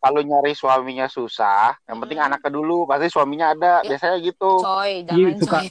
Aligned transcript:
kalau 0.00 0.24
nyari 0.24 0.56
suaminya 0.56 1.06
susah, 1.12 1.76
yang 1.84 2.00
penting 2.00 2.16
Hmm. 2.16 2.32
anaknya 2.32 2.50
dulu, 2.56 2.88
pasti 2.88 3.12
suaminya 3.12 3.52
ada. 3.52 3.84
Ya. 3.84 3.94
Biasanya 3.94 4.16
gitu. 4.24 4.50
Coy, 4.64 5.04
jangan 5.04 5.32
suka. 5.36 5.58
coy. 5.60 5.68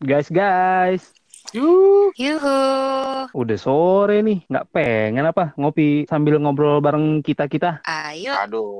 Guys, 0.00 0.30
guys. 0.30 1.02
Yuh. 1.50 2.14
Yuhu. 2.14 2.58
Udah 3.34 3.58
sore 3.58 4.22
nih, 4.22 4.46
nggak 4.46 4.66
pengen 4.70 5.26
apa 5.26 5.50
ngopi 5.58 6.06
sambil 6.06 6.38
ngobrol 6.38 6.78
bareng 6.78 7.26
kita-kita? 7.26 7.82
Ayo. 7.82 8.30
Aduh. 8.46 8.78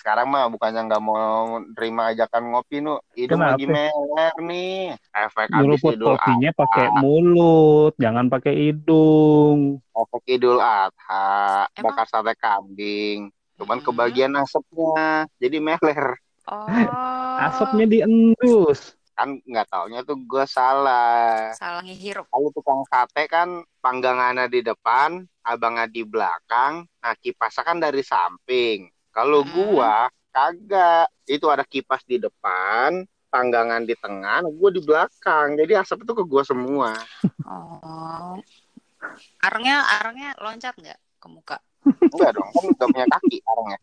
Sekarang 0.00 0.32
mah 0.32 0.48
bukannya 0.48 0.88
nggak 0.88 1.04
mau 1.04 1.44
terima 1.76 2.08
ajakan 2.08 2.42
ngopi 2.48 2.80
nu, 2.80 2.96
hidung 3.12 3.36
Kenapa? 3.36 3.52
lagi 3.52 3.64
meler 3.68 4.34
nih. 4.40 4.96
Efek 5.12 5.46
habis 5.46 5.60
Nyeruput 5.76 5.92
Idul 5.92 6.08
kopinya 6.08 6.50
Adha. 6.50 6.58
pakai 6.58 6.86
mulut, 6.96 7.92
jangan 7.94 8.26
pakai 8.26 8.54
hidung. 8.56 9.58
Efek 9.92 10.24
Idul 10.30 10.56
Adha, 10.56 11.28
Emang? 11.70 11.92
bakar 11.92 12.06
sate 12.08 12.32
kambing. 12.34 13.28
Cuman 13.54 13.76
Hmm. 13.76 13.86
kebagian 13.86 14.32
asapnya, 14.34 15.28
jadi 15.36 15.60
meler. 15.60 16.16
Oh. 16.48 16.64
Asapnya 17.38 17.84
diendus. 17.84 18.96
Kan 19.12 19.36
nggak 19.44 19.68
taunya 19.68 20.00
tuh 20.00 20.16
gue 20.16 20.44
salah. 20.48 21.52
salah 21.52 21.84
ngehirup. 21.84 22.24
Kalau 22.24 22.48
tukang 22.50 22.80
sate 22.88 23.28
kan 23.28 23.52
panggangannya 23.78 24.48
di 24.48 24.64
depan, 24.64 25.12
abangnya 25.42 25.84
di 25.84 26.00
belakang, 26.02 26.88
nah 26.96 27.12
kipasnya 27.14 27.62
kan 27.62 27.76
dari 27.76 28.00
samping. 28.00 28.88
Kalau 29.10 29.42
Hmm. 29.42 29.50
gua 29.50 29.94
kagak, 30.30 31.10
itu 31.26 31.46
ada 31.50 31.66
kipas 31.66 32.02
di 32.06 32.22
depan, 32.22 33.02
panggangan 33.30 33.82
di 33.82 33.94
tengah, 33.98 34.46
gua 34.46 34.70
di 34.70 34.82
belakang. 34.82 35.58
Jadi 35.58 35.72
asap 35.74 36.06
itu 36.06 36.12
ke 36.14 36.24
gua 36.26 36.42
semua. 36.46 36.94
Oh. 37.46 38.38
Arengnya 39.42 39.82
arengnya 40.00 40.30
loncat 40.38 40.74
nggak 40.78 40.98
ke 41.18 41.26
muka? 41.26 41.58
Enggak 42.12 42.36
dong, 42.36 42.48
kan 42.52 42.64
udah 42.70 42.86
punya 42.90 43.06
kaki 43.08 43.36
orangnya. 43.42 43.78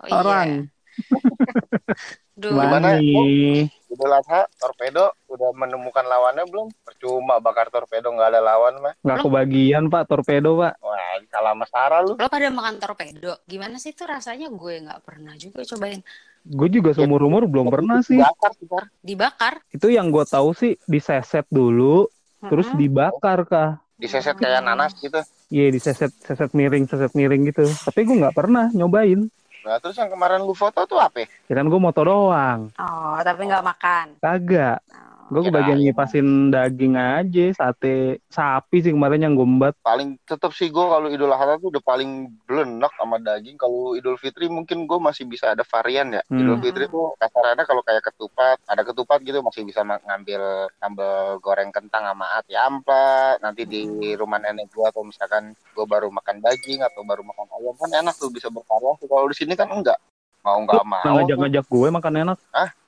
Oh 0.00 0.06
iya. 0.06 0.14
Orang. 0.14 0.48
Duh. 2.40 2.50
Gimana? 2.54 2.98
Nih? 2.98 3.70
Idul 3.94 4.10
Adha, 4.10 4.50
torpedo 4.58 5.14
udah 5.30 5.54
menemukan 5.54 6.02
lawannya 6.02 6.44
belum? 6.50 6.66
Percuma 6.82 7.38
bakar 7.38 7.70
torpedo 7.70 8.10
nggak 8.10 8.28
ada 8.34 8.42
lawan 8.42 8.74
mah. 8.82 8.94
Nggak 9.06 9.18
kebagian, 9.22 9.86
Pak, 9.86 10.02
torpedo, 10.10 10.58
Pak. 10.58 10.82
Wah, 10.82 11.22
salah 11.30 11.54
sama 11.54 11.66
Sarah 11.70 12.00
lu. 12.02 12.18
Lo 12.18 12.26
pada 12.26 12.50
makan 12.50 12.82
torpedo? 12.82 13.38
Gimana 13.46 13.78
sih 13.78 13.94
tuh 13.94 14.10
rasanya? 14.10 14.50
Gue 14.50 14.82
nggak 14.82 15.06
pernah 15.06 15.38
juga 15.38 15.62
cobain. 15.62 16.02
Gue 16.44 16.68
juga 16.68 16.90
seumur-umur 16.92 17.46
belum 17.46 17.70
pernah 17.70 18.02
sih. 18.02 18.18
Bakar 18.18 18.52
sih, 18.58 18.66
Sar. 18.66 18.84
Dibakar. 19.00 19.54
Itu 19.70 19.86
yang 19.88 20.10
gue 20.10 20.26
tahu 20.26 20.50
sih 20.52 20.74
diseset 20.84 21.46
dulu, 21.48 22.10
terus 22.42 22.68
Mm-mm. 22.68 22.80
dibakar 22.82 23.46
kah? 23.46 23.70
Diseset 23.94 24.34
kayak 24.36 24.60
Hmm. 24.60 24.74
nanas 24.74 24.92
gitu. 24.98 25.22
Iya, 25.54 25.70
diseset 25.70 26.10
seset 26.18 26.50
miring, 26.50 26.90
seset 26.90 27.14
miring 27.14 27.46
gitu. 27.46 27.64
Tapi 27.64 28.02
gue 28.02 28.16
nggak 28.18 28.34
pernah 28.34 28.66
nyobain. 28.74 29.30
Nah, 29.64 29.80
terus 29.80 29.96
yang 29.96 30.12
kemarin 30.12 30.44
lu 30.44 30.52
foto 30.52 30.84
tuh 30.84 31.00
apa? 31.00 31.24
Ya 31.48 31.54
kan 31.56 31.64
gue 31.64 31.80
moto 31.80 32.04
doang. 32.04 32.68
Oh, 32.76 33.16
tapi 33.24 33.48
nggak 33.48 33.64
makan. 33.64 34.06
Kagak. 34.20 34.84
Oh. 34.92 35.13
Gue 35.34 35.50
Kirain. 35.50 35.66
kebagian 35.66 35.78
ngipasin 35.82 36.28
daging 36.54 36.94
aja, 36.94 37.46
sate 37.58 38.22
sapi 38.30 38.86
sih 38.86 38.94
kemarin 38.94 39.26
yang 39.26 39.34
gue 39.34 39.42
embat. 39.42 39.74
paling 39.82 40.14
tetap 40.22 40.54
sih 40.54 40.70
gue 40.70 40.86
kalau 40.86 41.10
Idul 41.10 41.34
Adha 41.34 41.58
tuh 41.58 41.74
udah 41.74 41.82
paling 41.82 42.30
belenak 42.46 42.94
sama 42.94 43.18
daging. 43.18 43.58
Kalau 43.58 43.98
Idul 43.98 44.14
Fitri 44.14 44.46
mungkin 44.46 44.86
gue 44.86 44.98
masih 45.02 45.26
bisa 45.26 45.50
ada 45.50 45.66
varian 45.66 46.14
ya. 46.14 46.22
Hmm. 46.30 46.38
Idul 46.38 46.62
Fitri 46.62 46.86
tuh 46.86 47.18
kasarannya 47.18 47.66
kalau 47.66 47.82
kayak 47.82 48.06
ketupat, 48.06 48.62
ada 48.62 48.86
ketupat 48.86 49.26
gitu 49.26 49.42
masih 49.42 49.66
bisa 49.66 49.82
ngambil 49.82 50.70
sambal 50.78 51.42
goreng 51.42 51.74
kentang 51.74 52.06
sama 52.06 52.30
ati 52.38 52.54
ampla. 52.54 53.34
Nanti 53.42 53.66
di 53.66 54.14
rumah 54.14 54.38
nenek 54.38 54.70
gue 54.70 54.86
atau 54.86 55.02
misalkan 55.02 55.58
gue 55.74 55.82
baru 55.82 56.14
makan 56.14 56.38
daging 56.46 56.86
atau 56.86 57.02
baru 57.02 57.26
makan 57.26 57.50
ayam 57.58 57.74
kan 57.74 57.90
enak 57.90 58.14
tuh 58.14 58.30
bisa 58.30 58.54
bervariasi. 58.54 59.10
Kalau 59.10 59.26
di 59.26 59.34
sini 59.34 59.58
kan 59.58 59.66
enggak. 59.66 59.98
Mau 60.46 60.62
nggak 60.62 60.84
mau. 60.86 61.02
Ngajak-ngajak 61.02 61.66
gue 61.66 61.88
makan 61.90 62.14
enak. 62.22 62.38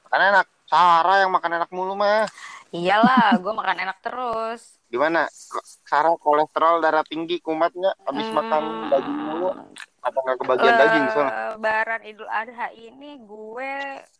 Makan 0.07 0.23
enak. 0.31 0.47
Sarah 0.67 1.23
yang 1.23 1.31
makan 1.31 1.63
enak 1.63 1.71
mulu 1.71 1.95
mah. 1.95 2.27
Iyalah, 2.75 3.39
gue 3.39 3.53
makan 3.55 3.77
enak 3.87 3.99
terus. 4.03 4.83
Gimana? 4.91 5.31
Sarah 5.87 6.19
kolesterol 6.19 6.83
darah 6.83 7.07
tinggi 7.07 7.39
kumatnya 7.39 7.95
habis 8.03 8.27
Hmm. 8.27 8.37
makan 8.37 8.63
daging 8.91 9.19
mulu 9.23 9.49
apa 10.07 10.19
nggak 10.23 10.39
kebagian 10.39 10.75
daging 10.79 11.07
soalnya? 11.11 11.35
Lebaran 11.59 12.03
Idul 12.07 12.31
Adha 12.31 12.69
ini 12.71 13.11
gue 13.19 13.73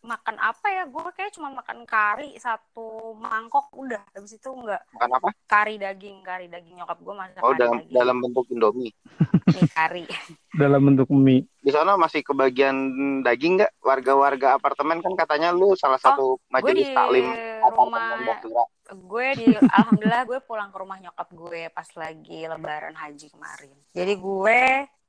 makan 0.03 0.35
apa 0.35 0.67
ya? 0.67 0.83
Gue 0.83 1.07
kayak 1.15 1.31
cuma 1.31 1.47
makan 1.49 1.87
kari 1.87 2.35
satu 2.35 3.15
mangkok 3.15 3.71
udah. 3.71 4.03
Habis 4.11 4.35
itu 4.35 4.49
enggak 4.51 4.83
Makan 4.91 5.11
apa? 5.15 5.29
kari 5.47 5.79
daging, 5.79 6.19
kari 6.21 6.51
daging 6.51 6.75
nyokap 6.75 6.99
gue 6.99 7.15
masak 7.15 7.39
Oh 7.39 7.55
dalam 7.55 7.79
daging. 7.79 7.95
dalam 7.95 8.15
bentuk 8.19 8.45
Indomie. 8.51 8.91
Nih, 9.47 9.63
kari. 9.79 10.03
Dalam 10.51 10.81
bentuk 10.83 11.07
mie. 11.07 11.47
Di 11.63 11.71
sana 11.71 11.95
masih 11.95 12.19
kebagian 12.23 12.75
daging 13.23 13.63
nggak? 13.63 13.71
Warga-warga 13.79 14.59
apartemen 14.59 14.99
kan 14.99 15.15
katanya 15.15 15.55
lu 15.55 15.71
salah 15.79 15.99
satu 15.99 16.35
gue 16.35 16.51
majelis 16.51 16.91
taklim 16.91 17.27
apartemen 17.63 18.01
rumah 18.43 18.67
gue 18.87 19.27
di 19.35 19.45
alhamdulillah 19.75 20.23
gue 20.23 20.39
pulang 20.47 20.71
ke 20.71 20.77
rumah 20.79 20.97
nyokap 20.99 21.27
gue 21.31 21.67
pas 21.71 21.87
lagi 21.95 22.47
lebaran 22.47 22.95
haji 22.95 23.27
kemarin. 23.31 23.75
Jadi 23.91 24.13
gue 24.15 24.61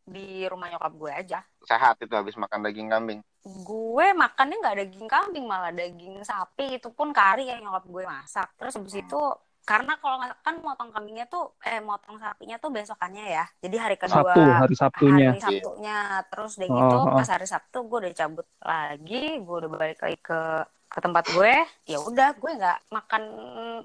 di 0.08 0.48
rumah 0.48 0.68
nyokap 0.72 0.92
gue 0.94 1.12
aja. 1.12 1.38
Sehat 1.62 2.00
itu 2.00 2.12
habis 2.12 2.34
makan 2.34 2.60
daging 2.64 2.88
kambing. 2.88 3.20
Gue 3.44 4.06
makannya 4.12 4.56
nggak 4.60 4.76
daging 4.84 5.08
kambing 5.08 5.44
malah 5.48 5.72
daging 5.72 6.20
sapi 6.22 6.76
itu 6.76 6.88
pun 6.92 7.12
kari 7.12 7.48
yang 7.48 7.60
nyokap 7.64 7.84
gue 7.86 8.04
masak. 8.04 8.48
Terus 8.58 8.74
habis 8.76 8.96
itu 8.98 9.20
karena 9.68 10.00
kalau 10.00 10.16
kan 10.40 10.54
motong 10.64 10.88
kambingnya 10.88 11.28
tuh 11.28 11.52
eh 11.60 11.76
motong 11.84 12.16
sapinya 12.16 12.56
tuh 12.56 12.70
besokannya 12.72 13.24
ya. 13.36 13.44
Jadi 13.60 13.76
hari 13.76 13.96
kedua 14.00 14.32
Sabtu, 14.32 14.40
hari 14.60 14.74
Sabtunya. 14.76 15.28
hari 15.28 15.40
Sabtunya 15.44 15.96
terus 16.32 16.56
udah 16.56 16.68
Oh, 16.68 16.76
gitu 16.80 16.96
oh. 17.04 17.12
pas 17.16 17.28
hari 17.28 17.46
Sabtu 17.46 17.78
gue 17.84 17.98
udah 18.08 18.14
cabut 18.16 18.46
lagi 18.64 19.16
gue 19.44 19.56
udah 19.60 19.70
balik 19.72 19.98
lagi 20.00 20.18
ke 20.20 20.40
ke 20.98 21.06
tempat 21.06 21.24
gue 21.30 21.54
ya 21.86 21.98
udah 22.02 22.34
gue 22.34 22.52
nggak 22.58 22.78
makan 22.90 23.22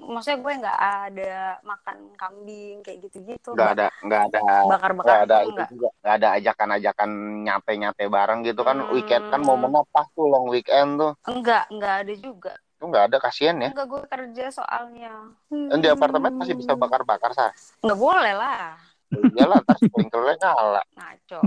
maksudnya 0.10 0.40
gue 0.42 0.54
nggak 0.66 0.80
ada 0.82 1.34
makan 1.62 1.98
kambing 2.18 2.82
kayak 2.82 3.06
gitu-gitu. 3.06 3.54
Nggak 3.54 3.70
ada 3.78 3.88
nggak 4.02 4.22
ada 4.34 4.40
bakar-bakar 4.66 5.06
nggak 5.06 5.22
ada 5.30 5.38
gitu 5.38 5.46
itu 5.46 5.54
nggak. 5.54 5.70
juga. 5.70 5.90
Nggak 6.02 6.16
ada 6.18 6.28
ajakan-ajakan 6.42 7.10
nyate-nyate 7.46 8.04
bareng 8.10 8.40
gitu 8.42 8.62
kan. 8.66 8.78
Hmm. 8.82 8.90
weekend 8.98 9.24
kan 9.30 9.42
mau 9.46 9.54
menapah 9.54 10.06
tuh 10.18 10.26
long 10.26 10.50
weekend 10.50 10.98
tuh. 10.98 11.14
Enggak 11.30 11.70
enggak 11.70 11.94
ada 12.02 12.14
juga. 12.18 12.54
Tuh 12.82 12.86
nggak 12.90 13.06
ada 13.14 13.18
kasihan 13.22 13.62
ya. 13.62 13.70
Enggak 13.70 13.88
gue 13.94 14.02
kerja 14.10 14.46
soalnya. 14.50 15.14
Dan 15.54 15.78
di 15.78 15.90
apartemen 15.94 16.34
masih 16.34 16.58
bisa 16.58 16.74
bakar-bakar 16.74 17.30
sah 17.38 17.54
nggak 17.86 18.00
boleh 18.02 18.34
lah. 18.34 18.74
Iyalah 19.14 19.62
ntar 19.62 19.78
sprinklernya 19.78 20.36
nyala. 20.42 20.82
Ngaco 20.98 21.46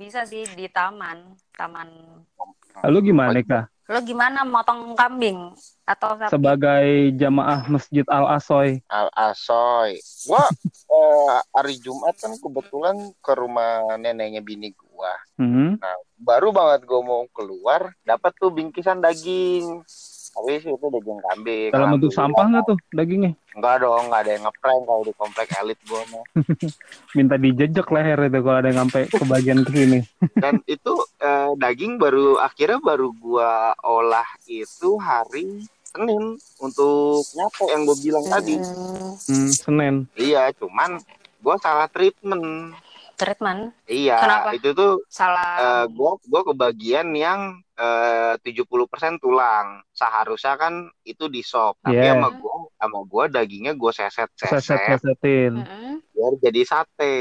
bisa 0.00 0.24
sih 0.24 0.48
di 0.56 0.66
taman 0.72 1.36
taman 1.52 1.88
Lalu 2.82 3.14
gimana, 3.14 3.38
Kak? 3.38 3.70
lo 3.84 4.00
gimana 4.00 4.48
motong 4.48 4.96
kambing 4.96 5.52
atau 5.84 6.16
sapi 6.16 6.32
Sebagai 6.32 7.12
jamaah 7.20 7.68
Masjid 7.68 8.00
Al-Asoy. 8.08 8.80
Al 8.88 9.12
Asoy. 9.12 10.00
Gua 10.24 10.40
eh, 10.96 11.36
hari 11.52 11.76
Jumat 11.84 12.16
kan 12.16 12.32
kebetulan 12.32 12.96
ke 13.20 13.32
rumah 13.36 13.84
neneknya 14.00 14.40
bini 14.40 14.72
gua. 14.72 15.12
Mhm. 15.36 15.84
Baru 16.16 16.48
banget 16.56 16.88
gua 16.88 17.00
mau 17.04 17.22
keluar, 17.36 17.92
dapat 18.08 18.32
tuh 18.40 18.48
bingkisan 18.48 19.04
daging. 19.04 19.84
Tapi 20.34 20.50
sih 20.58 20.70
itu 20.74 20.86
daging 20.90 21.20
kambing. 21.22 21.70
Dalam 21.70 21.94
bentuk 21.94 22.10
sampah 22.10 22.44
nggak 22.50 22.64
tuh 22.66 22.78
dagingnya? 22.90 23.32
Enggak 23.54 23.86
dong, 23.86 24.10
enggak 24.10 24.20
ada 24.26 24.30
yang 24.34 24.44
ngeprank 24.50 24.82
kalau 24.82 25.02
di 25.06 25.12
komplek 25.14 25.48
elit 25.62 25.78
gua 25.86 26.02
mah. 26.10 26.24
Minta 27.16 27.38
dijejek 27.38 27.86
leher 27.86 28.18
itu 28.26 28.38
kalau 28.42 28.58
ada 28.58 28.68
yang 28.74 28.80
sampai 28.82 29.02
kebagian 29.06 29.60
ke 29.62 29.70
sini. 29.70 29.98
Dan 30.42 30.58
itu 30.66 30.92
eh, 31.22 31.50
daging 31.54 32.02
baru 32.02 32.42
akhirnya 32.42 32.82
baru 32.82 33.14
gua 33.14 33.78
olah 33.86 34.26
itu 34.50 34.98
hari 34.98 35.62
Senin 35.94 36.34
untuk 36.58 37.22
nyate 37.38 37.64
yang 37.70 37.86
gue 37.86 37.96
bilang 38.02 38.26
tadi. 38.26 38.58
Hmm, 38.58 39.14
Hmm, 39.30 39.50
Senin. 39.54 39.94
Iya, 40.18 40.50
cuman 40.58 40.98
gua 41.38 41.54
salah 41.62 41.86
treatment. 41.86 42.74
Treatment 43.14 43.72
Iya, 43.84 44.18
Kenapa? 44.18 44.48
itu 44.52 44.70
tuh 44.72 45.02
salah 45.06 45.50
eh 45.56 45.84
gua 45.90 46.16
gua 46.24 46.40
kebagian 46.44 47.10
yang 47.12 47.56
eh 47.74 48.34
70% 48.38 49.18
tulang. 49.18 49.82
Seharusnya 49.90 50.54
kan 50.54 50.74
itu 51.02 51.26
di 51.26 51.42
sop, 51.42 51.74
tapi 51.80 51.98
Yeah. 51.98 52.14
sama 52.14 52.28
gua 52.32 52.54
sama 52.74 52.98
gua 53.04 53.24
dagingnya 53.26 53.74
gua 53.74 53.90
seset-seset 53.90 54.62
Seset-sesetin. 54.62 55.52
Mm-mm. 55.58 55.94
biar 56.10 56.32
jadi 56.40 56.62
sate. 56.62 57.16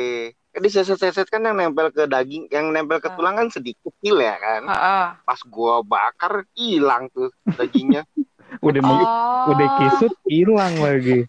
Kan 0.49 0.61
di 0.61 0.69
seset-seset 0.69 1.25
kan 1.27 1.41
yang 1.41 1.57
nempel 1.57 1.89
ke 1.89 2.05
daging, 2.05 2.45
yang 2.47 2.69
nempel 2.69 3.01
ke 3.01 3.09
Hmm. 3.09 3.17
tulang 3.17 3.35
kan 3.35 3.47
sedikit 3.49 3.89
kecil 3.89 4.21
ya 4.21 4.37
kan. 4.37 4.61
Heeh. 4.69 5.05
Pas 5.25 5.39
gua 5.43 5.81
bakar 5.81 6.45
hilang 6.53 7.09
tuh 7.09 7.33
dagingnya. 7.49 8.05
Udah 8.63 8.81
mau 8.81 8.95
Oh, 9.43 9.51
udah 9.51 9.69
kisut 9.75 10.13
hilang 10.23 10.71
lagi. 10.79 11.27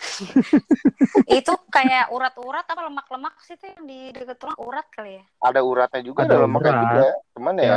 itu 1.39 1.53
kayak 1.67 2.07
urat-urat 2.09 2.63
apa 2.63 2.87
lemak-lemak 2.87 3.35
sih 3.43 3.59
tuh 3.59 3.67
yang 3.69 3.83
di 3.85 4.15
deket 4.15 4.39
tulang 4.39 4.55
urat 4.57 4.87
kali 4.89 5.19
ya? 5.19 5.23
ada 5.43 5.61
uratnya 5.61 6.01
juga 6.01 6.23
Ada 6.23 6.31
ada 6.31 6.43
lemaknya 6.47 6.71
urat. 6.71 6.81
juga. 6.81 7.07
Cuman 7.35 7.55
ya 7.59 7.77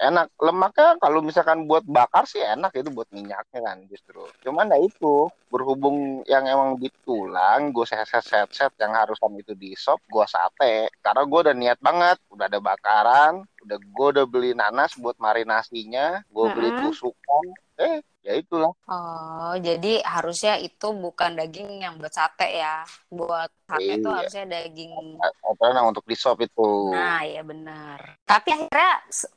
enak. 0.00 0.26
Lemaknya 0.34 0.88
kalau 0.96 1.20
misalkan 1.20 1.68
buat 1.68 1.84
bakar 1.84 2.24
sih 2.24 2.40
enak 2.40 2.72
itu 2.72 2.88
buat 2.88 3.08
minyaknya 3.10 3.60
kan 3.60 3.84
justru. 3.86 4.24
Cuman 4.40 4.72
ya 4.72 4.80
itu 4.80 5.14
berhubung 5.46 5.96
yang 6.24 6.48
emang 6.48 6.74
di 6.74 6.88
tulang 7.04 7.70
gue 7.70 7.84
set 7.84 8.08
set 8.08 8.24
set 8.24 8.48
set 8.50 8.72
yang 8.74 8.90
harusan 8.90 9.36
itu 9.36 9.52
di 9.52 9.76
sop 9.76 10.00
gue 10.06 10.24
sate. 10.24 10.88
Karena 10.98 11.22
gue 11.22 11.40
udah 11.42 11.54
niat 11.54 11.78
banget 11.78 12.16
udah 12.32 12.48
ada 12.48 12.58
bakaran 12.58 13.34
udah 13.60 13.78
gue 13.78 14.06
udah 14.12 14.24
beli 14.24 14.52
nanas 14.52 14.92
buat 14.94 15.16
marinasinya 15.16 16.24
gue 16.26 16.46
beli 16.50 16.68
tusukan 16.80 17.44
eh 17.76 17.98
ya 18.22 18.32
itulah 18.34 18.72
Oh, 18.84 19.52
jadi 19.58 20.00
harusnya 20.00 20.56
itu 20.56 20.92
bukan 20.92 21.34
daging 21.34 21.80
yang 21.80 21.96
buat 21.96 22.08
sate 22.08 22.48
ya. 22.54 22.84
Buat 23.08 23.48
sate 23.64 23.96
itu 23.96 24.04
Iya. 24.04 24.16
harusnya 24.16 24.44
daging. 24.46 24.92
apa 25.20 25.64
nah 25.72 25.84
untuk 25.84 26.04
di 26.04 26.12
sop 26.14 26.40
itu 26.40 26.68
Nah, 26.88 27.20
iya 27.20 27.40
benar. 27.40 27.98
Tapi 28.22 28.48
akhirnya 28.50 28.90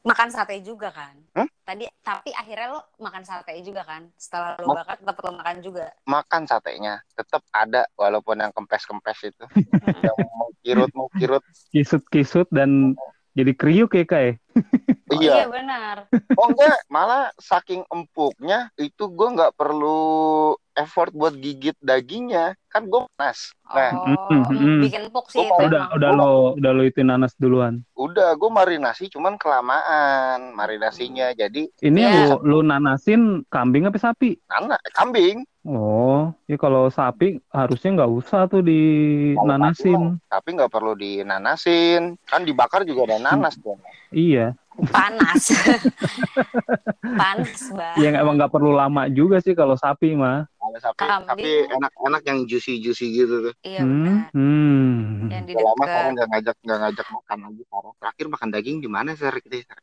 makan 0.04 0.30
sate 0.30 0.60
juga 0.62 0.92
kan? 0.92 1.16
Hmm? 1.32 1.48
Tadi 1.64 1.84
tapi 2.00 2.32
akhirnya 2.32 2.68
lo 2.70 2.80
makan 2.98 3.24
sate 3.24 3.56
juga 3.60 3.84
kan? 3.84 4.08
Setelah 4.16 4.56
lo 4.58 4.72
bakar 4.72 4.96
tetap 4.96 5.16
lo 5.18 5.32
makan 5.34 5.58
juga. 5.60 5.86
makan 6.06 6.42
satenya 6.44 7.04
tetap 7.12 7.44
ada 7.52 7.84
walaupun 7.94 8.40
yang 8.40 8.52
kempes 8.52 8.84
kempes 8.84 9.20
itu 9.26 9.44
yang 10.08 10.18
mau 10.32 10.48
kirut 10.62 10.92
mau 10.96 11.08
kirut 11.12 11.44
Kisut-kisut 11.72 12.48
dan 12.50 12.96
jadi 13.38 13.54
kriuk 13.54 13.94
ya 13.94 14.06
kayak. 14.06 14.36
Oh, 15.08 15.24
iya 15.24 15.40
iya 15.40 15.48
benar. 15.48 16.12
Oh 16.36 16.52
enggak, 16.52 16.84
malah 16.92 17.32
saking 17.40 17.80
empuknya 17.88 18.68
itu 18.76 19.08
gue 19.08 19.28
nggak 19.40 19.56
perlu 19.56 20.52
effort 20.78 21.10
buat 21.10 21.34
gigit 21.34 21.74
dagingnya, 21.80 22.54
kan 22.68 22.86
gue 22.86 23.02
panas. 23.12 23.50
Nah, 23.68 23.92
Oh, 23.98 24.30
Mm, 24.30 24.44
mm, 24.46 24.56
mm. 24.56 24.80
bikin 24.80 25.02
empuk 25.04 25.26
sih 25.28 25.40
Oh, 25.40 25.50
itu 25.58 25.68
Udah 25.68 25.84
emang. 25.84 25.98
udah 25.98 26.10
lo 26.14 26.30
udah 26.54 26.72
lo 26.72 26.84
itu 26.84 27.02
nanas 27.02 27.34
duluan. 27.36 27.82
udah 27.94 28.30
gue 28.32 28.48
marinasi 28.48 29.10
cuman 29.10 29.36
kelamaan 29.36 30.54
marinasinya, 30.54 31.34
jadi 31.34 31.66
Ini 31.76 31.98
Iya. 32.00 32.14
lu 32.14 32.24
lu 32.44 32.58
nanasin 32.62 33.22
kambing 33.48 33.84
apa 33.84 33.98
sapi? 33.98 34.38
anak 34.48 34.78
kambing. 34.92 35.42
Oh, 35.64 36.30
ya 36.46 36.56
kalau 36.56 36.88
sapi 36.88 37.42
harusnya 37.50 37.98
nggak 37.98 38.14
usah 38.14 38.46
tuh 38.46 38.62
dinanasin. 38.62 40.22
Tapi 40.24 40.50
nggak 40.54 40.70
perlu 40.70 40.94
dinanasin, 40.94 42.16
kan 42.24 42.42
dibakar 42.42 42.82
juga 42.82 43.10
ada 43.10 43.18
nanas 43.26 43.58
tuh. 43.58 43.76
Iya, 44.10 44.54
Panas. 44.88 45.50
Panas 47.20 47.62
banget. 47.68 47.98
yang 48.00 48.14
emang 48.16 48.38
nggak 48.38 48.52
perlu 48.52 48.72
lama 48.72 49.10
juga 49.10 49.40
sih 49.40 49.52
kalau 49.52 49.74
sapi 49.74 50.14
mah. 50.14 50.46
Ada 50.68 50.80
sapi, 50.82 51.00
Kambing. 51.00 51.28
tapi 51.28 51.44
enak-enak 51.70 52.22
yang 52.24 52.38
juicy-juicy 52.44 53.06
gitu 53.10 53.36
tuh. 53.42 53.54
Iya 53.62 53.82
Hmm, 53.82 53.92
benar. 53.94 54.18
hmm. 54.32 54.96
Yang 55.28 55.44
di 55.44 55.54
Udah 55.54 55.64
lama 55.64 55.76
dekat 55.78 55.88
sekarang 55.88 56.12
nggak 56.12 56.28
ngajak 56.28 56.56
nggak 56.60 56.80
ngajak 56.80 57.08
makan 57.10 57.38
lagi 57.40 57.62
sekarang. 57.64 57.94
Terakhir 57.98 58.26
makan 58.28 58.50
daging 58.50 58.78
di 58.78 58.90
mana 58.90 59.10
sih 59.12 59.26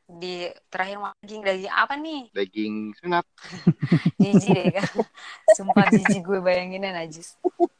di 0.06 0.34
terakhir 0.68 0.96
makan 0.98 1.16
daging 1.20 1.42
daging 1.42 1.72
apa 1.72 1.94
nih? 1.96 2.22
Daging 2.30 2.74
sunat. 2.96 3.24
Jijik 4.22 4.50
deh 4.52 4.66
kan. 4.72 4.86
Sumpah 5.52 5.84
jijik 5.88 6.22
gue 6.22 6.38
bayanginnya 6.38 6.92
najis. 6.94 7.36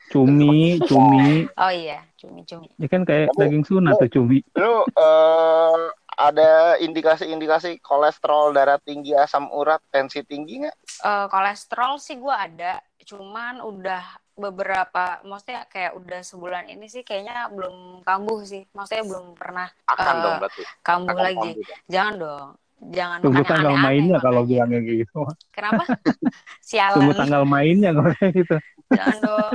Cumi, 0.08 0.76
cumi. 0.84 1.48
Oh 1.56 1.72
iya, 1.72 2.04
cumi-cumi. 2.14 2.68
Ya 2.76 2.86
kan 2.86 3.02
kayak 3.02 3.32
Tapi- 3.32 3.40
daging 3.40 3.64
sunat 3.64 3.96
tuh 3.96 4.10
cumi. 4.10 4.44
Lu 4.54 4.84
eh, 4.86 5.82
ada 6.14 6.50
indikasi-indikasi 6.78 7.80
kolesterol 7.80 8.52
darah 8.52 8.78
tinggi, 8.78 9.10
asam 9.12 9.50
urat, 9.50 9.82
tensi 9.88 10.22
tinggi 10.22 10.62
nggak? 10.62 10.76
Eh, 11.02 11.26
kolesterol 11.26 11.98
sih 11.98 12.14
gue 12.14 12.30
ada, 12.30 12.78
cuman 13.04 13.60
udah 13.60 14.02
beberapa, 14.34 15.22
maksudnya 15.22 15.62
kayak 15.70 15.94
udah 15.94 16.20
sebulan 16.20 16.66
ini 16.66 16.90
sih 16.90 17.06
kayaknya 17.06 17.46
belum 17.48 18.02
kambuh 18.02 18.42
sih. 18.42 18.66
Maksudnya 18.72 19.04
belum 19.06 19.38
pernah 19.38 19.70
Akan 19.86 20.14
Eh, 20.16 20.20
dong 20.20 20.36
berarti. 20.42 20.62
kambuh 20.82 21.14
Akan 21.14 21.22
lagi. 21.22 21.36
kambuh 21.38 21.54
dong. 21.54 21.78
Jangan 21.86 22.14
dong. 22.18 22.48
Jangan 22.84 23.18
Tunggu 23.22 23.40
yang 23.40 23.48
tanggal 23.48 23.74
mainnya 23.78 24.18
kalau 24.20 24.42
bilangnya 24.44 24.80
gitu. 24.82 25.20
Kenapa? 25.48 25.82
Sialan. 26.68 26.94
Tunggu 26.98 27.12
tanggal 27.14 27.42
mainnya 27.46 27.90
kalau 27.94 28.10
kayak 28.12 28.32
gitu. 28.34 28.56
Jangan 28.90 29.18
dong. 29.22 29.52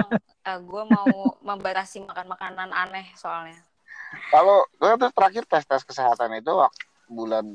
gue 0.50 0.84
mau 0.90 1.10
membatasi 1.46 2.02
makan 2.02 2.26
makanan 2.26 2.70
aneh 2.74 3.06
soalnya. 3.14 3.60
Kalau 4.34 4.66
gue 4.82 4.92
tuh 4.98 5.12
terakhir 5.14 5.44
tes 5.46 5.62
tes 5.62 5.84
kesehatan 5.86 6.42
itu 6.42 6.50
waktu 6.50 6.82
bulan 7.06 7.46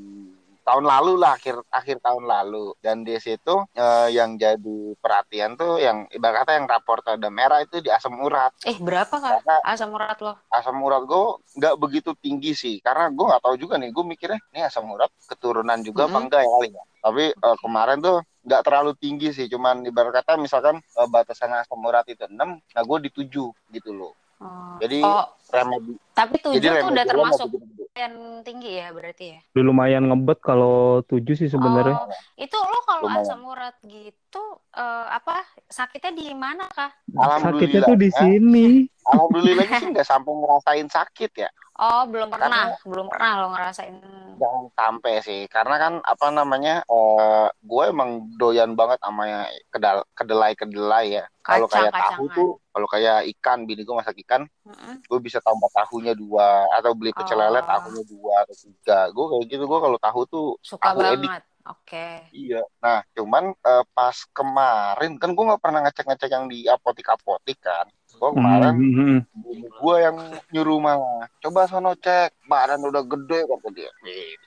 tahun 0.65 0.85
lalu 0.89 1.21
lah 1.21 1.37
akhir 1.37 1.61
akhir 1.69 2.01
tahun 2.01 2.25
lalu. 2.25 2.73
Dan 2.81 3.05
di 3.05 3.15
situ 3.21 3.69
eh, 3.77 4.09
yang 4.11 4.35
jadi 4.35 4.97
perhatian 4.97 5.53
tuh 5.55 5.77
yang 5.77 6.09
ibaratnya 6.09 6.57
yang 6.57 6.67
rapor 6.67 7.05
ada 7.05 7.29
merah 7.29 7.61
itu 7.61 7.79
di 7.79 7.93
asam 7.93 8.17
urat. 8.17 8.49
Eh 8.65 8.81
berapa 8.81 9.13
kak? 9.13 9.45
Karena 9.45 9.55
asam 9.63 9.93
urat 9.93 10.17
lo? 10.25 10.33
asam 10.49 10.81
urat 10.81 11.05
gue 11.05 11.23
nggak 11.61 11.75
begitu 11.77 12.11
tinggi 12.17 12.57
sih. 12.57 12.81
Karena 12.81 13.13
gue 13.13 13.25
nggak 13.29 13.43
tahu 13.45 13.55
juga 13.61 13.77
nih 13.77 13.93
gue 13.93 14.03
mikirnya 14.03 14.39
ini 14.51 14.65
asam 14.65 14.89
urat 14.89 15.13
keturunan 15.29 15.77
juga 15.85 16.09
apa 16.09 16.17
Mhm. 16.17 16.25
enggak 16.25 16.41
ya 16.41 16.49
kali 16.49 16.69
ya 16.73 16.83
tapi 17.05 17.23
eh, 17.29 17.57
kemarin 17.61 18.01
tuh 18.01 18.17
nggak 18.41 18.61
terlalu 18.65 18.91
tinggi 18.97 19.29
sih. 19.29 19.45
Cuman 19.45 19.85
ibarat 19.85 20.25
kata 20.25 20.41
misalkan 20.41 20.81
eh, 20.81 21.07
batasan 21.07 21.53
asam 21.53 21.77
urat 21.85 22.09
itu 22.09 22.25
6 22.25 22.33
nah 22.33 22.81
gue 22.81 22.97
di 23.05 23.09
7 23.13 23.53
gitu 23.69 23.91
loh. 23.93 24.17
Oh. 24.41 24.75
Jadi, 24.83 24.99
oh, 24.99 25.23
remedi 25.47 25.95
tapi 26.15 26.35
tujuh 26.39 26.63
jadi 26.63 26.79
tuh 26.79 26.89
udah 26.95 27.05
termasuk 27.05 27.49
yang 27.95 28.15
tinggi 28.43 28.75
ya 28.75 28.91
berarti 28.91 29.25
ya? 29.35 29.39
Udah 29.55 29.63
lumayan 29.63 30.03
ngebet 30.07 30.39
kalau 30.43 30.99
tujuh 31.07 31.35
sih 31.35 31.47
sebenarnya. 31.47 31.95
Oh, 31.95 32.07
itu 32.35 32.55
lo 32.55 32.79
kalau 32.83 33.07
Lumayan. 33.07 33.23
asam 33.23 33.39
urat 33.43 33.75
gitu 33.87 34.43
eh, 34.75 35.07
apa 35.11 35.43
sakitnya 35.67 36.11
di 36.11 36.27
mana 36.35 36.67
kak? 36.71 36.91
Sakitnya 37.39 37.87
tuh 37.87 37.95
di 37.95 38.09
ya. 38.11 38.17
sini. 38.19 38.67
alhamdulillah 39.05 39.69
sih 39.69 39.87
nggak 39.93 40.07
sampai 40.07 40.33
ngerasain 40.33 40.89
sakit 40.89 41.31
ya 41.37 41.49
Oh 41.77 42.07
belum 42.09 42.31
pernah, 42.31 42.73
belum 42.87 43.05
pernah 43.05 43.31
lo 43.43 43.47
ngerasain. 43.53 43.99
jangan 44.35 44.65
sampai 44.73 45.13
sih 45.21 45.41
karena 45.47 45.75
kan 45.77 45.93
apa 46.01 46.27
namanya 46.27 46.81
eh 46.83 47.47
gue 47.61 47.83
emang 47.85 48.33
doyan 48.35 48.73
banget 48.73 48.97
sama 48.99 49.23
yang 49.29 49.43
kedal 49.69 50.03
kedelai 50.11 50.51
kedelai 50.57 51.05
ya 51.21 51.25
kalau 51.39 51.69
kayak 51.69 51.93
tahu 51.93 52.23
tuh 52.33 52.49
kalau 52.73 52.87
kayak 52.89 53.29
ikan 53.37 53.63
bini 53.63 53.85
gue 53.85 53.95
masak 53.95 54.17
ikan 54.25 54.43
Mm-mm. 54.65 54.99
gue 55.05 55.19
bisa 55.21 55.37
tambah 55.39 55.69
tahunya 56.05 56.15
dua 56.15 56.47
atau 56.71 56.91
beli 56.93 57.11
pecel 57.11 57.33
lele 57.35 57.57
Oh. 57.57 57.65
tahunya 57.65 58.03
dua 58.05 58.33
atau 58.39 58.55
tiga 58.55 58.99
gue 59.07 59.25
kayak 59.27 59.45
gitu 59.47 59.63
gue 59.63 59.79
kalau 59.81 59.97
tahu 59.97 60.21
tuh 60.25 60.47
Suka 60.61 60.93
edik. 60.93 61.25
banget. 61.25 61.43
Oke. 61.65 62.29
iya 62.29 62.61
nah 62.77 63.01
cuman 63.11 63.49
eh, 63.51 63.83
pas 63.91 64.13
kemarin 64.29 65.17
kan 65.17 65.33
gue 65.33 65.43
nggak 65.43 65.57
pernah 65.57 65.81
ngecek 65.81 66.05
ngecek 66.05 66.29
yang 66.29 66.45
di 66.45 66.61
apotik 66.65 67.09
apotik 67.09 67.57
kan 67.57 67.89
gue 68.07 68.29
kemarin 68.31 68.69
Hmm, 68.71 68.85
hmm, 68.85 69.07
hmm. 69.17 69.19
bini 69.41 69.65
gue 69.67 69.95
yang 69.97 70.17
nyuruh 70.47 70.77
malah 70.77 71.25
coba 71.35 71.65
sono 71.65 71.91
cek 71.95 72.37
badan 72.45 72.79
udah 72.79 73.01
gede 73.03 73.39
kata 73.43 73.67
dia 73.71 73.89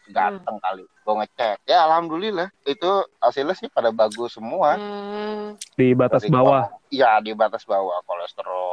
ganteng 0.08 0.56
kali 0.56 0.86
gue 0.86 1.14
ngecek 1.16 1.56
ya 1.64 1.84
alhamdulillah 1.84 2.48
itu 2.64 2.90
hasilnya 3.18 3.52
sih 3.52 3.66
pada 3.66 3.90
bagus 3.90 4.32
semua 4.32 4.78
Hmm, 4.78 5.58
Di 5.74 5.92
batas 5.92 6.22
Dari 6.22 6.30
bawah. 6.30 6.70
Iya 6.88 7.18
di 7.18 7.32
batas 7.32 7.64
bawah 7.64 7.98
kolesterol 8.02 8.67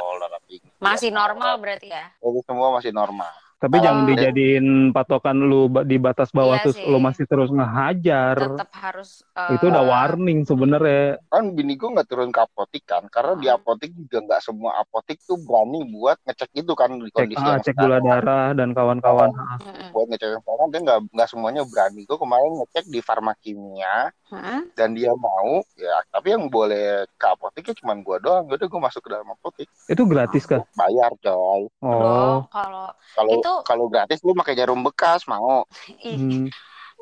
masih 0.78 1.10
normal 1.10 1.58
berarti 1.58 1.90
ya? 1.90 2.10
itu 2.20 2.40
semua 2.46 2.68
masih 2.74 2.90
normal 2.94 3.32
Tapi 3.56 3.72
Oh. 3.72 3.82
jangan 3.82 4.04
dijadiin 4.06 4.66
patokan 4.90 5.38
lu 5.40 5.64
di 5.82 5.96
batas 5.96 6.28
bawah 6.28 6.54
Iya 6.54 6.62
terus 6.62 6.76
sih. 6.76 6.84
lu 6.84 6.98
masih 6.98 7.24
terus 7.24 7.48
ngehajar. 7.48 8.36
Tetap 8.36 8.70
harus. 8.74 9.24
eh, 9.32 9.52
Itu 9.52 9.64
udah 9.66 9.80
warning 9.82 10.44
sebenarnya. 10.44 11.20
kan 11.26 11.44
bini 11.50 11.74
gue 11.74 11.84
nggak 11.86 12.04
turun 12.06 12.28
ke 12.28 12.38
apotik 12.38 12.84
kan 12.84 13.04
karena 13.06 13.32
di 13.34 13.46
Hmm. 13.46 13.56
apotik 13.56 13.92
juga 13.92 14.18
nggak 14.22 14.40
semua 14.42 14.76
apotik 14.78 15.20
tuh 15.20 15.36
berani 15.38 15.84
buat 15.86 16.16
ngecek 16.22 16.50
itu 16.54 16.72
kan 16.72 16.90
di 16.94 17.06
Cek, 17.06 17.14
kondisi 17.14 17.40
ah, 17.42 17.48
yang 17.50 17.62
cek 17.62 17.74
gula 17.74 17.98
darah 17.98 18.48
dan 18.52 18.68
kawan-kawan. 18.70 19.28
Mm-mm. 19.28 19.88
buat 19.90 20.06
ngecek 20.06 20.28
yang 20.30 20.42
sekarang 20.42 20.66
dia 20.66 20.80
nggak 20.82 21.00
nggak 21.10 21.28
semuanya 21.28 21.62
berani 21.64 22.00
gue 22.02 22.16
kemarin 22.16 22.52
ngecek 22.56 22.84
di 22.86 23.00
farmakimia 23.00 23.96
Mm-mm. 24.26 24.60
dan 24.72 24.88
dia 24.92 25.12
mau 25.12 25.48
ya 25.74 25.96
tapi 26.08 26.26
yang 26.30 26.44
boleh 26.46 26.86
ke 27.12 27.26
apoteknya 27.26 27.74
cuma 27.74 27.92
gue 27.94 28.16
doang 28.18 28.44
udah 28.46 28.66
gue 28.66 28.80
masuk 28.82 29.00
ke 29.00 29.10
dalam 29.10 29.28
apotek 29.28 29.68
Itu 29.86 30.02
gratis 30.04 30.44
kah? 30.44 30.64
bayar 30.72 31.12
coy 31.18 31.68
Oh. 31.78 31.92
Dong, 31.92 32.40
kalau 32.48 32.86
kalau 33.14 33.30
Itu- 33.30 33.45
kalau 33.66 33.86
gratis 33.90 34.22
lu 34.22 34.32
pakai 34.36 34.54
jarum 34.54 34.80
bekas 34.86 35.26
mau 35.30 35.64
ih, 36.02 36.16
Hmm. 36.16 36.46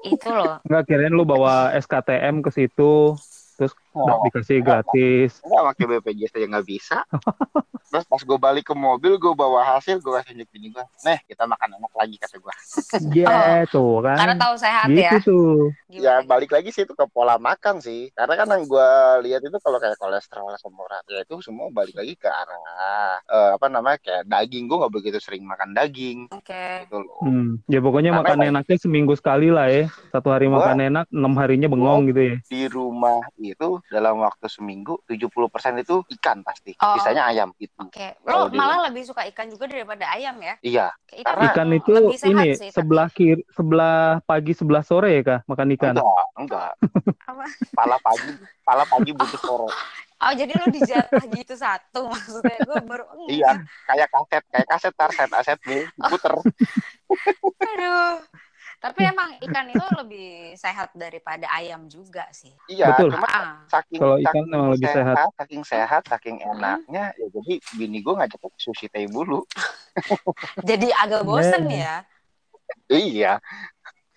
itu 0.04 0.28
loh. 0.28 0.60
Enggak 0.68 0.84
kirain 0.88 1.14
lu 1.14 1.24
bawa 1.24 1.72
SKTM 1.76 2.44
ke 2.44 2.50
situ 2.52 3.16
terus 3.54 3.72
Oh. 3.96 4.22
dikasih 4.24 4.58
gratis. 4.58 5.38
nggak 5.40 5.62
pakai 5.64 5.84
BPJS 5.88 6.32
aja 6.32 6.46
nggak 6.48 6.66
bisa 6.66 6.98
terus 7.86 8.04
pas 8.04 8.18
gue 8.18 8.34
balik 8.36 8.66
ke 8.66 8.74
mobil 8.74 9.14
gue 9.14 9.32
bawa 9.32 9.62
hasil 9.72 9.96
gue 9.96 10.12
kasih 10.12 10.34
tunjuk 10.34 10.48
bini 10.50 10.66
gue 10.68 10.82
nih 11.00 11.18
kita 11.24 11.44
makan 11.44 11.78
enak 11.78 11.92
lagi 11.92 12.16
kata 12.16 12.36
gue 12.36 12.54
Ya, 13.14 13.62
tuh 13.70 14.00
kan. 14.00 14.16
Karena 14.16 14.34
tahu 14.36 14.54
sehat 14.56 14.86
gitu 14.88 14.98
ya. 15.00 15.12
tuh. 15.20 15.70
ya 15.88 16.14
balik 16.20 16.50
lagi 16.50 16.68
sih 16.68 16.82
itu 16.82 16.90
ke 16.90 17.06
pola 17.06 17.38
makan 17.38 17.78
sih 17.78 18.10
karena 18.10 18.34
kan 18.34 18.48
yang 18.48 18.64
gue 18.64 18.88
lihat 19.22 19.40
itu 19.40 19.56
kalau 19.56 19.78
kayak 19.78 19.94
kolesterol 19.94 20.50
asam 20.50 20.74
urat 20.74 21.06
ya 21.06 21.22
itu 21.22 21.38
semua 21.38 21.70
balik 21.70 21.94
lagi 21.94 22.14
ke 22.14 22.26
arah 22.26 23.22
eh, 23.22 23.50
apa 23.54 23.66
namanya 23.68 23.98
kayak 24.00 24.22
daging 24.24 24.66
gue 24.66 24.76
nggak 24.76 24.90
begitu 24.92 25.18
sering 25.18 25.44
makan 25.44 25.70
daging 25.70 26.26
Oke. 26.28 26.82
gitu 26.82 26.98
loh 26.98 27.22
Hmm. 27.24 27.62
Ya 27.66 27.78
pokoknya 27.78 28.10
Karena 28.10 28.20
makan 28.26 28.38
enaknya 28.50 28.76
seminggu 28.76 29.14
sekali 29.14 29.48
lah 29.48 29.66
ya. 29.66 29.86
Satu 30.10 30.28
hari 30.28 30.44
Gua- 30.44 30.60
makan 30.60 30.76
enak, 30.82 31.06
enam 31.08 31.32
harinya 31.34 31.68
bengong 31.68 32.10
gitu 32.10 32.20
ya. 32.22 32.36
di 32.44 32.62
rumah 32.66 33.22
itu 33.38 33.80
dalam 33.86 34.18
waktu 34.18 34.46
seminggu 34.46 35.00
70% 35.04 35.28
itu 35.78 35.94
ikan 36.14 36.40
pasti. 36.40 36.72
Oh. 36.78 36.96
Sisanya 36.96 37.26
ayam 37.26 37.52
gitu. 37.54 37.76
Oke, 37.80 38.16
Kalau 38.18 38.48
lo 38.48 38.54
malah 38.54 38.88
lebih 38.88 39.04
suka 39.04 39.24
ikan 39.28 39.46
juga 39.46 39.64
daripada 39.66 40.08
ayam 40.08 40.36
ya? 40.38 40.54
Iya, 40.60 40.86
Kayak 41.04 41.24
Karena- 41.26 41.44
Ikan 41.46 41.68
itu 41.70 41.90
lebih 41.90 42.16
sehat 42.16 42.30
ini 42.30 42.46
sih, 42.52 42.68
tapi- 42.68 42.74
sebelah 42.74 43.08
kiri, 43.08 43.42
sebelah 43.48 43.98
pagi, 44.22 44.52
sebelah 44.52 44.82
sore 44.82 45.10
ya 45.12 45.22
kah 45.22 45.40
makan 45.44 45.68
ikan? 45.74 45.94
enggak, 45.94 46.26
enggak. 46.36 46.72
Apa? 47.24 47.44
Pala 47.72 47.96
pagi, 47.98 48.30
pala 48.62 48.84
pagi 48.84 49.10
butuh 49.12 49.40
sore. 49.40 49.68
Oh 50.16 50.32
jadi 50.32 50.52
lo 50.54 50.66
dijatah 50.66 51.26
gitu 51.28 51.52
satu 51.52 52.08
maksudnya 52.08 52.56
gue 52.58 52.78
baru 52.82 53.04
Iya, 53.26 53.60
kayak 53.84 54.08
kaset, 54.08 54.44
kayak 54.48 54.66
kaset 54.66 54.94
tar 54.94 55.10
set 55.10 55.28
A 55.28 55.42
set 55.42 55.60
B, 55.60 55.84
puter. 56.00 56.32
Aduh. 57.60 58.14
Tapi 58.84 59.00
emang 59.00 59.30
ikan 59.48 59.66
itu 59.72 59.86
lebih 59.96 60.28
sehat 60.60 60.92
daripada 60.92 61.48
ayam 61.56 61.88
juga 61.88 62.28
sih. 62.36 62.52
Iya, 62.68 62.92
Betul. 62.92 63.16
cuma 63.16 63.28
Ah, 63.32 63.56
saking 63.72 64.00
Kalau 64.00 64.16
ikan 64.20 64.28
saking 64.28 64.44
memang 64.52 64.68
lebih 64.76 64.88
sehat. 64.92 65.16
saking 65.40 65.62
sehat, 65.64 66.02
saking 66.04 66.36
Hmm. 66.44 66.52
enaknya, 66.52 67.04
ya 67.16 67.26
jadi 67.32 67.52
bini 67.72 67.98
gue 68.04 68.12
ngajak 68.12 68.38
ke 68.44 68.48
sushi 68.60 68.86
teh 68.92 69.08
bulu. 69.08 69.40
jadi 70.68 70.88
agak 71.00 71.22
bosen 71.24 71.64
Yeah. 71.72 71.80
ya. 71.80 71.94
Iya. 72.92 73.32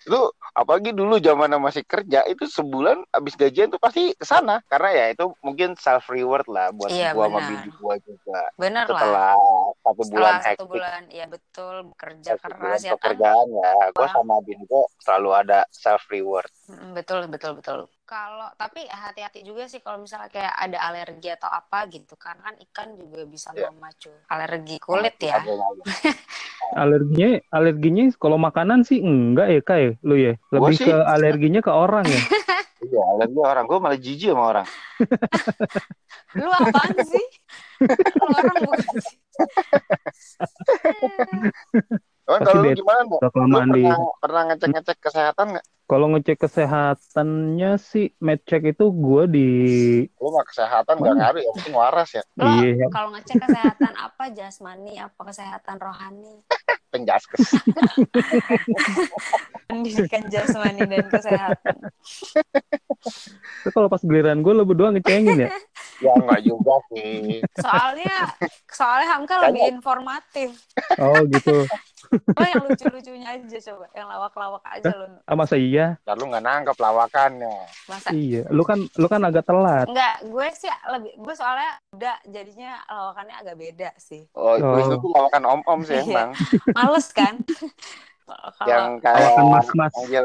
Lu 0.08 0.32
apalagi 0.56 0.90
dulu 0.96 1.20
zaman 1.20 1.52
masih 1.60 1.84
kerja 1.84 2.24
itu 2.26 2.48
sebulan 2.48 3.04
habis 3.12 3.36
gajian 3.36 3.68
tuh 3.68 3.78
pasti 3.78 4.16
ke 4.16 4.24
sana 4.24 4.58
karena 4.66 4.90
ya 4.90 5.04
itu 5.12 5.24
mungkin 5.44 5.76
self 5.76 6.08
reward 6.08 6.48
lah 6.48 6.72
buat 6.72 6.88
Iya, 6.90 7.12
gua 7.12 7.28
sama 7.28 7.38
benar. 7.38 7.48
bini 7.52 7.68
gua 7.76 7.94
juga. 8.00 8.40
Bener 8.56 8.86
lah. 8.88 8.98
Setelah 8.98 9.36
satu 9.84 10.02
bulan 10.08 10.08
Setelah 10.08 10.32
satu 10.40 10.48
hektik 10.48 10.68
bulan, 10.72 11.02
ya 11.12 11.24
betul 11.28 11.74
kerja 11.94 12.30
satu 12.40 12.48
keras 12.56 12.80
ya 12.80 12.90
kan. 12.90 12.96
pekerjaan 12.96 13.46
ya, 13.52 13.72
gua 13.92 14.08
sama 14.10 14.34
bini 14.42 14.64
gua 14.64 14.84
selalu 15.04 15.30
ada 15.36 15.58
self 15.70 16.02
reward. 16.08 16.50
Mm, 16.72 16.90
Betul 16.96 17.20
betul 17.28 17.52
betul. 17.60 17.80
Kalau 18.08 18.48
tapi 18.56 18.88
hati-hati 18.88 19.44
juga 19.44 19.68
sih 19.68 19.84
kalau 19.84 20.00
misalnya 20.00 20.32
kayak 20.32 20.56
ada 20.56 20.80
alergi 20.80 21.28
atau 21.28 21.44
apa 21.44 21.84
gitu, 21.92 22.16
karena 22.16 22.40
kan 22.40 22.56
ikan 22.56 22.96
juga 22.96 23.28
bisa 23.28 23.52
Iya. 23.52 23.68
memacu 23.68 24.08
alergi 24.32 24.76
kulit 24.80 25.20
ya. 25.20 25.36
Alerginya, 26.68 27.40
alerginya 27.48 28.04
kalau 28.16 28.36
makanan 28.40 28.84
sih 28.84 29.00
enggak 29.04 29.48
ya 29.52 29.60
kayak 29.60 30.00
lu 30.00 30.16
ya. 30.16 30.40
Lebih 30.48 30.76
sih- 30.76 30.88
ke 30.88 30.96
alerginya 30.96 31.60
ke 31.60 31.68
orang 31.68 32.08
ya. 32.08 32.16
Iya, 32.78 33.02
alergi 33.10 33.40
orang 33.42 33.64
gua 33.66 33.78
malah 33.82 33.98
jijik 34.00 34.30
sama 34.32 34.44
orang. 34.54 34.66
Lu 36.38 36.46
apaan 36.46 36.94
sih? 37.02 37.26
Lu 38.22 38.32
orang 38.32 38.56
bukan 38.64 38.96
sih? 39.02 39.16
Cuman 42.28 42.44
Pasti 42.44 42.52
kalau 42.52 42.60
lu 42.60 42.76
gimana, 42.76 43.00
Mbak? 43.08 43.20
Kelamaan 43.32 43.68
di. 43.72 43.82
pernah 43.88 44.00
pernah 44.20 44.42
ngecek-ngecek 44.52 44.98
kesehatan 45.00 45.46
nggak? 45.56 45.66
Kalau 45.88 46.06
ngecek 46.12 46.36
kesehatannya 46.44 47.72
sih, 47.80 48.12
med 48.20 48.44
check 48.44 48.68
itu 48.68 48.84
gue 48.92 49.22
di 49.32 49.48
Lu 50.20 50.28
mah 50.28 50.44
kesehatan 50.44 51.00
nggak 51.00 51.16
ngaruh 51.16 51.40
ya, 51.40 51.50
penting 51.56 51.72
waras 51.72 52.10
ya. 52.12 52.20
Lo 52.36 52.44
Iya. 52.60 52.92
kalau 52.92 53.08
ngecek 53.16 53.40
kesehatan 53.40 53.96
apa 53.96 54.24
jasmani, 54.36 55.00
apa 55.00 55.20
kesehatan 55.24 55.80
rohani, 55.80 56.44
Penjaskes. 56.88 57.40
pendidikan 59.68 60.24
jasmani 60.32 60.88
dan 60.88 61.04
kesehatan. 61.08 61.76
Itu 63.60 63.68
kalau 63.76 63.88
pas 63.92 64.00
giliran 64.00 64.40
gue 64.40 64.52
lo 64.56 64.64
berdua 64.64 64.96
ngecengin 64.96 65.44
ya. 65.44 65.50
ya 66.04 66.12
enggak 66.16 66.40
juga 66.48 66.74
sih. 66.92 67.44
Soalnya 67.60 68.16
soalnya 68.72 69.06
Hamka 69.16 69.34
lebih 69.48 69.68
informatif. 69.68 70.50
Oh 70.96 71.20
gitu. 71.28 71.68
Lo 72.10 72.42
yang 72.42 72.64
lucu-lucunya 72.64 73.28
aja 73.30 73.58
coba, 73.64 73.86
yang 73.92 74.06
lawak-lawak 74.06 74.64
aja 74.66 74.92
lo. 74.92 75.06
Ah, 75.22 75.34
masa 75.34 75.54
iya? 75.54 76.00
Dan 76.02 76.16
lu 76.16 76.26
nggak 76.26 76.40
nangkep 76.40 76.76
lawakannya. 76.76 77.54
Masa 77.84 78.08
Iya. 78.10 78.42
Lu 78.48 78.62
kan 78.62 78.78
lu 78.80 79.06
kan 79.06 79.20
agak 79.22 79.44
telat. 79.44 79.86
Enggak, 79.86 80.14
gue 80.22 80.46
sih 80.52 80.68
lebih 80.88 81.12
gue 81.14 81.34
soalnya 81.34 81.70
udah 81.90 82.16
jadinya 82.24 82.72
lawakannya 82.86 83.34
agak 83.36 83.56
beda 83.56 83.90
sih. 83.96 84.24
Oh, 84.32 84.56
Oh. 84.56 84.76
itu 84.78 84.94
tuh 84.96 85.10
lawakan 85.10 85.42
om-om 85.46 85.80
sih 85.82 85.94
Iya. 85.94 86.04
emang. 86.06 86.30
Males 86.72 87.08
kan? 87.10 87.34
Yang 88.62 88.84
kayak 89.00 89.20
Lawakan 89.30 89.44
mas-mas. 89.50 89.92
manggil 89.94 90.24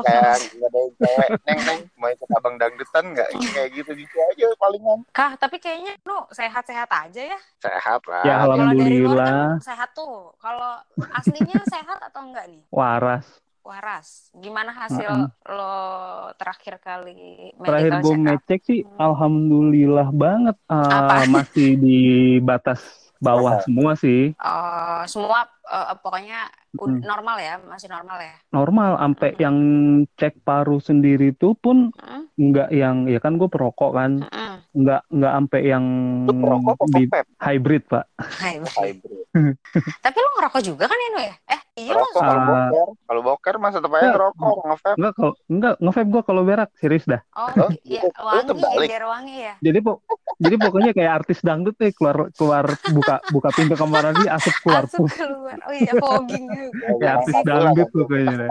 kayak 0.00 0.22
mas. 0.24 0.42
nggak 0.50 0.68
ada 0.68 0.78
yang 0.78 0.92
cewek 0.96 1.28
neng 1.40 1.60
neng 1.60 1.80
mau 1.94 2.08
ikut 2.08 2.30
abang 2.32 2.54
dangdutan 2.54 3.04
nggak 3.10 3.28
kayak 3.50 3.68
gitu 3.72 3.90
gitu 3.94 4.16
aja 4.26 4.46
palingan 4.56 4.98
Kah, 5.10 5.32
tapi 5.34 5.56
kayaknya 5.56 5.92
lu 6.02 6.18
sehat-sehat 6.30 6.88
aja 6.88 7.22
ya. 7.26 7.38
sehat 7.58 8.00
lah 8.04 8.22
Ya, 8.22 8.34
luar 8.40 8.56
Alhamdulillah. 8.58 9.28
kan 9.50 9.62
sehat 9.62 9.90
tuh. 9.92 10.32
Kalau 10.36 10.72
aslinya 11.10 11.58
sehat 11.64 11.98
atau 12.02 12.20
enggak 12.22 12.46
nih? 12.46 12.62
Waras. 12.68 13.26
Waras. 13.60 14.28
Gimana 14.34 14.70
hasil 14.70 15.08
Mm-mm. 15.24 15.32
lo 15.48 15.76
terakhir 16.34 16.76
kali 16.78 17.48
Terakhir 17.56 17.90
medical 17.90 18.02
gue 18.02 18.04
check 18.06 18.18
up? 18.18 18.24
ngecek 18.26 18.60
sih, 18.62 18.80
Hmm. 18.82 18.98
alhamdulillah 19.00 20.08
banget. 20.10 20.56
Apa? 20.66 21.24
masih 21.26 21.70
di 21.74 22.00
batas 22.38 22.80
bawah 23.16 23.56
semua 23.62 23.96
sih. 23.96 24.36
Oh, 24.36 25.00
semua 25.06 25.48
eh, 25.66 25.96
pokoknya 25.96 26.38
ud- 26.74 26.90
Mm. 26.94 27.02
normal 27.02 27.36
ya, 27.38 27.54
masih 27.58 27.86
normal 27.86 28.18
ya. 28.18 28.34
Normal. 28.50 28.90
Sampai 28.96 29.30
Mm. 29.30 29.38
yang 29.38 29.56
cek 30.14 30.34
paru 30.40 30.76
sendiri 30.78 31.32
tuh 31.32 31.54
pun 31.54 31.88
Mm, 31.94 32.22
nggak 32.36 32.68
yang 32.70 32.96
ya 33.06 33.18
kan 33.18 33.34
gue 33.34 33.46
perokok 33.46 33.90
kan, 33.92 34.12
mm, 34.22 34.56
nggak 34.74 35.02
nggak 35.08 35.32
sampai 35.34 35.60
yang 35.62 35.84
lu 36.24 36.32
perokok 36.34 36.76
di 36.90 37.02
vape 37.06 37.30
hybrid 37.38 37.82
pak. 37.84 38.04
Hybrid 38.18 38.98
Tapi 40.00 40.16
lo 40.16 40.28
ngerokok 40.32 40.62
juga 40.62 40.84
kan 40.84 40.98
Inu 41.00 41.20
ya? 41.20 41.34
Eh, 41.48 41.60
iya 41.76 41.92
lo. 41.92 42.02
rokok 42.02 42.20
kalau 42.20 42.34
Ah. 42.34 42.46
boker 42.46 42.88
kalau 43.04 43.22
boker 43.24 43.54
masa 43.56 43.76
tetap 43.78 43.90
aja 43.90 43.98
Nggak. 44.00 44.14
ngerokok 44.14 44.54
ngevape 44.64 44.94
Nggak 44.94 45.12
kalau 45.12 45.32
nggak 45.48 45.74
ngevape 45.80 46.08
gue 46.08 46.22
kalau 46.24 46.42
berak 46.44 46.70
serius 46.76 47.04
dah. 47.04 47.20
Oh, 47.34 47.50
iya. 47.82 48.02
Lu 48.04 48.22
wangi 48.22 48.50
ya, 48.76 48.86
biar 48.88 49.04
wangi 49.04 49.36
ya. 49.40 49.54
Jadi 49.60 49.78
pok 49.80 49.96
jadi 50.36 50.54
pokoknya 50.56 50.90
kayak 50.92 51.12
artis 51.16 51.38
dangdut 51.40 51.76
nih 51.76 51.92
keluar 51.92 52.16
keluar 52.32 52.64
buka 52.88 53.14
buka 53.28 53.48
pintu 53.52 53.74
kamar 53.74 54.02
lagi 54.04 54.26
asap 54.26 54.54
keluar 54.60 54.84
Asap 54.84 54.98
tuh. 54.98 55.08
Oh 55.62 55.74
iya, 55.74 55.92
fogging 56.00 56.44
juga. 56.50 56.86
Ya, 56.98 57.08
artis 57.20 57.36
dangdut 57.46 57.88
pokoknya. 57.94 58.50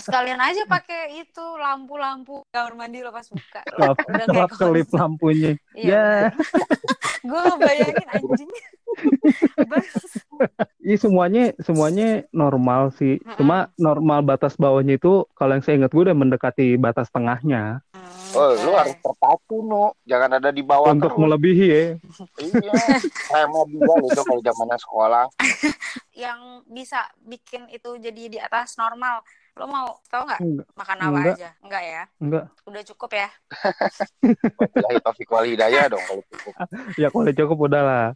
Sekalian 0.00 0.40
aja 0.40 0.62
pakai 0.66 1.20
itu 1.22 1.46
lampu-lampu 1.58 2.44
kamar 2.50 2.74
mandi 2.76 3.00
lo 3.00 3.10
pas 3.10 3.26
buka. 3.28 3.60
Kelap 3.66 3.96
Udah 4.04 4.26
kelap 4.26 4.50
kelip 4.56 4.88
lampunya. 4.92 5.52
Iya. 5.76 6.30
Ya, 6.30 6.32
Gue 7.28 7.44
bayangin 7.56 8.08
anjing. 8.12 8.50
Iya 10.84 11.00
semuanya 11.00 11.56
semuanya 11.64 12.28
normal 12.28 12.92
sih. 12.94 13.16
Cuma 13.40 13.72
normal 13.80 14.20
batas 14.20 14.54
bawahnya 14.60 15.00
itu 15.00 15.24
kalau 15.32 15.56
yang 15.56 15.64
saya 15.64 15.80
ingat 15.80 15.90
gue 15.96 16.04
udah 16.04 16.12
mendekati 16.12 16.76
batas 16.76 17.08
tengahnya 17.08 17.80
Oh, 18.34 18.50
Oke. 18.50 18.66
lu 18.66 18.74
harus 18.74 18.96
terpacu 18.98 19.56
nu, 19.62 19.94
jangan 20.10 20.42
ada 20.42 20.50
di 20.50 20.58
bawah 20.66 20.90
untuk 20.90 21.14
terus. 21.14 21.22
melebihi 21.22 21.66
ya. 21.70 21.84
Iya, 22.42 22.74
remeh 23.30 23.64
juga 23.70 23.92
itu 24.02 24.20
kalau 24.26 24.40
zamannya 24.42 24.78
sekolah. 24.82 25.24
yang 26.26 26.40
bisa 26.66 27.06
bikin 27.22 27.70
itu 27.70 27.94
jadi 28.02 28.22
di 28.26 28.38
atas 28.42 28.74
normal. 28.74 29.22
Lo 29.54 29.64
mau 29.70 29.88
tau 30.10 30.22
nggak 30.26 30.42
Enggak, 30.42 30.66
makan 30.74 30.98
apa 30.98 31.18
Enggak. 31.18 31.36
aja? 31.38 31.48
Enggak 31.62 31.82
ya? 31.86 32.02
enggak. 32.20 32.44
Udah 32.66 32.82
cukup 32.90 33.10
ya? 33.14 33.28
Wabillahi 34.58 34.98
taufiq 35.04 35.28
wal 35.30 35.46
hidayah 35.46 35.84
dong 35.90 36.02
kalau 36.06 36.22
cukup. 36.30 36.54
Ya 37.00 37.08
kalau 37.10 37.30
cukup 37.30 37.58
udah 37.70 37.82
lah. 37.82 38.06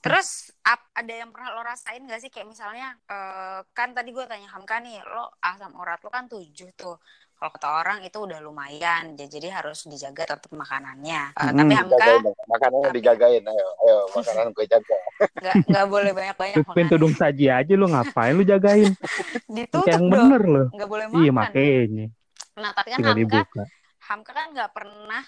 Terus 0.00 0.48
ap- 0.64 0.88
ada 0.96 1.12
yang 1.12 1.28
pernah 1.28 1.52
lo 1.52 1.60
rasain 1.60 2.00
gak 2.08 2.20
sih 2.24 2.32
kayak 2.32 2.48
misalnya 2.48 2.96
eh, 3.12 3.60
kan 3.76 3.92
tadi 3.92 4.08
gue 4.16 4.24
tanya 4.24 4.48
Hamka 4.48 4.80
nih 4.80 5.04
lo 5.04 5.36
asam 5.44 5.76
urat 5.76 6.00
lo 6.00 6.08
kan 6.08 6.24
tujuh 6.32 6.72
tuh 6.72 6.96
kalau 7.42 7.50
kata 7.50 7.68
orang 7.74 7.98
itu 8.00 8.14
udah 8.16 8.38
lumayan 8.38 9.04
ya 9.12 9.26
jadi 9.26 9.50
harus 9.52 9.82
dijaga 9.84 10.30
tetap 10.30 10.46
makanannya 10.48 11.34
Eh, 11.34 11.42
Hmm. 11.42 11.58
tapi 11.58 11.74
Hamka. 11.74 12.06
Makanannya 12.46 12.86
Tapi- 12.86 12.96
dijagain. 12.96 13.42
Ayo, 13.42 13.66
ayo 13.80 13.96
makanan 14.12 14.46
gue 14.52 14.64
jaga. 14.64 14.96
nggak 15.34 15.54
nggak 15.66 15.86
boleh 15.88 16.10
banyak 16.12 16.36
banyak 16.36 16.56
Pintu 16.78 16.94
dong 16.96 17.10
saji 17.12 17.46
aja 17.48 17.72
lu 17.72 17.86
ngapain 17.86 18.30
lu 18.32 18.44
jagain? 18.44 18.94
ditutup 19.50 19.90
yang 19.90 20.06
dong 20.06 20.30
bener 20.30 20.42
loh. 20.44 20.66
nggak 20.70 20.86
boleh 20.86 21.06
makan 21.08 21.18
Iya 21.18 21.30
makanya. 21.32 22.06
nah 22.54 22.70
tapi 22.70 22.88
kan 22.88 22.98
Tinggal 23.00 23.10
Hamka 23.12 23.26
dibuka. 23.42 23.62
Hamka 24.04 24.30
kan 24.30 24.46
nggak 24.52 24.70
pernah 24.70 25.22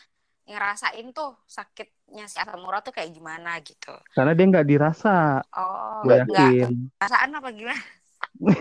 ngerasain 0.45 1.07
tuh 1.11 1.35
sakitnya 1.45 2.25
si 2.25 2.37
asam 2.37 2.63
urat 2.63 2.79
tuh 2.81 2.93
kayak 2.93 3.11
gimana 3.11 3.59
gitu 3.59 3.91
Karena 4.13 4.31
dia 4.33 4.47
nggak 4.47 4.67
dirasa. 4.69 5.43
oh 5.51 5.99
Gue 6.05 6.23
Nggak, 6.23 6.31
yakin. 6.31 6.71
perasaan 6.95 7.31
apa 7.33 7.49
gimana 7.51 7.83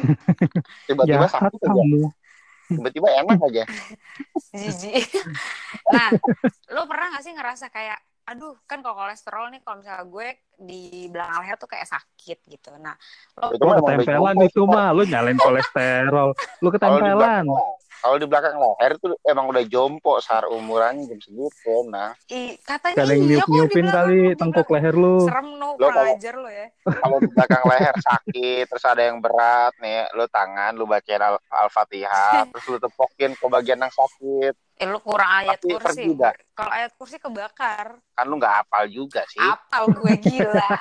Tiba-tiba 0.86 1.28
sakit 1.28 1.54
aja. 1.56 1.70
kamu. 1.70 2.02
Tiba-tiba 2.78 3.08
enak 3.24 3.40
aja. 3.50 3.64
jijik 4.54 5.10
nah 5.90 6.14
lo 6.70 6.86
pernah 6.86 7.18
gak 7.18 7.24
sih 7.26 7.34
ngerasa 7.34 7.74
kayak 7.74 7.98
aduh 8.24 8.56
kan 8.64 8.80
kalau 8.80 9.04
kolesterol 9.04 9.52
nih 9.52 9.60
kalau 9.66 9.84
misalnya 9.84 10.06
gue 10.08 10.28
di 10.64 11.12
belakang 11.12 11.44
leher 11.44 11.58
tuh 11.60 11.68
kayak 11.68 11.90
sakit 11.90 12.40
gitu 12.48 12.72
nah 12.80 12.96
lo 13.36 13.52
Itu 13.52 13.64
Lu 13.66 13.68
mah 13.68 13.78
ketempelan 13.84 14.38
itu 14.48 14.62
mah, 14.64 14.90
lu 14.96 15.04
nyalain 15.04 15.36
kolesterol. 15.36 16.30
Lu 16.64 16.70
di 16.72 16.76
ketempelan. 16.80 17.46
Kalau 18.00 18.16
di 18.16 18.24
belakang 18.24 18.56
leher 18.56 18.92
tuh 18.98 19.14
emang 19.22 19.48
udah 19.48 19.62
jompo 19.64 20.18
sar 20.18 20.46
umurannya 20.46 21.06
jam 21.06 21.18
segitu 21.18 21.74
nah. 21.86 22.12
I, 22.28 22.54
katanya 22.60 22.96
Gak 22.96 23.02
ada 23.02 23.12
yang 23.12 23.22
iya 23.22 23.30
niup-niupin 23.38 23.84
dibilang 23.84 23.94
kali 23.94 24.20
tengkuk 24.34 24.68
leher 24.70 24.94
lu. 24.94 25.24
serem 25.24 25.48
no 25.54 25.68
Lo 25.74 25.84
kurang 25.84 25.94
kalau- 25.94 26.14
ajar 26.14 26.34
lo 26.36 26.48
ya. 26.48 26.66
kalau 26.96 27.16
di 27.18 27.28
belakang 27.28 27.64
leher 27.66 27.96
sakit 27.98 28.64
terus 28.66 28.84
ada 28.84 29.02
yang 29.04 29.18
berat 29.18 29.72
nih 29.78 30.04
lu 30.12 30.24
tangan 30.28 30.72
lu 30.72 30.84
bacain 30.84 31.20
al- 31.20 31.42
al-fatihah 31.50 32.44
terus 32.50 32.64
lu 32.68 32.78
tepokin 32.78 33.32
ke 33.32 33.46
bagian 33.48 33.78
yang 33.78 33.90
sakit. 33.90 34.54
Eh 34.74 34.86
lu 34.86 34.98
kurang 35.00 35.30
ayat 35.40 35.58
Pasti 35.62 36.02
kursi. 36.02 36.04
kalau 36.52 36.72
ayat 36.72 36.92
kursi 36.94 37.16
kebakar. 37.18 37.86
Kan 38.12 38.24
lu 38.26 38.36
nggak 38.36 38.52
hafal 38.60 38.84
juga 38.88 39.22
sih. 39.28 39.40
Apal 39.40 39.84
gue 39.92 40.14
gila 40.20 40.68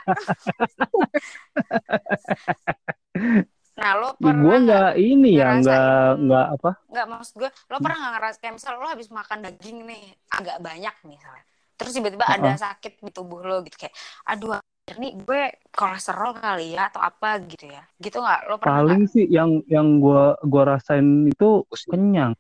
nah 3.73 3.91
lo 3.97 4.09
Gue 4.21 4.29
pernah 4.29 4.45
nggak 4.45 4.61
nggak 4.62 4.91
ini 5.00 5.31
ya, 5.41 5.49
nggak 5.57 6.09
nggak 6.29 6.47
apa. 6.61 6.71
nggak 6.93 7.07
maksud 7.09 7.35
gue 7.41 7.50
lo 7.73 7.76
pernah 7.81 7.99
nggak 8.05 8.12
ngerasa 8.21 8.37
kayak 8.45 8.55
misal 8.61 8.73
lo 8.76 8.87
habis 8.88 9.09
makan 9.09 9.38
daging 9.49 9.79
nih 9.88 10.02
agak 10.29 10.57
banyak 10.61 10.95
misalnya 11.09 11.45
terus 11.81 11.93
tiba-tiba 11.97 12.26
ada 12.29 12.52
sakit 12.55 13.00
di 13.00 13.11
tubuh 13.11 13.41
lo 13.43 13.64
gitu 13.64 13.75
kayak 13.81 13.95
aduh 14.29 14.61
ini 14.93 15.14
gue 15.17 15.43
kolesterol 15.73 16.37
kali 16.37 16.75
ya 16.76 16.91
atau 16.93 17.00
apa 17.00 17.41
gitu 17.49 17.71
ya 17.71 17.83
gitu 17.97 18.21
nggak 18.21 18.41
lo 18.50 18.55
pernah 18.61 18.83
Paling 18.83 19.02
sih 19.09 19.25
yang 19.31 19.62
yang 19.71 20.02
gua 20.02 20.37
gua 20.45 20.76
rasain 20.76 21.26
itu 21.31 21.64
kenyang. 21.88 22.35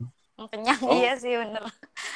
kenyang 0.50 0.78
Oh. 0.82 0.90
iya 0.90 1.14
sih 1.14 1.32
bener 1.38 1.62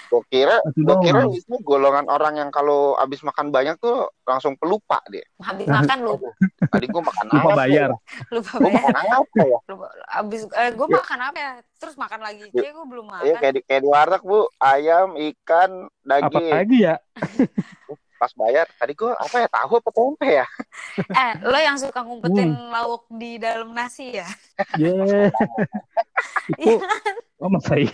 Gue 0.07 0.23
kira, 0.31 0.57
Itu 0.63 0.87
gue 0.87 0.97
kira. 1.03 1.27
Wisnu 1.27 1.57
golongan 1.61 2.07
orang 2.07 2.39
yang 2.39 2.51
kalau 2.51 2.95
abis 2.95 3.21
makan 3.21 3.51
banyak 3.51 3.75
tuh 3.77 4.07
langsung 4.23 4.55
pelupa 4.55 5.03
dia. 5.07 5.27
habis 5.43 5.67
makan 5.67 5.99
lu 6.03 6.15
Tadi 6.73 6.87
gue 6.87 7.03
makan 7.03 7.27
Lupa 7.27 7.41
apa 7.43 7.57
bayar. 7.59 7.91
Ya? 7.91 7.99
lupa 8.31 8.53
Gue 8.55 8.71
bayar 8.71 8.83
makan 8.87 9.07
apa 9.13 9.41
ya? 9.43 9.59
lupa 9.67 9.87
habis 10.07 10.41
eh, 10.49 10.71
gue 10.73 10.87
Ya. 10.87 10.97
makan 10.97 11.21
apa 11.21 11.39
ya 11.39 11.53
terus 11.77 11.95
makan 11.95 12.21
lagi 12.23 12.45
kayak 12.51 12.73
gue 12.73 12.87
belum 12.87 13.07
Iya 13.07 13.35
makan 13.35 13.39
kayak 13.39 13.55
di, 13.55 13.61
kayak 13.67 13.83
di 13.83 13.89
warteg 13.89 14.23
bu, 14.23 14.41
ayam, 14.57 15.09
ikan, 15.15 15.71
Apa 16.07 16.07
daging. 16.33 16.51
lagi 16.55 16.79
ya? 16.81 16.95
Pas 18.17 18.33
bayar, 18.33 18.65
tadi 18.81 18.97
gue 18.97 19.13
apa 19.13 19.37
ya 19.45 19.49
tahu 19.49 19.77
apa 19.77 19.91
tempe 19.93 20.29
ya? 20.41 20.47
eh 21.21 21.33
lo 21.45 21.59
yang 21.61 21.77
suka 21.77 22.01
ngumpetin 22.01 22.49
Hmm. 22.49 22.73
lauk 22.73 23.05
di 23.13 23.37
dalam 23.37 23.77
nasi 23.77 24.17
ya 24.17 24.29
Yeah. 24.81 25.29
itu 26.57 26.81
oh 27.37 27.49
masa 27.53 27.77
iya? 27.77 27.93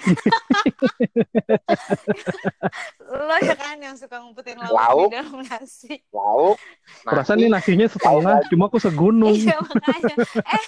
Lo 3.22 3.36
ya 3.40 3.54
kan 3.54 3.76
yang 3.78 3.94
suka 3.94 4.18
ngumpetin 4.18 4.58
lauk, 4.58 4.74
Lauk. 4.74 5.08
di 5.10 5.16
dalam 5.16 5.40
nasi 5.46 5.92
Lauk, 6.10 6.58
Perasaan 7.06 7.38
ini 7.40 7.48
nasi, 7.48 7.72
nasinya 7.74 7.86
setengah, 7.88 8.36
cuma 8.50 8.66
aku 8.66 8.78
segunung. 8.78 9.34
Iya 9.34 9.58
makanya. 9.62 10.14
Eh, 10.42 10.64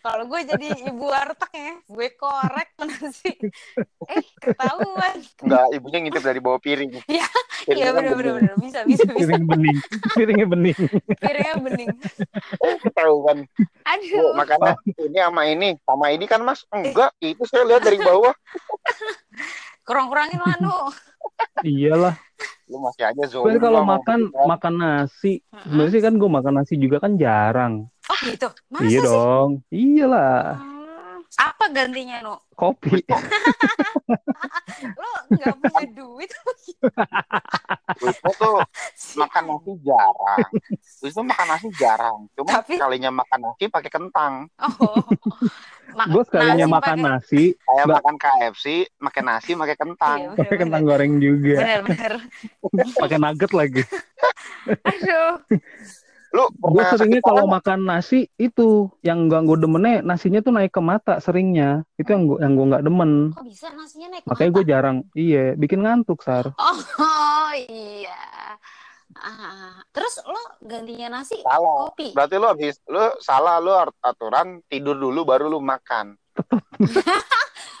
kalau 0.00 0.24
gue 0.28 0.40
jadi 0.48 0.66
ibu 0.88 1.04
warteg 1.08 1.52
ya, 1.52 1.72
gue 1.84 2.08
korek 2.16 2.70
nasi. 2.80 3.32
Eh, 4.04 4.22
ketahuan. 4.40 5.16
enggak 5.44 5.64
ibunya 5.76 5.98
ngintip 6.04 6.22
dari 6.24 6.40
bawah 6.40 6.60
piring. 6.60 6.92
Iya, 7.08 7.26
Iya 7.64 7.96
bener 7.96 8.12
bener 8.12 8.32
bener 8.36 8.54
bisa 8.60 8.80
bisa 8.84 9.04
bisa. 9.08 9.16
Piring 9.24 9.44
bening, 9.48 9.78
piringnya 10.12 10.46
bening. 10.48 10.78
Piringnya 11.16 11.56
bening. 11.64 11.88
Ketahuan. 12.84 13.38
Bu, 13.44 13.88
Aduh. 13.88 14.32
makanya 14.36 14.76
ini 15.00 15.18
sama 15.20 15.42
ini, 15.48 15.68
sama 15.84 16.06
ini 16.12 16.24
kan 16.28 16.40
mas? 16.44 16.60
Enggak, 16.68 17.12
itu 17.24 17.42
saya 17.48 17.64
lihat 17.64 17.80
dari 17.84 17.96
bawah. 18.00 18.32
Kurang-kurangin 19.84 20.40
lah 20.40 20.56
nu. 20.64 20.76
Iyalah. 21.60 22.16
Lu 22.68 22.80
masih 22.80 23.04
aja 23.04 23.22
zoom. 23.28 23.44
Tapi 23.44 23.60
kalau 23.60 23.84
makan 23.84 24.32
makan 24.32 24.74
nasi, 24.80 25.44
sebenarnya 25.64 25.92
sih 25.92 26.02
kan 26.02 26.16
gue 26.16 26.30
makan 26.32 26.52
nasi 26.56 26.74
juga 26.80 26.96
kan 27.04 27.20
jarang. 27.20 27.86
Oh 28.08 28.18
gitu. 28.24 28.48
Masa 28.72 28.88
iya 28.88 29.00
sih? 29.00 29.04
dong. 29.04 29.50
Iyalah. 29.68 30.73
Apa 31.34 31.66
gantinya 31.68 32.22
nu? 32.22 32.34
Kopi. 32.54 33.02
Lo 35.00 35.08
nggak 35.28 35.54
punya 35.56 35.82
duit? 35.92 36.30
Wisnu 37.96 38.30
tuh 38.34 38.56
makan 39.20 39.42
nasi 39.48 39.72
jarang. 39.82 40.48
Wisnu 41.00 41.22
makan 41.24 41.46
nasi 41.48 41.68
jarang. 41.72 42.16
Cuma 42.32 42.60
Tapi- 42.60 42.78
kalinya 42.78 43.10
makan 43.10 43.40
nasi 43.44 43.66
pakai 43.66 43.90
kentang. 43.90 44.46
Oh. 44.58 44.94
Ma- 45.98 46.10
Gue 46.10 46.22
sekalinya 46.24 46.64
nasi 46.64 46.74
makan 46.74 46.96
pakai- 46.96 47.06
nasi, 47.06 47.42
Kayak 47.56 47.86
makan 47.88 48.14
KFC, 48.16 48.64
makan 48.98 49.24
nasi 49.24 49.50
pakai 49.54 49.76
kentang. 49.76 50.18
Iya, 50.20 50.30
pakai 50.34 50.56
kentang 50.58 50.82
goreng 50.82 51.12
juga, 51.18 51.54
Bener 51.56 51.80
bener. 51.84 52.12
pakai 52.96 53.18
nugget 53.20 53.52
lagi. 53.52 53.82
Aduh. 54.66 55.32
Lu 56.34 56.50
Gue 56.50 56.82
seringnya 56.82 57.22
kalau 57.22 57.46
makan 57.46 57.86
nasi 57.86 58.26
itu 58.34 58.90
yang 59.00 59.30
gak 59.30 59.46
gue 59.46 59.54
demennya 59.54 60.02
nasinya 60.02 60.42
tuh 60.42 60.50
naik 60.50 60.74
ke 60.74 60.82
mata 60.82 61.22
seringnya. 61.22 61.86
Itu 61.94 62.10
yang 62.10 62.26
gue 62.26 62.38
yang 62.42 62.52
gue 62.54 62.66
nggak 62.74 62.82
demen. 62.82 63.30
Kok 63.30 63.46
bisa 63.46 63.70
nasinya 63.70 64.08
naik 64.10 64.26
Makanya 64.26 64.50
mata? 64.50 64.56
gue 64.58 64.64
jarang, 64.66 64.96
iya, 65.14 65.54
bikin 65.54 65.86
ngantuk 65.86 66.20
sar. 66.20 66.50
Oh 66.50 66.78
iya. 67.70 68.58
Ah, 69.14 69.78
terus 69.88 70.18
lo 70.26 70.42
gantinya 70.60 71.06
nasi 71.14 71.38
salah. 71.38 71.86
kopi. 71.86 72.10
Berarti 72.10 72.34
lu 72.34 72.46
habis 72.50 72.82
lu 72.84 72.98
salah 73.22 73.62
lu 73.62 73.70
at- 73.70 73.94
aturan 74.02 74.58
tidur 74.66 74.98
dulu 74.98 75.22
baru 75.22 75.46
lu 75.46 75.62
makan. 75.62 76.18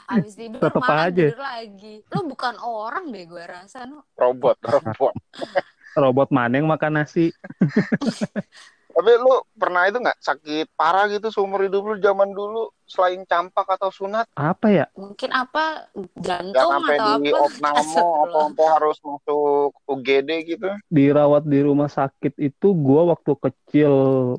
Habis 0.04 0.36
tidur 0.36 0.60
Tetep 0.60 0.78
makan 0.78 0.98
aja. 1.00 1.24
tidur 1.32 1.40
lagi. 1.40 1.94
Lo 2.06 2.20
bukan 2.22 2.54
orang 2.60 3.08
deh 3.08 3.24
gue 3.24 3.40
rasa 3.40 3.82
no. 3.82 4.04
Robot, 4.14 4.60
robot. 4.62 5.14
Robot 5.94 6.28
mana 6.28 6.58
yang 6.58 6.66
makan 6.66 6.98
nasi? 6.98 7.30
Tapi 8.94 9.10
lu 9.18 9.42
pernah 9.58 9.90
itu 9.90 9.98
nggak 9.98 10.22
sakit 10.22 10.70
parah 10.78 11.10
gitu 11.10 11.26
seumur 11.26 11.66
hidup 11.66 11.82
lu 11.82 11.98
zaman 11.98 12.30
dulu 12.30 12.70
selain 12.86 13.26
campak 13.26 13.66
atau 13.66 13.90
sunat 13.90 14.30
Apa 14.32 14.70
ya? 14.70 14.86
Mungkin 14.94 15.34
apa 15.34 15.90
jantung 16.14 16.70
sampai 16.70 16.94
atau 16.94 17.18
di 17.18 17.34
apa? 17.34 17.42
opname 17.42 17.90
atau 17.98 18.30
sampai 18.30 18.66
harus 18.70 18.96
masuk 19.02 19.74
UGD 19.90 20.30
gitu? 20.46 20.68
Dirawat 20.86 21.42
di 21.42 21.58
rumah 21.58 21.90
sakit 21.90 22.38
itu 22.38 22.68
gue 22.70 23.00
waktu 23.10 23.32
kecil 23.34 23.92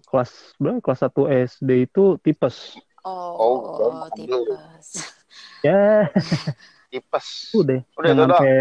kelas 0.08 0.32
berapa? 0.56 0.80
Kelas 0.80 1.00
1 1.04 1.52
SD 1.52 1.70
itu 1.92 2.04
tipes. 2.24 2.80
Oh, 3.04 3.36
Oh, 3.36 3.54
udah, 3.76 4.08
tipes. 4.16 4.88
Ya, 5.68 6.08
Tipes. 6.88 7.52
udah. 7.52 7.82
Udah 7.98 8.12
sampai 8.14 8.54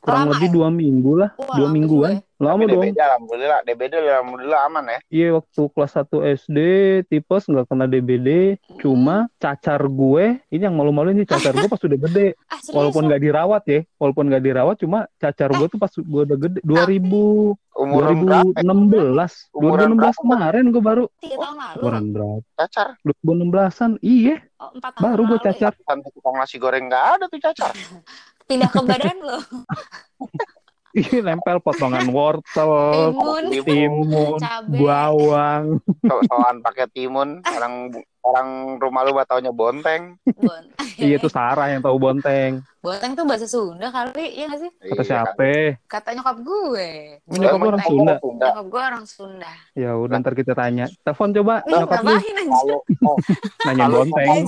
kurang 0.00 0.20
Lama 0.24 0.32
lebih 0.32 0.48
ya? 0.48 0.54
dua 0.54 0.68
minggu 0.70 1.12
lah. 1.18 1.30
Wah, 1.36 1.56
dua 1.58 1.68
mingguan. 1.68 2.12
juga 2.22 2.31
Lama 2.42 2.58
Tapi 2.58 2.74
dong. 2.74 2.82
DBD 2.82 2.98
alhamdulillah, 2.98 3.58
DBD 3.62 3.92
alhamdulillah 4.02 4.60
aman 4.66 4.84
ya. 4.84 4.98
Iya 5.08 5.28
waktu 5.38 5.60
kelas 5.70 5.92
1 5.94 6.10
SD 6.42 6.58
tipes 7.06 7.46
nggak 7.46 7.70
kena 7.70 7.86
DBD. 7.86 8.58
Cuma 8.82 9.30
cacar 9.38 9.78
gue, 9.80 10.42
ini 10.50 10.62
yang 10.62 10.74
malu-malu 10.74 11.14
ini 11.14 11.22
cacar 11.22 11.54
gue 11.54 11.70
pas 11.70 11.78
udah 11.78 12.00
gede. 12.02 12.28
Ah, 12.52 12.60
serius 12.60 12.76
Walaupun 12.76 13.02
nggak 13.08 13.22
dirawat 13.22 13.62
ya, 13.64 13.80
walaupun 13.96 14.24
nggak 14.28 14.44
dirawat, 14.44 14.76
cuma 14.76 15.08
cacar 15.16 15.48
gue 15.54 15.66
tuh 15.70 15.80
pas 15.80 15.88
gue 15.88 16.22
udah 16.26 16.36
gede. 16.36 16.58
2000, 16.60 17.56
Umur 17.72 18.02
berapa? 18.12 18.52
2016, 18.60 19.56
Umuran 19.56 19.88
2016 19.96 19.96
berapa? 19.96 20.20
kemarin 20.20 20.64
gue 20.68 20.82
baru. 20.84 21.04
tahun 21.16 21.54
lalu. 21.56 21.78
Umuran 21.80 22.04
berapa? 22.12 22.44
Cacar. 22.60 22.88
2016an, 23.00 23.90
iya. 24.04 24.36
Oh, 24.60 24.68
tahun 24.76 25.00
Baru 25.00 25.22
gue 25.24 25.38
ya? 25.40 25.44
cacar. 25.48 25.72
Sampai 25.80 26.10
tukang 26.12 26.36
nasi 26.36 26.56
goreng 26.60 26.84
nggak 26.92 27.04
ada 27.16 27.24
tuh 27.32 27.40
cacar. 27.40 27.72
Pindah 28.50 28.68
ke 28.68 28.80
badan 28.82 29.16
lo. 29.22 29.38
Iya 30.92 31.24
nempel 31.24 31.56
potongan 31.64 32.04
wortel, 32.12 32.68
Timun, 33.16 33.44
timun, 33.64 34.36
cabe. 34.36 34.76
bawang. 34.76 35.80
So-soan 36.04 36.60
pakai 36.60 36.84
timun, 36.92 37.40
orang 37.48 37.96
orang 38.22 38.48
rumah 38.76 39.02
lu 39.02 39.16
taunya 39.24 39.48
bonteng. 39.50 40.20
Bon. 40.36 40.64
Iya 41.00 41.16
itu 41.16 41.32
Sarah 41.32 41.72
yang 41.72 41.80
tahu 41.80 41.96
bonteng. 41.96 42.60
Bonteng 42.84 43.16
tuh 43.16 43.24
bahasa 43.24 43.48
Sunda 43.48 43.88
kali, 43.88 44.36
iya 44.36 44.52
gak 44.52 44.60
sih? 44.60 44.70
Kata 44.92 44.92
Iya, 44.92 45.02
siapa? 45.02 45.52
Kata 45.88 46.08
nyokap 46.12 46.36
gue. 46.44 46.88
Nyokap 47.24 47.58
lu 47.58 47.68
orang. 47.72 47.82
Sunda? 47.88 48.14
Sunda. 48.20 48.44
Nyokap 48.52 48.66
gue 48.68 48.80
orang 48.82 49.04
Sunda. 49.08 49.52
Ya 49.72 49.90
udah 49.96 50.16
ntar 50.20 50.34
kita 50.36 50.52
tanya. 50.52 50.86
Telepon 51.02 51.32
coba 51.32 51.54
Wih, 51.64 51.72
nyokap 51.72 52.02
lu? 52.04 52.14
Kalau 52.52 52.78
oh, 53.08 53.16
nanya 53.64 53.86
bonteng. 53.88 54.44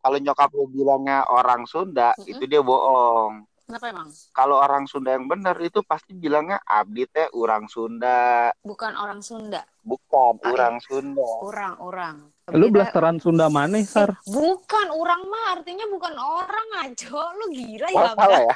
kalau 0.00 0.18
nyokap 0.18 0.50
lu 0.56 0.64
bilangnya 0.72 1.18
orang 1.28 1.68
Sunda, 1.68 2.16
itu 2.24 2.42
dia 2.48 2.64
bohong. 2.64 3.49
Kenapa 3.70 3.86
emang? 3.86 4.10
Kalau 4.34 4.58
orang 4.58 4.82
Sunda 4.84 5.14
yang 5.14 5.30
benar 5.30 5.54
itu 5.62 5.78
pasti 5.86 6.10
bilangnya 6.10 6.58
abdi 6.60 7.06
teh 7.06 7.30
orang 7.30 7.70
Sunda, 7.70 8.50
Bukan 8.60 8.98
orang 8.98 9.22
Sunda. 9.22 9.62
bukan 9.80 10.42
Ah, 10.42 10.50
orang 10.50 10.82
Sunda. 10.82 11.22
Orang-orang. 11.38 12.34
Lu 12.50 12.66
Beda- 12.66 12.90
blasteran 12.90 13.22
Sunda 13.22 13.46
mana, 13.46 13.78
Sar? 13.86 14.18
Bukan 14.26 14.90
orang 14.90 15.22
mah 15.22 15.54
artinya 15.54 15.86
bukan 15.86 16.18
orang 16.18 16.68
aja. 16.82 17.14
Lu 17.30 17.46
gila 17.48 17.86
Oh, 17.86 17.94
ya, 17.94 18.10
salah 18.18 18.42
Hamka? 18.42 18.42
ya? 18.42 18.54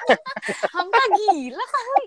Hamka 0.75 1.05
gila 1.15 1.65
kali. 1.65 2.05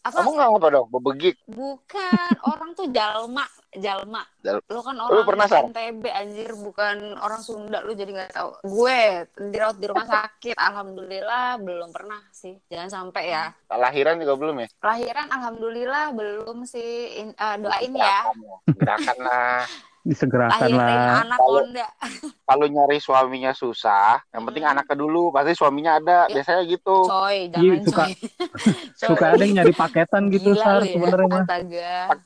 Apa? 0.00 0.16
Kamu 0.24 0.30
nggak 0.32 0.48
apa 0.56 0.68
dong? 0.72 0.86
Bebegik. 0.88 1.36
Bukan, 1.44 2.32
orang 2.56 2.72
tuh 2.72 2.88
jalma, 2.88 3.44
jalma. 3.76 4.24
Jal- 4.40 4.64
Lu 4.72 4.80
kan 4.80 4.96
Lu 4.96 5.04
orang 5.12 5.28
pernah, 5.28 5.44
Sar? 5.44 5.68
NTB 5.68 6.04
anjir, 6.08 6.50
bukan 6.56 7.20
orang 7.20 7.44
Sunda 7.44 7.84
lu 7.84 7.92
jadi 7.92 8.08
nggak 8.08 8.32
tahu. 8.32 8.50
Gue 8.64 9.28
dirawat 9.36 9.76
di 9.76 9.86
rumah 9.92 10.08
sakit, 10.08 10.56
alhamdulillah 10.56 11.60
belum 11.60 11.92
pernah 11.92 12.16
sih. 12.32 12.56
Jangan 12.72 12.88
sampai 12.88 13.28
ya. 13.28 13.52
Lahiran 13.68 14.16
juga 14.16 14.34
belum 14.40 14.56
ya? 14.64 14.68
Lahiran 14.80 15.28
alhamdulillah 15.28 16.16
belum 16.16 16.64
sih. 16.64 17.20
In- 17.20 17.36
eh, 17.36 17.56
doain 17.60 17.92
ya. 17.92 18.18
Gerakan 18.72 19.16
lah. 19.20 19.64
Disegerakan 20.00 20.70
Lahirin 20.72 20.80
lah. 20.96 21.20
anak 21.22 21.38
Kalau- 21.38 21.60
Honda. 21.60 21.86
Kalau 22.50 22.66
nyari 22.66 22.98
suaminya 22.98 23.52
susah, 23.52 24.18
yang 24.28 24.42
penting 24.42 24.64
Hmm. 24.64 24.72
anaknya 24.74 24.96
dulu. 24.96 25.30
Pasti 25.30 25.52
suaminya 25.52 25.92
ada. 25.96 26.26
Ya. 26.26 26.40
Biasanya 26.40 26.62
gitu. 26.64 26.96
Coy, 27.04 27.36
Iya, 27.46 27.52
jangan 27.52 27.78
suka- 27.84 28.08
coy. 28.08 28.12
Suka 29.06 29.24
ada 29.28 29.40
yang 29.40 29.54
nyari 29.56 29.72
paketan 29.72 30.22
gitu, 30.28 30.50
Gila 30.50 30.60
Sar, 30.60 30.80
ya, 30.80 30.90
sebenarnya. 30.90 31.42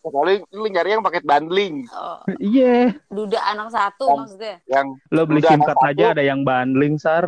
Kecuali 0.01 0.35
lu 0.51 0.67
nyari 0.67 0.89
yang 0.91 1.03
paket 1.03 1.23
bundling. 1.23 1.75
Oh, 1.91 2.19
Iya, 2.37 2.95
duda 3.07 3.39
anak 3.45 3.69
satu 3.69 4.07
Yang- 4.07 4.19
maksudnya. 4.19 4.55
Yang 4.65 4.87
lo 5.11 5.23
beli 5.25 5.41
SIM 5.43 5.61
card 5.61 5.81
aja 5.85 6.05
ada 6.11 6.23
yang 6.23 6.41
bundling, 6.41 6.95
Sar. 6.97 7.25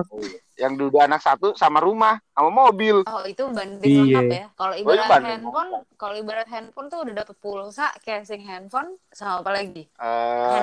Yang 0.57 0.73
dua 0.77 1.05
anak 1.05 1.21
satu 1.21 1.53
sama 1.53 1.79
rumah 1.85 2.17
sama 2.33 2.49
mobil. 2.49 3.05
Oh 3.05 3.23
itu 3.29 3.45
banding 3.53 3.93
Iya. 3.93 4.01
lengkap 4.03 4.27
ya. 4.33 4.45
Kalau 4.57 4.75
Oh, 4.75 4.81
ibarat 4.81 5.09
banding 5.09 5.29
handphone, 5.37 5.71
kalau 6.01 6.15
ibarat 6.17 6.49
handphone 6.49 6.87
tuh 6.89 6.99
udah 7.05 7.15
dapet 7.25 7.37
pulsa, 7.39 7.93
casing 8.03 8.43
handphone, 8.45 8.97
sama 9.13 9.45
apa 9.45 9.51
lagi? 9.53 9.85
Eh, 9.87 10.63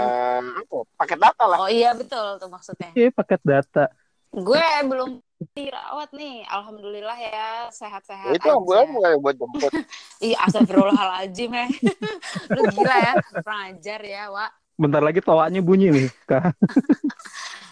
apa? 0.60 0.78
Paket 0.98 1.20
data 1.22 1.44
lah. 1.46 1.58
Oh 1.62 1.70
iya 1.70 1.94
betul 1.94 2.42
tuh 2.42 2.50
maksudnya. 2.50 2.90
Iya, 2.98 3.10
paket 3.14 3.42
data. 3.46 3.86
Gue 4.34 4.66
belum 4.90 5.22
dirawat 5.54 6.10
nih, 6.18 6.42
alhamdulillah 6.50 7.18
ya 7.22 7.70
sehat-sehat 7.70 8.34
itu 8.34 8.48
aja. 8.50 8.58
ambulan 8.58 8.88
bukan 8.90 9.12
buat 9.22 9.36
jemput. 9.38 9.72
Iya 10.24 10.38
astagfirullahaladzim 10.48 11.52
ya. 11.52 11.68
Lu 12.56 12.62
gila 12.72 12.96
ya, 12.96 13.14
kurang 13.44 13.60
ajar 13.76 14.00
ya, 14.02 14.24
Wak. 14.32 14.52
Bentar 14.80 15.02
lagi 15.04 15.20
toanya 15.22 15.62
bunyi 15.62 15.92
nih, 15.94 16.08
Kak. 16.26 16.56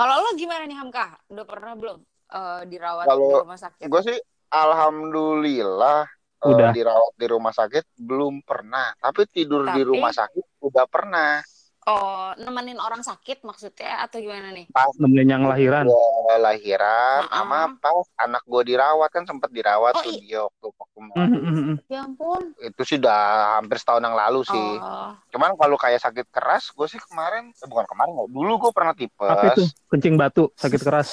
Kalau 0.00 0.14
lo 0.24 0.30
gimana 0.32 0.64
nih 0.64 0.78
Hamka? 0.80 1.12
Udah 1.28 1.44
pernah 1.44 1.76
belum 1.76 1.98
eh, 2.32 2.62
dirawat 2.64 3.04
Kalau 3.04 3.20
di 3.20 3.34
rumah 3.44 3.60
sakit? 3.60 3.84
Gue 3.84 4.00
sih 4.00 4.18
alhamdulillah 4.48 6.00
eh, 6.40 6.48
Udah. 6.48 6.72
dirawat 6.72 7.12
di 7.20 7.26
rumah 7.28 7.52
sakit 7.52 7.84
belum 8.00 8.40
pernah. 8.40 8.96
Tapi 8.96 9.28
tidur 9.28 9.68
di 9.68 9.76
Tapi- 9.76 9.84
rumah 9.84 10.12
sakit 10.16 10.44
udah 10.64 10.86
pernah. 10.88 11.44
Oh, 11.88 12.36
nemenin 12.36 12.76
orang 12.76 13.00
sakit 13.00 13.40
maksudnya 13.40 14.04
atau 14.04 14.20
gimana 14.20 14.52
nih? 14.52 14.68
Nemenin 15.00 15.28
yang 15.32 15.44
lahiran. 15.48 15.88
Gua 15.88 16.36
lahiran 16.36 17.24
Mm-mm. 17.24 17.32
sama 17.32 17.60
pas 17.80 18.04
anak 18.20 18.44
gue 18.44 18.62
dirawat 18.68 19.08
kan 19.08 19.24
sempat 19.24 19.48
dirawat 19.48 19.96
Oh, 19.96 20.04
tuh 20.04 20.12
dia 20.20 20.44
waktu 20.44 20.66
waktu 20.76 20.99
Mhm, 21.16 21.38
mhm, 21.38 21.52
mhm. 21.52 21.76
Ya 21.90 22.06
ampun. 22.06 22.42
itu 22.60 22.82
sih 22.86 22.96
udah 23.02 23.20
hampir 23.58 23.76
setahun 23.82 24.02
yang 24.04 24.14
lalu 24.14 24.46
sih. 24.46 24.68
Oh, 24.78 25.10
Cuman 25.30 25.54
kalau 25.58 25.78
kayak 25.78 26.02
sakit 26.02 26.26
keras, 26.30 26.70
gue 26.74 26.86
sih 26.90 26.98
kemarin, 26.98 27.50
eh, 27.50 27.66
bukan 27.70 27.86
kemarin, 27.86 28.12
ya, 28.18 28.26
dulu 28.30 28.52
gue 28.66 28.70
pernah 28.74 28.94
tipes, 28.94 29.30
Apa 29.30 29.54
itu? 29.54 29.62
Kencing 29.90 30.14
batu, 30.18 30.50
sakit 30.54 30.80
keras. 30.82 31.08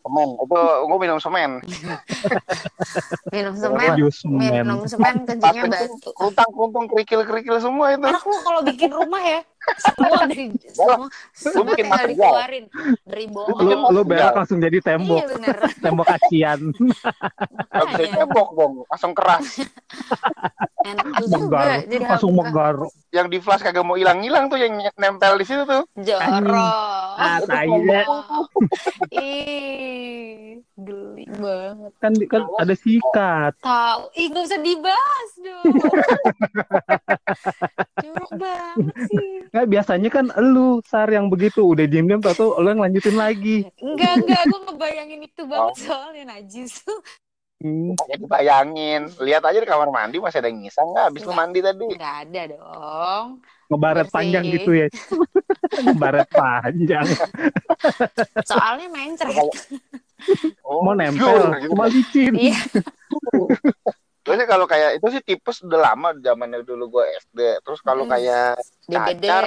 semen, 0.00 0.28
itu 0.38 0.56
gue 0.86 0.98
minum 0.98 1.18
semen, 1.22 1.50
minum 3.34 3.54
semen, 3.54 3.90
minum 4.26 4.78
semen 4.86 5.14
kencingnya 5.26 5.62
batu. 5.70 5.94
kerutang 6.14 6.50
kuntung 6.50 6.86
kerikil 6.90 7.22
kerikil 7.26 7.56
semua 7.62 7.94
itu. 7.94 8.06
Anak 8.06 8.22
lu 8.26 8.36
kalau 8.42 8.60
bikin 8.66 8.90
rumah 8.90 9.22
ya, 9.22 9.40
semua 9.76 10.18
dari 10.30 10.44
semua, 10.72 10.94
semua 11.32 11.64
bikin 11.68 11.84
tinggal 11.84 11.92
material. 11.92 12.16
dikeluarin 12.16 12.64
dari 13.04 13.24
Lu, 13.26 13.34
bawah. 13.36 13.88
lu 13.92 14.00
berak 14.02 14.32
langsung 14.34 14.58
jadi 14.58 14.78
tembok. 14.80 15.20
Iya 15.20 15.26
bener. 15.36 15.56
Tembok 15.84 16.06
kasian. 16.08 16.60
Gak 17.70 17.84
bisa 17.92 18.06
tembok 18.16 18.48
dong, 18.56 18.72
langsung 18.88 19.12
keras. 19.12 19.46
Enak 20.90 21.06
juga 21.28 21.60
jadi 21.84 22.04
Langsung 22.08 22.32
megar. 22.32 22.76
Yang 23.12 23.26
di 23.28 23.38
flash 23.38 23.60
kagak 23.60 23.84
mau 23.84 24.00
hilang-hilang 24.00 24.48
tuh 24.48 24.56
yang 24.56 24.80
nempel 24.96 25.36
di 25.36 25.44
situ 25.44 25.62
tuh. 25.64 25.84
Jorok. 25.94 27.14
Ah, 27.20 27.38
tai. 27.44 27.68
Ih, 29.12 30.62
geli 30.84 31.24
banget. 31.38 31.92
Kan 32.00 32.12
kan 32.28 32.42
ada 32.58 32.74
sikat. 32.74 33.52
Tahu, 33.60 34.00
ih 34.16 34.26
gak 34.32 34.44
usah 34.48 34.60
dibahas 34.60 35.30
dong. 35.40 35.64
Jorok 38.04 38.32
banget 38.36 38.96
sih. 39.08 39.30
Nggak, 39.50 39.66
biasanya 39.70 40.08
kan 40.12 40.26
lu 40.40 40.80
sar 40.84 41.08
yang 41.10 41.30
begitu 41.30 41.62
udah 41.62 41.86
diem-diem 41.88 42.20
tau 42.20 42.34
tuh 42.34 42.50
lu 42.58 42.68
yang 42.70 42.82
lanjutin 42.82 43.16
lagi. 43.16 43.64
Enggak, 43.80 44.24
enggak, 44.24 44.42
gue 44.48 44.60
ngebayangin 44.68 45.20
itu 45.24 45.42
banget 45.46 45.74
soalnya 45.86 46.24
najis. 46.36 46.84
Hmm. 47.60 47.92
Kayak 47.94 48.18
dibayangin. 48.18 49.02
Lihat 49.16 49.42
aja 49.44 49.58
di 49.58 49.68
kamar 49.68 49.88
mandi 49.88 50.16
masih 50.16 50.40
ada 50.40 50.48
yang 50.48 50.60
ngisang 50.60 50.88
nggak? 50.88 51.04
Abis 51.06 51.22
lu 51.22 51.32
mandi 51.32 51.60
tadi. 51.60 51.84
Enggak 51.86 52.16
ada 52.24 52.42
dong. 52.50 53.26
Ngebaret 53.68 53.96
Bersih. 54.02 54.14
panjang 54.16 54.44
gitu 54.48 54.70
ya. 54.72 54.86
Ngebaret 55.84 56.28
panjang. 56.30 57.06
Soalnya 58.42 58.88
mencret. 58.88 59.36
Oh, 60.60 60.84
Mau 60.84 60.92
nempel, 60.92 61.48
gitu. 61.56 61.72
cuma 61.72 61.88
licin. 61.88 62.36
Iya. 62.36 62.60
Terus 64.20 64.36
kalau 64.44 64.68
kayak 64.68 65.00
itu 65.00 65.06
sih 65.08 65.22
tipes 65.24 65.64
udah 65.64 65.80
lama 65.80 66.12
zamannya 66.14 66.60
dulu 66.60 66.92
gue 66.92 67.04
SD. 67.24 67.40
Terus 67.64 67.80
kalau 67.80 68.04
Hmm. 68.04 68.12
kayak 68.12 68.60
DBD. 68.84 69.24
cacar, 69.24 69.44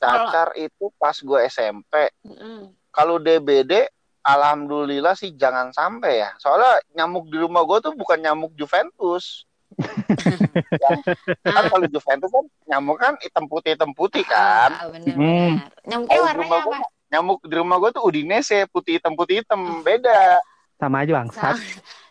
cacar 0.00 0.48
itu 0.56 0.88
pas 0.96 1.12
gue 1.12 1.38
SMP. 1.44 2.08
Mm-mm. 2.24 2.72
Kalau 2.88 3.20
DBD, 3.20 3.84
alhamdulillah 4.24 5.14
sih 5.14 5.36
jangan 5.36 5.70
sampai 5.70 6.24
ya. 6.24 6.30
Soalnya 6.40 6.80
nyamuk 6.96 7.28
di 7.28 7.36
rumah 7.38 7.62
gue 7.62 7.78
tuh 7.80 7.92
bukan 7.94 8.18
nyamuk 8.18 8.56
Juventus. 8.56 9.44
kan 11.44 11.64
kalau 11.68 11.86
Juventus 11.86 12.30
kan 12.30 12.44
nyamuk 12.66 12.96
kan 12.96 13.14
hitam 13.20 13.44
putih 13.46 13.76
hitam 13.76 13.90
putih 13.92 14.24
kan. 14.24 14.70
Ah, 14.72 14.88
bener, 14.88 15.14
Hmm. 15.14 15.60
bener. 15.60 15.70
Nyamuknya 15.84 16.14
di 16.14 16.20
warnanya 16.20 16.40
rumah 16.40 16.58
apa? 16.58 16.66
gua, 16.66 16.78
nyamuk 17.12 17.38
di 17.44 17.54
rumah 17.54 17.76
gue 17.78 17.90
tuh 17.92 18.02
Udinese 18.02 18.58
putih 18.70 18.92
hitam 18.98 19.12
putih 19.14 19.34
hitam 19.42 19.60
beda 19.82 20.40
Sama 20.74 21.06
aja 21.06 21.12
bangsat. 21.14 21.54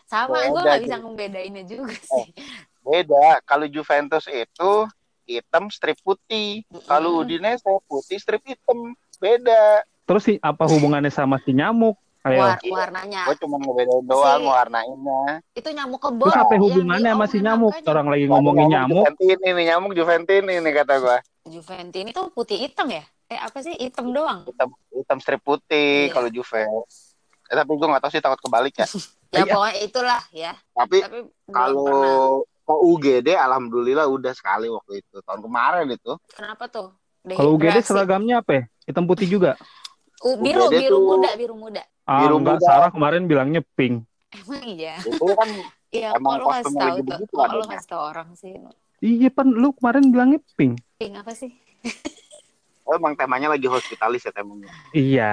Sama, 0.04 0.36
gue 0.40 0.60
Beda 0.60 0.70
gak 0.70 0.80
bisa 0.84 0.96
ngebedainnya 1.00 1.62
juga 1.64 1.96
sih. 1.96 2.28
beda. 2.80 3.40
Kalau 3.44 3.66
Juventus 3.66 4.24
itu 4.28 4.70
hitam 5.24 5.72
strip 5.72 5.96
putih. 6.04 6.62
Kalau. 6.84 7.24
Udinese 7.24 7.64
putih 7.88 8.20
strip 8.20 8.44
hitam 8.44 8.92
beda. 9.16 9.82
Terus 10.04 10.22
sih 10.22 10.36
apa 10.38 10.68
hubungannya 10.68 11.08
sama 11.08 11.40
si 11.40 11.56
nyamuk? 11.56 11.96
Ayo. 12.24 12.40
War- 12.40 12.56
warnanya. 12.64 13.22
Gue 13.28 13.36
cuma 13.36 13.56
ngebedain 13.58 14.04
doang 14.04 14.40
Si- 14.40 14.48
warnainnya. 14.48 15.22
Itu 15.52 15.68
nyamuk 15.68 16.00
kebo. 16.00 16.24
Terus 16.24 16.40
apa 16.40 16.52
yang 16.52 16.62
hubungannya 16.64 17.10
sama 17.10 17.24
si 17.24 17.30
diomongin 17.30 17.44
nyamuk? 17.44 17.70
makanya. 17.70 17.90
Orang 17.92 18.06
lagi 18.08 18.24
ngomongin 18.24 18.66
nyamuk. 18.66 19.04
Juventini 19.04 19.48
nih 19.52 19.64
nyamuk 19.66 19.90
Juventini 19.92 20.54
nih 20.58 20.72
kata 20.74 20.94
gue. 20.98 21.18
Juventini 21.46 22.10
tuh 22.10 22.26
putih 22.32 22.56
hitam 22.58 22.88
ya? 22.88 23.04
Eh 23.26 23.36
apa 23.36 23.58
sih 23.60 23.76
hitam 23.76 24.08
doang? 24.08 24.48
Hitam, 24.48 24.68
hitam 24.90 25.18
strip 25.20 25.40
putih 25.40 26.08
Iya. 26.08 26.12
kalau 26.12 26.28
Juve. 26.28 26.64
Eh, 27.44 27.54
tapi 27.54 27.70
gue 27.70 27.86
gak 27.86 28.00
tahu 28.00 28.10
sih 28.10 28.22
takut 28.22 28.40
kebalik 28.40 28.72
ya. 28.74 28.88
Ya 29.34 29.42
Iya. 29.42 29.50
pokoknya 29.50 29.76
itulah 29.82 30.20
ya. 30.30 30.52
tapi 30.72 30.96
Tapi 31.02 31.18
kalau 31.50 31.90
ke 32.62 32.70
UGD 32.72 33.34
alhamdulillah 33.34 34.06
udah 34.06 34.30
sekali 34.30 34.70
waktu 34.70 35.02
itu 35.02 35.16
tahun 35.20 35.42
kemarin 35.42 35.90
itu. 35.90 36.14
Kenapa 36.30 36.70
tuh? 36.70 36.94
Kalau 37.26 37.52
UGD 37.52 37.82
seragamnya 37.82 38.40
apa 38.40 38.52
ya? 38.54 38.62
Hitam 38.86 39.04
putih 39.04 39.28
juga. 39.28 39.58
U- 40.24 40.40
biru, 40.40 40.60
UGD 40.66 40.74
biru 40.80 40.96
tuh- 40.96 41.04
muda, 41.04 41.30
biru 41.36 41.54
muda. 41.54 41.82
Ah, 42.04 42.20
Biru 42.24 42.34
enggak, 42.40 42.56
muda. 42.60 42.66
Sarah 42.66 42.90
kemarin 42.90 43.22
bilangnya 43.24 43.60
pink. 43.76 44.04
Emang 44.32 44.62
iya. 44.64 44.96
Itu 45.00 45.24
kan 45.36 45.48
Iya, 45.94 46.08
Emang 46.18 46.36
kok 46.36 46.40
lu 46.40 46.46
kasih 46.50 46.64
tahu 46.74 46.80
lagi 46.80 47.00
tuh? 47.00 47.06
begitu 47.06 47.32
Kok 47.32 47.46
lu 47.52 47.64
kasih 47.64 47.88
tahu 47.88 48.02
orang 48.02 48.28
sih? 48.34 48.52
Iya 48.98 49.28
pan, 49.30 49.48
lu 49.52 49.68
kemarin 49.76 50.04
bilangnya 50.08 50.40
pink. 50.56 50.74
Pink 50.96 51.12
apa 51.20 51.32
sih? 51.36 51.52
oh, 52.88 52.92
emang 52.96 53.14
temanya 53.14 53.52
lagi 53.52 53.68
hospitalis 53.68 54.24
ya 54.24 54.32
temanya. 54.32 54.68
Iya. 54.90 55.32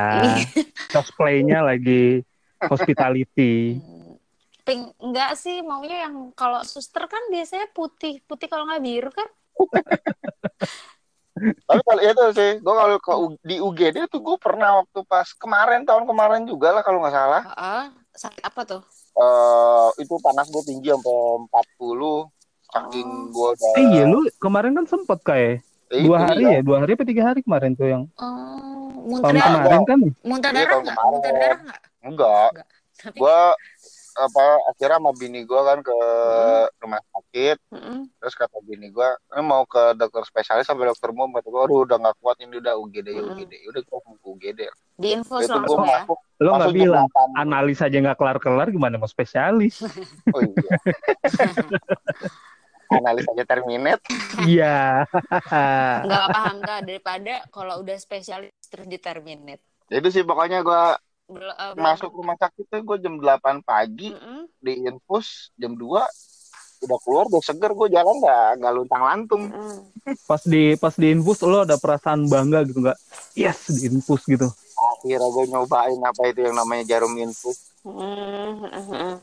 Cosplaynya 0.91 1.63
lagi 1.63 2.21
hospitality. 2.61 3.79
Hmm, 3.79 4.19
Pink 4.61 4.93
enggak 5.01 5.33
sih 5.33 5.65
maunya 5.65 6.05
yang 6.05 6.29
kalau 6.37 6.61
suster 6.61 7.09
kan 7.09 7.23
biasanya 7.33 7.65
putih 7.73 8.21
putih 8.29 8.45
kalau 8.45 8.69
nggak 8.69 8.83
biru 8.85 9.09
kan 9.09 9.25
Tapi 11.39 11.81
kalau 11.87 12.01
itu 12.03 12.23
sih, 12.35 12.51
gue 12.59 12.73
kalau 12.75 12.95
di 13.41 13.55
UGD 13.57 14.11
tuh 14.11 14.19
gue 14.19 14.35
pernah 14.35 14.83
waktu 14.83 14.99
pas 15.07 15.27
kemarin 15.35 15.87
tahun 15.87 16.03
kemarin 16.03 16.43
juga 16.43 16.75
lah 16.75 16.83
kalau 16.83 16.99
nggak 16.99 17.15
salah. 17.15 17.41
Heeh, 17.47 17.83
sakit 18.13 18.43
apa 18.43 18.61
tuh? 18.67 18.81
Eh 19.15 19.89
itu 20.03 20.15
panas 20.19 20.47
gue 20.51 20.63
tinggi 20.67 20.91
sampai 20.91 21.15
40 21.47 22.27
saking 22.71 23.07
Oh. 23.07 23.27
gue 23.31 23.47
udah 23.51 23.71
Eh 23.75 23.85
iya 23.91 24.03
lu 24.07 24.19
kemarin 24.39 24.71
kan 24.75 24.85
sempet 24.87 25.19
kayak 25.23 25.59
Eh, 25.91 26.07
dua 26.07 26.23
itu 26.23 26.23
hari 26.23 26.43
iya. 26.47 26.51
ya, 26.55 26.61
dua 26.63 26.77
hari 26.79 26.91
apa 26.95 27.03
tiga 27.03 27.23
hari 27.27 27.43
kemarin 27.43 27.75
tuh 27.75 27.83
yang 27.83 28.03
oh 28.15 28.95
muntah 29.03 29.27
tahun 29.27 29.35
darah 29.35 29.51
kemarin 29.59 29.81
kan? 29.83 29.99
muntah 30.23 30.51
Iya, 30.51 30.59
darah 30.63 30.77
nggak? 30.79 30.95
Muntah 30.95 31.31
darah 31.35 31.59
nggak? 31.59 31.81
Enggak 31.99 32.49
tapi 33.01 33.17
gue 33.17 33.39
apa 34.21 34.43
akhirnya 34.67 34.97
sama 34.97 35.11
bini 35.11 35.41
gue 35.41 35.59
kan 35.59 35.79
ke 35.79 35.91
Hmm. 35.91 36.67
rumah 36.77 37.01
sakit 37.01 37.57
Mm-mm. 37.69 37.99
terus 38.15 38.33
kata 38.33 38.57
bini 38.61 38.87
gue 38.87 39.09
"Eh, 39.31 39.41
mau 39.41 39.65
ke 39.65 39.93
dokter 39.93 40.21
spesialis 40.23 40.63
sampai 40.63 40.85
dokter 40.85 41.09
umum 41.09 41.29
kata 41.29 41.45
gue 41.45 41.61
aduh 41.61 41.81
udah 41.83 41.97
nggak 41.97 42.17
kuat 42.17 42.37
ini 42.39 42.57
udah 42.57 42.73
UGD 42.75 43.07
ya 43.07 43.19
Mm-mm. 43.19 43.33
UGD 43.35 43.53
udah 43.67 43.81
gue 43.81 43.97
mau 43.99 44.15
ke 44.15 44.27
UGD 44.27 44.59
Di 44.95 45.09
gue 45.15 45.47
langsung 45.47 45.81
ya. 45.81 45.99
masuk 45.99 46.19
Lo 46.37 46.49
nggak 46.53 46.71
bilang 46.71 47.05
8. 47.07 47.37
analis 47.39 47.79
aja 47.79 47.97
nggak 47.97 48.15
kelar-kelar 48.15 48.67
gimana 48.69 48.95
mau 48.95 49.05
spesialis? 49.05 49.81
oh 50.33 50.41
iya 50.41 50.71
analis 52.93 53.23
aja 53.25 53.43
terminate 53.45 54.03
Iya. 54.41 55.07
Nggak 56.01 56.25
paham 56.29 56.57
kak 56.59 56.79
daripada 56.83 57.33
kalau 57.49 57.79
udah 57.79 57.95
spesialis 57.95 58.51
terus 58.65 58.85
di 58.85 58.97
terminate. 58.97 59.61
itu 59.87 60.07
sih 60.09 60.23
pokoknya 60.23 60.59
gue 60.61 60.83
Bel- 61.31 61.55
belum- 61.55 61.79
masuk 61.79 62.11
rumah 62.11 62.35
sakit 62.35 62.65
tuh 62.67 62.81
gue 62.83 62.97
jam 62.99 63.15
8 63.15 63.39
pagi 63.61 64.11
Mm-mm. 64.11 64.51
di 64.59 64.83
infus 64.83 65.55
jam 65.55 65.73
2 65.73 66.03
udah 66.81 66.97
keluar 67.05 67.29
udah 67.29 67.39
seger 67.39 67.71
gue 67.71 67.87
jalan 67.89 68.15
nggak 68.17 68.47
nggak 68.59 68.73
luntang 68.73 69.03
lantung 69.03 69.43
Mm-mm. 69.47 69.77
Pas 70.25 70.41
di 70.41 70.73
pas 70.75 70.91
di 70.91 71.07
infus 71.07 71.39
lo 71.41 71.61
ada 71.61 71.77
perasaan 71.77 72.25
bangga 72.25 72.65
gitu 72.65 72.81
nggak? 72.81 72.97
Yes 73.33 73.69
di 73.69 73.87
infus 73.87 74.25
gitu. 74.25 74.49
akhirnya 74.81 75.29
gue 75.29 75.45
nyobain 75.47 76.01
apa 76.01 76.21
itu 76.27 76.41
yang 76.41 76.57
namanya 76.57 76.83
jarum 76.85 77.13
infus 77.15 77.69
Mm-mm. 77.81 78.65
Mm-mm. 78.67 79.13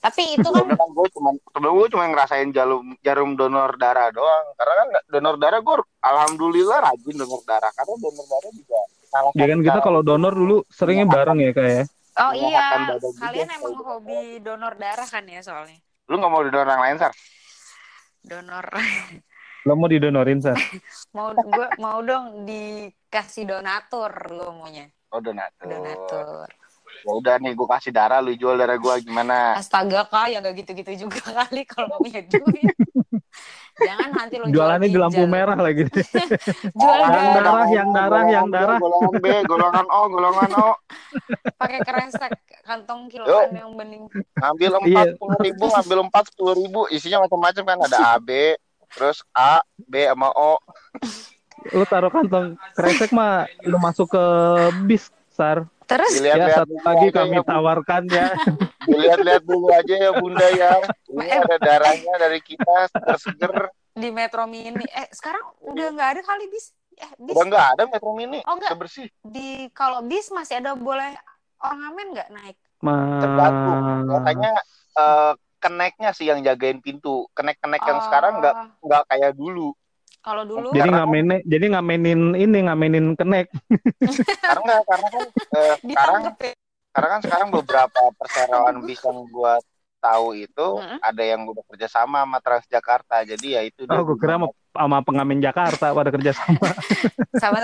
Tapi 0.00 0.36
itu 0.36 0.48
kan 0.48 0.64
kan 0.64 0.88
gue 0.90 1.06
cuma 1.12 1.30
sebelum 1.52 1.72
gue 1.76 1.88
cuma 1.92 2.04
ngerasain 2.08 2.48
jarum 2.50 2.92
jarum 3.00 3.36
donor 3.36 3.72
darah 3.76 4.08
doang 4.10 4.46
karena 4.54 4.74
kan 4.74 4.88
donor 5.08 5.36
darah 5.36 5.60
gue 5.60 5.76
alhamdulillah 6.00 6.78
rajin 6.82 7.14
donor 7.14 7.40
darah 7.44 7.72
karena 7.72 7.94
donor 8.00 8.26
darah 8.26 8.52
juga 8.52 8.80
salah 9.14 9.30
Ya 9.32 9.46
kan 9.46 9.60
kita 9.62 9.78
kalau 9.80 10.02
donor 10.02 10.34
dulu 10.34 10.56
seringnya 10.68 11.06
bareng 11.06 11.38
ya 11.38 11.50
kayak. 11.50 11.86
Oh 12.14 12.30
Menyehatkan 12.30 12.78
iya, 12.78 12.86
badan 12.90 12.98
juga. 13.00 13.18
kalian 13.22 13.48
emang 13.50 13.74
hobi 13.80 14.18
donor 14.38 14.74
darah 14.74 15.08
kan 15.08 15.24
ya 15.24 15.40
soalnya. 15.40 15.78
lu 16.04 16.14
nggak 16.14 16.28
mau 16.28 16.42
donor 16.42 16.62
orang 16.62 16.82
lain 16.82 16.96
sar 16.96 17.12
Donor 18.20 18.66
Lo 19.64 19.72
mau 19.74 19.88
didonorin 19.88 20.38
sar? 20.38 20.54
mau 21.16 21.32
gue 21.32 21.66
mau 21.76 21.98
dong 22.00 22.44
dikasih 22.44 23.48
donatur 23.48 24.12
gue 24.12 24.50
maunya. 24.52 24.86
oh 25.08 25.18
donatur 25.18 25.64
Donatur. 25.64 26.46
ya 27.00 27.12
udah 27.14 27.34
nih 27.36 27.52
gue 27.52 27.66
kasih 27.66 27.90
darah 27.90 28.20
lu 28.20 28.32
jual 28.32 28.54
darah 28.54 28.76
gue 28.76 28.94
gimana 29.02 29.56
Astaga 29.56 30.04
kak, 30.04 30.28
ya 30.28 30.38
gak 30.38 30.54
gitu-gitu 30.54 31.04
juga 31.04 31.18
kali 31.42 31.64
kalau 31.64 31.88
mau 31.88 31.98
punya 31.98 32.22
duit. 32.22 32.76
Jangan 33.74 34.08
nanti 34.12 34.34
lo 34.38 34.44
Jualannya 34.46 34.86
di 34.86 34.94
jual 34.94 35.02
lampu 35.02 35.22
merah 35.26 35.58
lagi. 35.58 35.82
Jual 36.78 36.98
Yang 37.02 37.26
darah 37.26 37.34
darah, 37.34 37.66
yang 37.66 37.88
darah, 37.90 38.22
yang 38.24 38.46
darah. 38.46 38.78
golongan 38.78 39.14
B 39.18 39.26
golongan 39.44 39.86
O 39.88 40.00
golongan 40.06 40.50
O 40.54 40.70
pakai 41.60 41.80
kresek 41.82 42.32
kantong 42.62 43.10
kiloan 43.10 43.50
yang 43.50 43.74
bening. 43.74 44.06
ngambil 44.34 44.70
Iya. 44.70 44.78
empat 44.80 45.08
puluh 45.18 45.38
ribu 45.40 45.64
ngambil 45.74 45.98
empat 46.06 46.24
sepuluh 46.30 46.54
ribu 46.54 46.80
isinya 46.88 47.26
macam-macam 47.26 47.62
kan 47.64 47.78
ada 47.84 47.98
A 48.10 48.16
B 48.16 48.54
terus 48.90 49.26
A 49.32 49.58
B 49.76 50.06
sama 50.06 50.30
O 50.30 50.58
Lo 51.72 51.82
taruh 51.84 52.12
kantong 52.12 52.54
kresek 52.72 53.10
mah 53.10 53.48
lo 53.62 53.80
masuk 53.80 54.06
ke 54.06 54.24
bis 54.84 55.08
sar. 55.28 55.66
Terus? 55.84 56.12
Ya 56.16 56.18
dilihat-lihat 56.34 56.58
satu 56.64 56.74
lagi 56.80 57.06
aja 57.08 57.16
kami 57.20 57.36
ya, 57.36 57.42
tawarkan 57.44 58.02
ya. 58.08 58.26
dilihat-lihat 58.88 59.42
dulu 59.44 59.66
aja 59.68 59.94
ya 60.00 60.10
bunda 60.16 60.48
ya. 60.52 60.72
Ini 61.12 61.26
ada 61.44 61.56
darahnya 61.60 62.14
dari 62.16 62.40
kita 62.40 62.88
seger-seger 62.90 63.52
di 63.94 64.08
Metro 64.10 64.42
Mini, 64.50 64.82
eh 64.90 65.06
sekarang 65.14 65.44
udah 65.62 65.86
nggak 65.94 66.08
ada 66.18 66.22
kali 66.26 66.50
bis. 66.50 66.74
Eh 66.98 67.10
bis? 67.22 67.34
Udah 67.38 67.44
nggak 67.46 67.66
ada 67.78 67.82
metro 67.90 68.10
mini 68.14 68.38
Oh, 68.46 68.54
nggak. 68.58 68.74
bersih 68.78 69.06
di 69.22 69.66
kalau 69.74 70.02
bis 70.02 70.30
masih 70.34 70.58
ada 70.62 70.74
boleh 70.78 71.14
orang 71.62 71.78
ngamen 71.82 72.06
nggak 72.14 72.30
naik? 72.34 72.56
tergantung. 73.22 73.78
Ma... 73.80 74.20
katanya 74.20 74.52
eh, 74.98 75.32
keneknya 75.62 76.10
sih 76.12 76.26
yang 76.28 76.44
jagain 76.44 76.78
pintu. 76.84 77.24
Kenek-kenek 77.32 77.80
yang 77.86 77.98
Oh, 77.98 78.04
sekarang 78.04 78.32
nggak 78.42 78.54
nggak 78.84 79.02
kayak 79.08 79.32
dulu 79.32 79.72
Kalau 80.24 80.42
dulu 80.48 80.72
Jadi 80.72 80.88
ngamenin, 80.88 81.44
jadi 81.44 81.66
ngamenin 81.76 82.20
ini 82.32 82.58
ngamenin 82.64 83.06
kenek. 83.12 83.52
karena 84.48 84.60
nggak 84.64 84.80
karena 84.88 85.08
kan 85.12 85.22
eh, 85.52 85.74
sekarang 85.92 86.20
ya. 86.24 86.52
karena 86.94 87.08
kan 87.12 87.20
sekarang 87.20 87.48
beberapa 87.52 88.00
perseroan 88.16 88.76
bis 88.88 89.00
yang 89.04 89.18
gua 89.28 89.60
tahu 90.00 90.36
itu 90.36 90.68
Mm-mm. 90.80 90.98
ada 91.00 91.22
yang 91.24 91.44
udah 91.48 91.64
kerja 91.68 91.88
sama 91.88 92.24
sama 92.24 92.38
Transjakarta 92.40 93.24
jadi 93.24 93.46
ya 93.60 93.62
itu 93.64 93.84
Oh, 93.88 94.04
gue 94.04 94.16
kira 94.20 94.36
sama, 94.36 94.48
sama 94.52 94.98
pengamen 95.00 95.40
Jakarta 95.40 95.96
pada 95.96 96.10
kerja 96.12 96.32
sama. 96.36 96.60
sama 97.42 97.58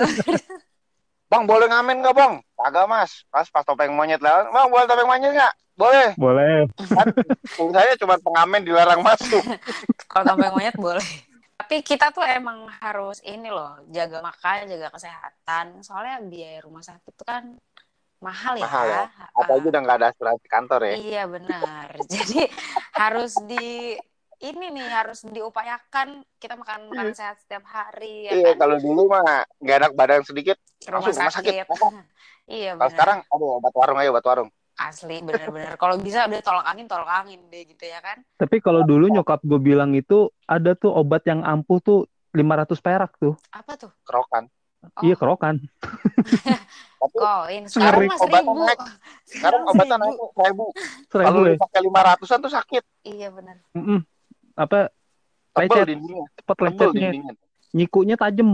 bang 1.30 1.44
boleh 1.46 1.68
ngamen 1.70 2.02
nggak 2.02 2.16
bang 2.16 2.32
kagak 2.58 2.86
mas 2.90 3.22
pas 3.30 3.46
pas 3.46 3.62
topeng 3.62 3.94
monyet 3.94 4.18
lewat 4.18 4.50
bang 4.50 4.66
boleh 4.66 4.84
topeng 4.88 5.06
monyet 5.06 5.30
nggak 5.36 5.54
boleh 5.78 6.08
Boleh. 6.18 6.66
saya 7.70 7.94
cuma 7.96 8.18
pengamen 8.18 8.66
dilarang 8.66 9.00
masuk 9.00 9.40
kalau 10.10 10.24
tampil 10.26 10.50
monyet 10.52 10.74
boleh. 10.74 11.06
Tapi 11.60 11.84
kita 11.84 12.08
tuh 12.08 12.24
emang 12.24 12.64
harus 12.80 13.20
ini 13.20 13.52
loh, 13.52 13.76
jaga 13.92 14.24
makan, 14.24 14.64
jaga 14.64 14.88
kesehatan. 14.96 15.84
Soalnya 15.84 16.24
biaya 16.24 16.64
rumah 16.64 16.80
sakit 16.80 17.12
itu 17.12 17.20
kan 17.20 17.52
mahal 18.24 18.56
ya. 18.56 18.64
Mahal 18.64 18.86
ya. 18.88 19.04
Kak. 19.12 19.28
apalagi 19.36 19.66
udah 19.68 19.80
nggak 19.84 19.96
ada 20.00 20.08
asuransi 20.12 20.46
kantor 20.48 20.80
ya 20.88 20.94
Iya 20.96 21.22
benar. 21.28 21.88
Jadi 22.16 22.40
harus 22.96 23.32
di 23.44 23.96
ini 24.40 24.66
nih 24.72 24.88
harus 24.88 25.20
diupayakan 25.28 26.24
kita 26.40 26.56
makan 26.56 26.88
makan 26.88 27.12
sehat 27.12 27.36
setiap 27.44 27.60
hari 27.68 28.24
ya 28.24 28.32
iya 28.32 28.50
kan? 28.56 28.64
kalau 28.64 28.76
dulu 28.80 29.12
mah 29.12 29.44
nggak 29.60 29.76
enak 29.84 29.92
badan 29.92 30.24
sedikit 30.24 30.56
rumah 30.88 31.12
langsung 31.12 31.20
rumah 31.20 31.34
sakit. 31.36 31.52
sakit. 31.68 31.92
iya 32.48 32.72
kalau 32.72 32.88
sekarang 32.88 33.18
aduh 33.28 33.60
obat 33.60 33.74
warung 33.76 33.98
ayo 34.00 34.08
obat 34.16 34.24
warung 34.24 34.48
Asli 34.80 35.20
bener-bener. 35.20 35.76
Kalau 35.76 36.00
bisa 36.00 36.24
udah 36.24 36.40
tolak 36.40 36.64
angin 36.64 36.88
tolak 36.88 37.10
angin 37.12 37.40
deh 37.52 37.68
gitu 37.68 37.84
ya 37.84 38.00
kan. 38.00 38.24
Tapi 38.40 38.64
kalau 38.64 38.80
dulu 38.80 39.12
nyokap 39.12 39.44
gue 39.44 39.60
bilang 39.60 39.92
itu 39.92 40.32
ada 40.48 40.72
tuh 40.72 40.88
obat 40.90 41.28
yang 41.28 41.44
ampuh 41.44 41.84
tuh 41.84 41.98
500 42.32 42.80
perak 42.80 43.12
tuh. 43.20 43.36
Apa 43.52 43.76
tuh? 43.76 43.92
kerokan 44.08 44.48
Oh. 44.80 45.04
Iya 45.04 45.12
kerokan. 45.12 45.60
tapi 47.00 47.16
Koin. 47.20 47.62
Sekarang 47.68 48.08
mas 48.08 48.20
Obat 48.20 48.40
ribu. 48.40 48.52
sekarang 49.28 49.60
obatnya 49.68 49.96
naik 50.00 50.16
seribu 50.32 50.64
kalau 51.12 51.40
ya. 51.44 51.56
pakai 51.60 51.80
lima 51.84 52.00
ratusan 52.00 52.38
tuh 52.40 52.52
sakit 52.52 52.84
Iya 53.04 53.28
benar. 53.28 53.56
Mm-mm. 53.76 54.00
Apa 54.56 54.88
tebel 55.52 55.68
lecet 55.68 55.86
dindingnya 55.92 56.24
cepet 56.32 56.56
tebel 56.56 56.66
lecetnya. 56.72 57.08
dindingnya 57.12 57.34
Nyikunya 57.70 58.16
tajem. 58.16 58.50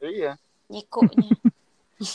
iya 0.00 0.32
Nyikunya. 0.72 1.28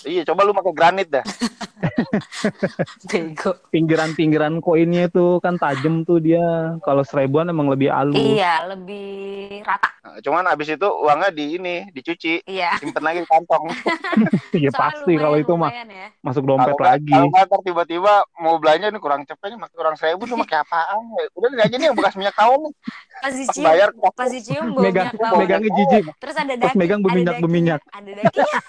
iya 0.10 0.22
coba 0.26 0.42
lu 0.46 0.54
pakai 0.58 0.74
granit 0.74 1.08
dah. 1.14 1.26
Pinggiran-pinggiran 3.74 4.60
koinnya 4.60 5.08
tuh 5.08 5.40
kan 5.40 5.56
tajem 5.56 6.02
tuh 6.02 6.18
dia. 6.18 6.42
Kalau 6.80 7.02
seribuan 7.02 7.48
emang 7.48 7.68
lebih 7.68 7.88
halus. 7.88 8.16
Iya 8.16 8.68
lebih 8.68 9.62
rata. 9.62 9.90
Nah, 10.04 10.20
cuman 10.20 10.44
abis 10.46 10.68
itu 10.70 10.84
uangnya 10.86 11.30
di 11.30 11.56
ini 11.56 11.76
dicuci 11.90 12.44
Iya. 12.44 12.76
simpen 12.76 13.00
lagi 13.00 13.20
di 13.20 13.26
kantong 13.26 13.72
Iya 14.60 14.70
pasti 14.70 15.16
kalau 15.16 15.36
itu 15.36 15.54
mah 15.54 15.72
ya. 15.72 16.12
masuk 16.20 16.44
dompet 16.44 16.70
nggak- 16.70 16.84
lagi. 16.86 17.08
kalau 17.10 17.32
ntar 17.32 17.62
tiba-tiba 17.64 18.14
mau 18.36 18.60
belanja 18.60 18.90
nih 18.90 19.00
kurang 19.00 19.24
cepet 19.24 19.48
nih 19.50 19.60
pakai 19.60 19.74
kurang 19.74 19.96
seribu 19.96 20.24
cuma 20.26 20.44
kayak 20.44 20.64
apaan 20.64 21.00
ya. 21.10 21.26
udah 21.34 21.50
ini 21.50 21.62
aja 21.62 21.76
nih 21.78 21.88
yang 21.88 21.96
bekas 21.96 22.14
minyak 22.14 22.36
tawon 22.36 22.60
nih 22.62 22.74
Pas 22.74 22.92
pas 23.24 23.34
dicium, 23.34 23.64
bayar 23.64 23.88
pas 24.12 24.28
dicium 24.28 24.66
bau 24.70 24.84
Megang 24.84 25.08
minyak 25.08 25.16
bawang. 25.18 25.40
megangnya 25.40 25.72
jijik. 25.74 26.04
Terus 26.14 26.36
ada 26.36 26.54
Pas 26.54 26.60
daging. 26.60 26.76
megang 26.78 27.00
ada 27.00 27.06
berminyak- 27.06 27.24
dagingnya, 27.34 27.42
berminyak. 27.42 27.82
Ada 27.90 28.12
dagingnya. 28.14 28.60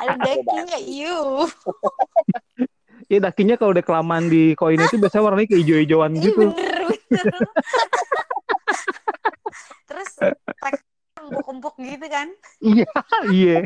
ada 0.00 0.14
dagingnya. 0.16 0.78
Iu. 0.80 1.20
Iya 3.10 3.18
dakinya 3.26 3.58
kalau 3.58 3.74
udah 3.74 3.82
kelamaan 3.82 4.30
di 4.30 4.54
koin 4.54 4.78
itu 4.78 4.94
biasanya 4.94 5.24
warnanya 5.26 5.50
kayak 5.50 5.60
hijau-hijauan 5.66 6.12
gitu. 6.22 6.46
bener 6.54 6.78
bener. 6.86 7.34
Terus 9.90 10.08
tek 10.14 10.78
empuk-empuk 11.18 11.74
gitu 11.82 12.06
kan. 12.06 12.28
Iya, 12.62 12.86
iya. 13.34 13.58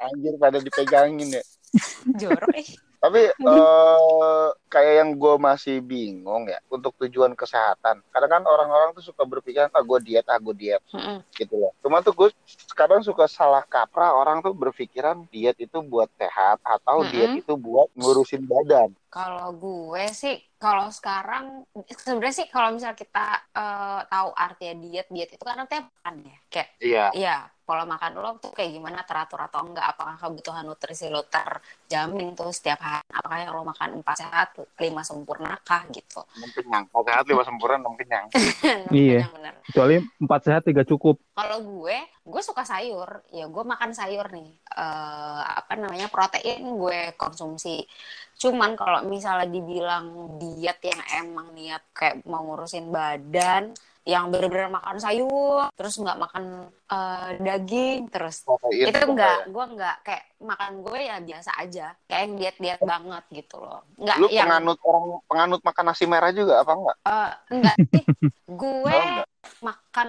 anjir 0.00 0.34
pada 0.36 0.58
dipegangin 0.60 1.28
ya 1.40 1.42
Jorok 2.18 2.50
eh. 2.58 2.68
tapi 3.00 3.20
kayak 3.32 3.99
yang 5.00 5.16
gue 5.16 5.34
masih 5.40 5.80
bingung 5.80 6.46
ya 6.46 6.60
untuk 6.68 6.92
tujuan 7.00 7.32
kesehatan 7.32 8.04
kadang 8.12 8.30
kan 8.30 8.42
orang-orang 8.44 8.92
tuh 8.92 9.00
suka 9.00 9.24
berpikir 9.24 9.66
ah 9.72 9.82
gue 9.82 9.98
diet 10.04 10.28
ah 10.28 10.36
gue 10.36 10.54
diet 10.54 10.82
Mm-mm. 10.92 11.24
gitu 11.32 11.56
loh 11.56 11.72
cuma 11.80 12.04
tuh 12.04 12.12
gue 12.12 12.28
kadang 12.76 13.00
suka 13.00 13.24
salah 13.24 13.64
kaprah 13.64 14.12
orang 14.12 14.44
tuh 14.44 14.52
berpikiran 14.52 15.24
diet 15.32 15.56
itu 15.56 15.80
buat 15.80 16.12
sehat 16.20 16.60
atau 16.60 17.00
Mm-mm. 17.00 17.10
diet 17.10 17.32
itu 17.40 17.56
buat 17.56 17.88
ngurusin 17.96 18.44
badan 18.44 18.92
Kalau 19.10 19.50
gue 19.58 20.06
sih, 20.14 20.38
kalau 20.54 20.86
sekarang 20.94 21.66
sebenarnya 21.90 22.34
sih 22.40 22.46
kalau 22.46 22.70
misal 22.70 22.94
kita 22.94 23.42
eh, 23.50 24.00
tahu 24.06 24.30
artinya 24.38 24.74
diet, 24.78 25.06
diet 25.10 25.30
itu 25.34 25.42
kan 25.42 25.58
artinya 25.58 25.90
makan 25.90 26.14
ya. 26.22 26.38
Kayak 26.46 26.68
iya 26.78 27.04
iya, 27.10 27.36
pola 27.66 27.82
makan 27.82 28.22
lo 28.22 28.38
tuh 28.38 28.54
kayak 28.54 28.70
gimana 28.70 29.02
teratur 29.02 29.42
atau 29.42 29.66
enggak? 29.66 29.82
Apakah 29.82 30.14
kebutuhan 30.14 30.62
nutrisi 30.62 31.10
lo 31.10 31.26
terjamin 31.26 32.38
tuh 32.38 32.54
setiap 32.54 32.78
hari? 32.78 33.02
Apakah 33.10 33.38
yang 33.42 33.50
lo 33.50 33.66
makan 33.66 33.98
empat 33.98 34.16
sehat, 34.22 34.48
lima 34.78 35.02
sempurna 35.02 35.58
kah 35.66 35.82
gitu? 35.90 36.22
enam 36.38 36.50
kenyang 36.54 36.84
kalau 36.94 37.02
sehat 37.02 37.24
lima 37.26 37.42
sempurna 37.42 37.76
enam 37.82 37.94
kenyang 37.98 38.26
Iya. 38.94 39.26
Bener. 39.34 39.54
Kecuali 39.66 39.94
empat 40.22 40.40
sehat 40.46 40.62
tiga 40.62 40.86
cukup. 40.86 41.18
Kalau 41.34 41.58
gue 41.66 41.98
gue 42.30 42.42
suka 42.46 42.62
sayur 42.62 43.26
ya 43.34 43.50
gue 43.50 43.64
makan 43.66 43.90
sayur 43.90 44.30
nih 44.30 44.54
Eh, 44.70 45.42
apa 45.44 45.74
namanya 45.76 46.06
protein 46.06 46.62
gue 46.62 47.12
konsumsi 47.18 47.82
cuman 48.40 48.72
kalau 48.72 49.04
misalnya 49.04 49.44
dibilang 49.46 50.06
diet 50.34 50.80
yang 50.80 50.96
emang 51.18 51.52
niat 51.52 51.84
kayak 51.90 52.24
mau 52.24 52.40
ngurusin 52.42 52.88
badan 52.88 53.76
yang 54.02 54.26
bener-bener 54.26 54.72
makan 54.72 54.96
sayur 54.96 55.68
terus 55.70 55.94
nggak 55.94 56.16
makan 56.18 56.44
eh, 56.88 57.30
daging 57.36 58.08
terus 58.08 58.40
Protein 58.40 58.88
itu 58.88 58.96
tuh 58.96 59.12
enggak 59.12 59.28
kayak- 59.36 59.46
gue 59.46 59.64
enggak 59.68 59.96
kayak 60.02 60.24
makan 60.40 60.72
gue 60.80 60.98
ya 60.98 61.16
biasa 61.20 61.50
aja 61.54 61.86
kayak 62.02 62.20
yang 62.22 62.32
diet 62.34 62.56
diet 62.58 62.80
banget 62.82 63.24
gitu 63.30 63.60
loh 63.60 63.84
enggak 63.94 64.16
Lu 64.16 64.26
yang 64.26 64.48
penganut 64.48 64.78
orang 64.80 65.04
penganut 65.28 65.60
makan 65.60 65.84
nasi 65.86 66.04
merah 66.06 66.32
juga 66.32 66.54
apa 66.58 66.72
enggak? 66.72 66.96
eh, 67.04 67.30
enggak 67.52 67.76
sih 67.86 68.04
gue 68.60 68.88
Oh, 68.90 69.04
enggak. 69.04 69.28
makan 69.60 70.08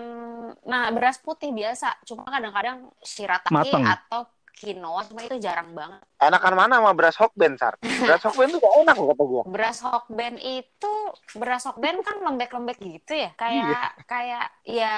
nah 0.63 0.88
beras 0.89 1.20
putih 1.20 1.52
biasa 1.52 2.00
cuma 2.02 2.24
kadang-kadang 2.26 2.78
shirataki 2.98 3.52
Mateng. 3.70 3.84
atau 3.86 4.22
quinoa 4.53 5.01
cuma 5.03 5.21
itu 5.21 5.37
jarang 5.37 5.71
banget 5.71 6.01
Enakan 6.17 6.53
mana 6.53 6.77
sama 6.77 6.93
beras 6.93 7.17
hokben, 7.17 7.57
Sar? 7.57 7.73
Beras 8.05 8.21
hokben 8.21 8.47
tuh 8.47 8.59
gak 8.59 8.75
enak 8.79 8.95
loh 8.95 9.07
kata 9.09 9.23
gua. 9.25 9.43
beras 9.43 9.79
hokben 9.81 10.33
itu 10.37 10.93
beras 11.33 11.63
hokben 11.63 11.97
kan 11.99 12.15
lembek-lembek 12.19 12.77
gitu 12.77 13.13
ya 13.15 13.33
kayak 13.33 13.63
Iya. 13.63 13.81
kayak 14.05 14.45
ya 14.63 14.95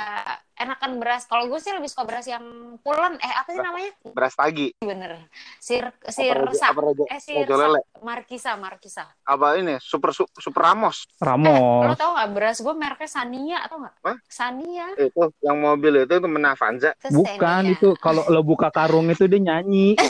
enakan 0.55 0.91
beras 0.95 1.23
kalau 1.23 1.45
gue 1.45 1.57
sih 1.57 1.69
lebih 1.69 1.87
suka 1.87 2.03
beras 2.03 2.23
yang 2.23 2.45
pulen 2.79 3.15
eh 3.15 3.33
apa 3.33 3.49
sih 3.49 3.59
namanya 3.59 3.91
Beras 4.07 4.33
tagi. 4.33 4.69
bener 4.77 5.25
sir 5.57 5.81
sir 6.05 6.29
Apa 6.31 6.45
raja, 6.45 6.57
sa- 6.57 6.69
apa 6.69 6.81
raja, 6.83 7.03
eh 7.07 7.19
sir 7.19 7.43
lele? 7.43 7.79
sa- 7.81 7.99
markisa 7.99 8.51
markisa 8.53 9.03
Apa 9.23 9.55
ini? 9.55 9.79
Super 9.79 10.11
su- 10.11 10.29
super 10.31 10.61
Ramos. 10.63 11.03
Eh, 11.03 11.15
lo 11.17 11.25
Ramos. 11.25 11.95
tau 11.95 12.13
gak 12.13 12.29
beras 12.31 12.57
gue 12.59 12.73
mereknya 12.73 13.09
Sania 13.09 13.57
atau 13.61 13.79
gak? 13.79 13.93
Hah? 14.01 14.17
Sania. 14.25 14.87
Itu 14.95 15.31
yang 15.39 15.57
mobil 15.57 15.93
itu 15.99 16.15
temen 16.15 16.43
Avanza. 16.43 16.91
Bukan 17.03 17.63
itu 17.69 17.95
kalau 17.97 18.23
lo 18.25 18.41
buka 18.41 18.69
karung 18.69 19.07
itu 19.07 19.25
dia 19.25 19.41
nyanyi. 19.41 19.95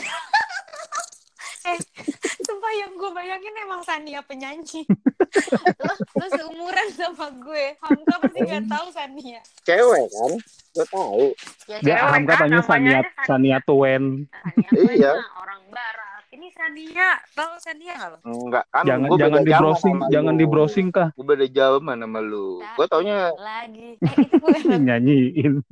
Eh, 1.64 1.80
yang 2.76 2.92
gue 2.94 3.10
bayangin 3.12 3.56
emang 3.62 3.82
Sania 3.82 4.22
penyanyi. 4.22 4.84
lo, 5.80 5.94
lo 5.94 6.26
seumuran 6.30 6.88
sama 6.94 7.28
gue. 7.34 7.78
Hamka 7.80 8.16
pasti 8.22 8.40
gak 8.44 8.66
tahu 8.68 8.88
Sania. 8.90 9.42
Cewek 9.64 10.06
kan? 10.10 10.32
Gue 10.74 10.86
tahu. 10.90 11.26
Ya, 11.82 12.10
Hamka 12.10 12.34
kan, 12.36 12.50
tanya 12.50 12.60
namanya 12.60 12.68
Sania 12.68 13.00
aja 13.00 13.10
Sania 13.26 13.58
Tuen. 13.62 14.04
Sania 14.28 14.70
Iya. 14.92 15.14
orang 15.38 15.62
barat. 15.70 16.03
Sania. 16.54 17.10
Tahu 17.34 17.52
Sania 17.60 17.94
gak 17.98 18.10
lo? 18.14 18.18
Enggak 18.24 18.66
kan? 18.70 18.84
Jangan 18.86 19.08
gua 19.10 19.18
jangan 19.20 19.42
di 19.42 19.54
browsing, 19.54 19.96
sama 20.00 20.12
jangan 20.14 20.34
lu. 20.34 20.40
di 20.40 20.46
browsing 20.46 20.88
kah? 20.94 21.08
Gue 21.18 21.26
beda 21.26 21.46
zaman 21.50 21.98
sama 22.00 22.20
lu. 22.22 22.48
Gue 22.78 22.86
taunya 22.88 23.18
Lagi. 23.36 23.90
Eh, 24.04 24.60
itu. 24.62 24.78
Nyanyiin. 24.78 25.54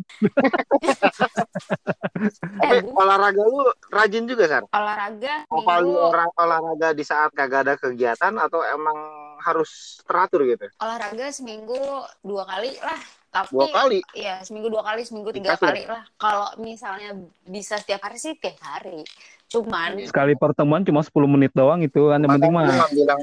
Eh, 2.62 2.86
olahraga 2.94 3.41
lu 3.41 3.65
rajin 3.89 4.30
juga, 4.30 4.46
Sar? 4.46 4.63
olahraga 4.70 5.48
Apa 5.50 5.74
lu 5.82 5.98
orang 5.98 6.30
olahraga 6.38 6.94
di 6.94 7.02
saat 7.02 7.34
kagak 7.34 7.65
ada 7.65 7.74
kegiatan 7.82 8.34
atau 8.38 8.62
emang 8.62 8.98
harus 9.41 10.02
teratur 10.06 10.46
gitu? 10.46 10.70
olahraga 10.78 11.34
seminggu 11.34 11.82
dua 12.22 12.46
kali 12.46 12.78
lah 12.78 13.02
tapi 13.32 13.56
Dua 13.56 13.67
kali. 13.72 14.00
Iya, 14.12 14.44
seminggu 14.44 14.67
dua 14.67 14.84
kali, 14.84 15.08
seminggu 15.08 15.32
tiga 15.32 15.56
Dikasih 15.56 15.63
ya? 15.63 15.70
kali 15.72 15.84
lah. 15.88 16.04
Kalau 16.20 16.48
misalnya 16.60 17.15
bisa 17.48 17.80
setiap 17.80 18.04
hari 18.04 18.20
sih 18.20 18.36
tiap 18.36 18.60
hari. 18.60 19.08
Cuman 19.52 20.00
Sekali 20.02 20.34
pertemuan 20.34 20.80
cuma 20.82 21.04
10 21.04 21.12
menit 21.28 21.52
doang 21.52 21.84
itu 21.84 22.08
kan 22.08 22.18
yang 22.18 22.32
penting 22.32 22.52
mah 22.52 22.72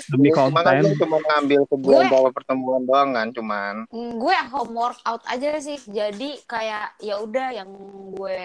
demi 0.07 0.29
konten. 0.29 0.85
cuma 0.95 1.17
ngambil 1.19 1.61
Gue- 1.65 2.05
berapa 2.05 2.31
pertemuan 2.31 2.85
doang 2.85 3.09
kan 3.11 3.33
cuman. 3.33 3.75
gue 3.91 4.37
home 4.47 4.75
workout 4.75 5.25
aja 5.25 5.57
sih. 5.57 5.81
Jadi 5.81 6.37
kayak 6.45 7.01
ya 7.01 7.17
udah 7.17 7.49
yang 7.51 7.69
gue 8.13 8.41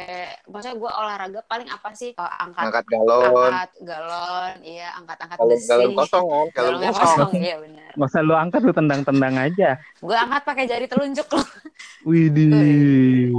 maksudnya 0.48 0.76
gue 0.76 0.92
olahraga 0.94 1.40
paling 1.44 1.68
apa 1.68 1.92
sih? 1.92 2.12
Eh, 2.14 2.34
angkat 2.40 2.64
Angkat 2.64 2.86
galon, 2.88 3.52
angkat 3.52 3.72
galon, 3.84 4.54
iya, 4.64 4.88
angkat-angkat 4.96 5.38
galon, 5.38 5.52
besi. 5.52 5.68
galon 5.68 5.92
kosong 5.94 6.26
kan, 6.30 6.46
galon 6.56 6.80
kosong. 6.82 6.96
kosong, 6.96 7.32
iya 7.36 7.56
benar. 7.60 7.92
Masa 7.94 8.18
lu 8.20 8.34
angkat 8.34 8.62
lu 8.62 8.72
tendang-tendang 8.72 9.36
aja. 9.36 9.70
Gue 10.00 10.16
angkat 10.16 10.42
pakai 10.42 10.64
jari 10.66 10.88
telunjuk 10.88 11.28
loh. 11.28 11.48
Widih. 12.04 13.34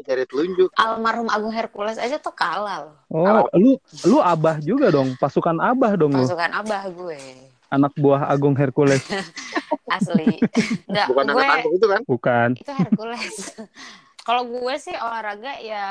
Cari 0.00 0.24
telunjuk. 0.24 0.70
Almarhum 0.74 1.28
Agung 1.28 1.50
Hercules 1.50 1.96
aja 1.96 2.16
tuh 2.16 2.32
kalah 2.32 2.82
loh. 2.82 2.94
Oh, 3.10 3.46
lu 3.60 3.76
lu 4.08 4.18
abah 4.18 4.56
juga 4.58 4.88
dong, 4.88 5.12
pasukan 5.20 5.60
abah 5.60 5.92
dong 6.00 6.16
lu. 6.16 6.24
Pasukan 6.24 6.50
abah 6.56 6.88
gue. 6.88 7.20
Anak 7.70 7.92
buah 7.94 8.26
Agung 8.26 8.56
Hercules. 8.56 9.04
Asli. 9.94 10.40
Enggak, 10.88 11.06
Bukan 11.12 11.24
gue 11.28 11.42
anak 11.44 11.66
itu 11.70 11.86
kan? 11.86 12.00
Bukan. 12.08 12.48
itu 12.56 12.72
Hercules. 12.72 13.36
Kalau 14.20 14.44
gue 14.46 14.74
sih 14.76 14.92
olahraga 14.94 15.58
ya 15.58 15.86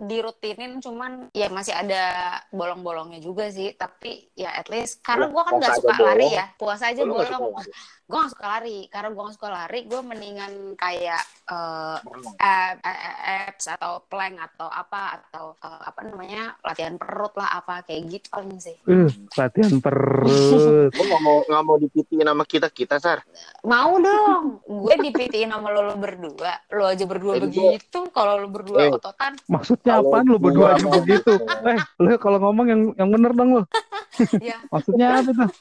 dirutinin 0.00 0.80
cuman 0.80 1.28
ya 1.36 1.52
masih 1.52 1.76
ada 1.76 2.32
bolong-bolongnya 2.48 3.20
juga 3.20 3.52
sih 3.52 3.76
tapi 3.76 4.24
ya 4.34 4.56
at 4.56 4.72
least 4.72 5.04
karena 5.04 5.28
gue 5.28 5.42
kan 5.44 5.52
nggak 5.60 5.78
suka 5.78 5.92
lari 6.00 6.26
bolong. 6.26 6.32
ya 6.32 6.44
puasa 6.56 6.84
aja 6.90 7.04
Lu 7.04 7.12
nggak 7.12 7.28
bolong 7.28 7.54
lari? 7.60 7.70
Gue 8.04 8.12
nggak 8.14 8.30
suka 8.30 8.46
lari 8.50 8.84
karena 8.86 9.08
gue 9.08 9.22
nggak 9.22 9.32
suka 9.34 9.48
lari 9.48 9.80
gue 9.82 10.00
mendingan 10.02 10.52
kayak 10.74 11.22
eh, 11.46 11.96
ab- 12.36 12.84
abs 12.84 13.64
atau 13.70 14.04
plank 14.04 14.36
atau 14.38 14.68
apa 14.68 15.00
atau 15.18 15.56
eh, 15.56 15.80
apa 15.82 16.00
namanya 16.02 16.52
latihan 16.60 16.94
perut 16.94 17.32
lah 17.32 17.56
apa 17.56 17.80
kayak 17.82 18.02
gitu 18.10 18.28
paling 18.28 18.56
sih 18.58 18.76
Uh, 18.84 19.08
latihan 19.34 19.80
perut. 19.80 20.92
Lu 20.92 21.02
nggak 21.02 21.22
mau 21.22 21.36
nggak 21.42 21.64
mau 21.64 21.76
dipitiin 21.76 22.26
sama 22.26 22.44
kita 22.44 22.68
kita 22.68 22.96
sar? 22.98 23.24
mau 23.64 23.96
dong 23.96 24.60
gue 24.62 24.94
dipitiin 25.00 25.48
sama 25.48 25.68
lo, 25.68 25.80
lo 25.82 25.96
berdua 25.96 26.60
lo 26.70 26.84
aja 26.84 27.04
berdua 27.04 27.32
Eh, 27.34 27.42
begitu 27.42 28.04
kalau 28.10 28.36
lo 28.36 28.48
berdua 28.48 28.78
Eh. 28.82 28.92
ototan 28.92 29.32
Maksudnya 29.46 29.98
apaan 29.98 30.28
lu 30.28 30.36
gua 30.36 30.44
berdua 30.44 30.66
aja 30.70 30.84
mau- 30.84 30.92
begitu? 30.98 31.32
Eh, 31.40 31.78
lu 31.98 32.12
kalau 32.18 32.36
ngomong 32.38 32.66
yang 32.68 32.80
yang 32.94 33.08
bener 33.08 33.32
dong 33.32 33.48
lu. 33.54 33.62
ya 34.44 34.60
Maksudnya 34.68 35.06
apa 35.18 35.30
tuh? 35.32 35.48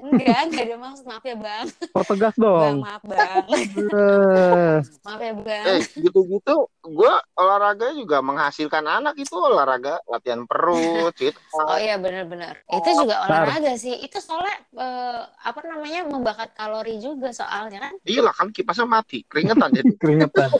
enggak 0.00 0.38
enggak 0.48 0.64
ada 0.66 0.76
maksud 0.76 1.04
maaf 1.04 1.24
ya 1.24 1.36
bang 1.36 1.66
Pertegas 1.92 2.34
bang 2.34 2.42
dong. 2.42 2.76
maaf 2.80 3.02
bang 3.04 3.44
Eh, 3.50 4.76
maaf 5.06 5.20
ya 5.20 5.34
bang 5.36 5.64
Eh 5.66 5.80
gitu-gitu, 5.96 6.56
gue 6.80 7.12
olahraga 7.36 7.92
juga 7.92 8.20
menghasilkan 8.20 8.84
anak 8.84 9.14
itu 9.16 9.34
olahraga 9.36 10.00
latihan 10.06 10.44
perut, 10.44 11.12
gitu. 11.16 11.36
Oh 11.52 11.76
iya 11.76 11.96
benar-benar. 11.96 12.60
Itu 12.66 12.90
juga 13.04 13.24
olahraga 13.24 13.76
sih. 13.76 13.96
Itu 14.00 14.18
soalnya 14.18 14.56
eh, 14.74 15.20
apa 15.44 15.60
namanya 15.64 16.08
membakar 16.08 16.48
kalori 16.52 16.96
juga 16.98 17.30
soalnya 17.30 17.90
kan. 17.90 17.92
Iya 18.04 18.20
lah 18.24 18.34
kan 18.34 18.48
kipasnya 18.50 18.86
mati, 18.88 19.22
keringetan 19.28 19.68
jadi. 19.72 19.92
keringetan. 20.02 20.50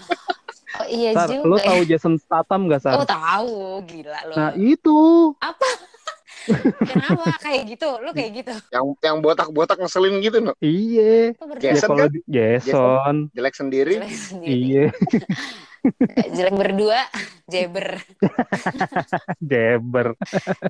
Oh 0.70 0.86
iya 0.86 1.10
Sar, 1.18 1.26
juga. 1.26 1.44
lu 1.50 1.56
ya. 1.58 1.64
tahu 1.66 1.80
Jason 1.82 2.14
Statham 2.16 2.70
gak, 2.70 2.80
Sar? 2.86 2.94
Oh 2.94 3.02
tahu, 3.02 3.82
gila 3.90 4.20
lo. 4.30 4.34
Nah, 4.38 4.50
itu. 4.54 4.98
Kenapa 6.80 7.36
kayak 7.40 7.62
gitu? 7.68 7.88
Lu 8.00 8.10
kayak 8.12 8.30
gitu. 8.44 8.54
Yang 8.72 8.84
yang 9.02 9.16
botak-botak 9.20 9.76
ngeselin 9.76 10.20
gitu 10.24 10.38
no. 10.40 10.52
Iya. 10.58 11.34
Ya 11.60 11.72
Jason 11.74 11.88
kalau 11.92 12.06
kan? 12.08 12.12
Jason. 12.26 13.14
Jelek 13.36 13.54
sendiri. 13.56 13.94
jelek 14.00 14.14
sendiri. 14.16 14.52
Iya. 14.54 14.86
Jelek 16.36 16.54
berdua, 16.60 17.08
jeber, 17.48 18.04
Jeber. 19.50 20.12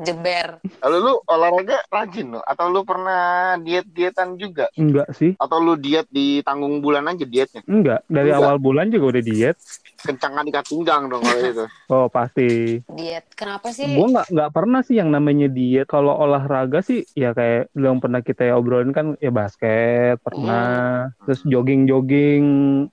jeber. 0.06 0.62
Lalu 0.86 0.96
lu 1.02 1.14
olahraga 1.26 1.82
rajin 1.90 2.38
no? 2.38 2.40
Atau 2.46 2.70
lu 2.70 2.86
pernah 2.86 3.58
diet-dietan 3.58 4.38
juga? 4.38 4.70
Enggak 4.78 5.10
sih. 5.18 5.34
Atau 5.34 5.58
lu 5.58 5.74
diet 5.74 6.06
di 6.14 6.46
tanggung 6.46 6.78
bulan 6.78 7.10
aja 7.10 7.26
dietnya? 7.26 7.62
Enggak. 7.66 8.06
Dari 8.06 8.30
Enggak. 8.30 8.42
awal 8.46 8.56
bulan 8.62 8.86
juga 8.86 9.18
udah 9.18 9.22
diet. 9.26 9.58
Kencangan 9.98 10.46
ikat 10.46 10.64
pinggang 10.70 11.02
dong 11.10 11.22
kalau 11.26 11.42
itu. 11.42 11.66
Oh, 11.90 12.06
pasti. 12.06 12.78
Diet. 12.94 13.26
Kenapa 13.40 13.72
sih? 13.72 13.88
Gue 13.88 14.04
nggak 14.12 14.28
nggak 14.28 14.50
pernah 14.52 14.84
sih 14.84 15.00
yang 15.00 15.08
namanya 15.08 15.48
diet. 15.48 15.88
Kalau 15.88 16.12
olahraga 16.12 16.84
sih 16.84 17.08
ya 17.16 17.32
kayak 17.32 17.72
yang 17.72 17.96
pernah 17.96 18.20
kita 18.20 18.52
obrolin 18.52 18.92
kan 18.92 19.16
ya 19.16 19.32
basket 19.32 20.20
pernah, 20.20 21.08
terus 21.24 21.40
jogging 21.48 21.88
jogging, 21.88 22.44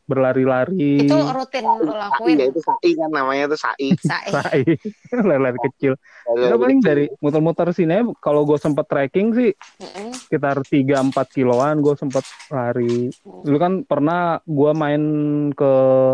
berlari-lari, 0.07 1.03
Itu 1.03 1.19
rutin 1.19 1.67
lo 1.67 1.83
Sai 1.83 1.99
lakuin. 1.99 2.35
ya 2.39 2.45
itu 2.47 2.59
sai 2.63 2.91
kan 2.95 3.09
namanya 3.11 3.43
itu 3.51 3.57
sai. 3.59 3.87
Sae. 3.99 4.31
lari, 4.31 5.35
lari 5.35 5.59
kecil. 5.67 5.99
Ya 6.39 6.55
paling 6.55 6.79
dari 6.79 7.11
muter-muter 7.19 7.67
sini 7.75 7.99
kalau 8.23 8.47
gue 8.47 8.55
sempet 8.55 8.87
trekking 8.87 9.35
sih 9.35 9.51
Mm-mm. 9.83 10.15
sekitar 10.15 10.63
3-4 10.63 11.11
kiloan 11.35 11.83
gue 11.83 11.91
sempet 11.99 12.23
lari. 12.47 13.11
Dulu 13.23 13.57
kan 13.59 13.73
pernah 13.83 14.39
gue 14.47 14.71
main 14.71 15.03
ke 15.51 15.71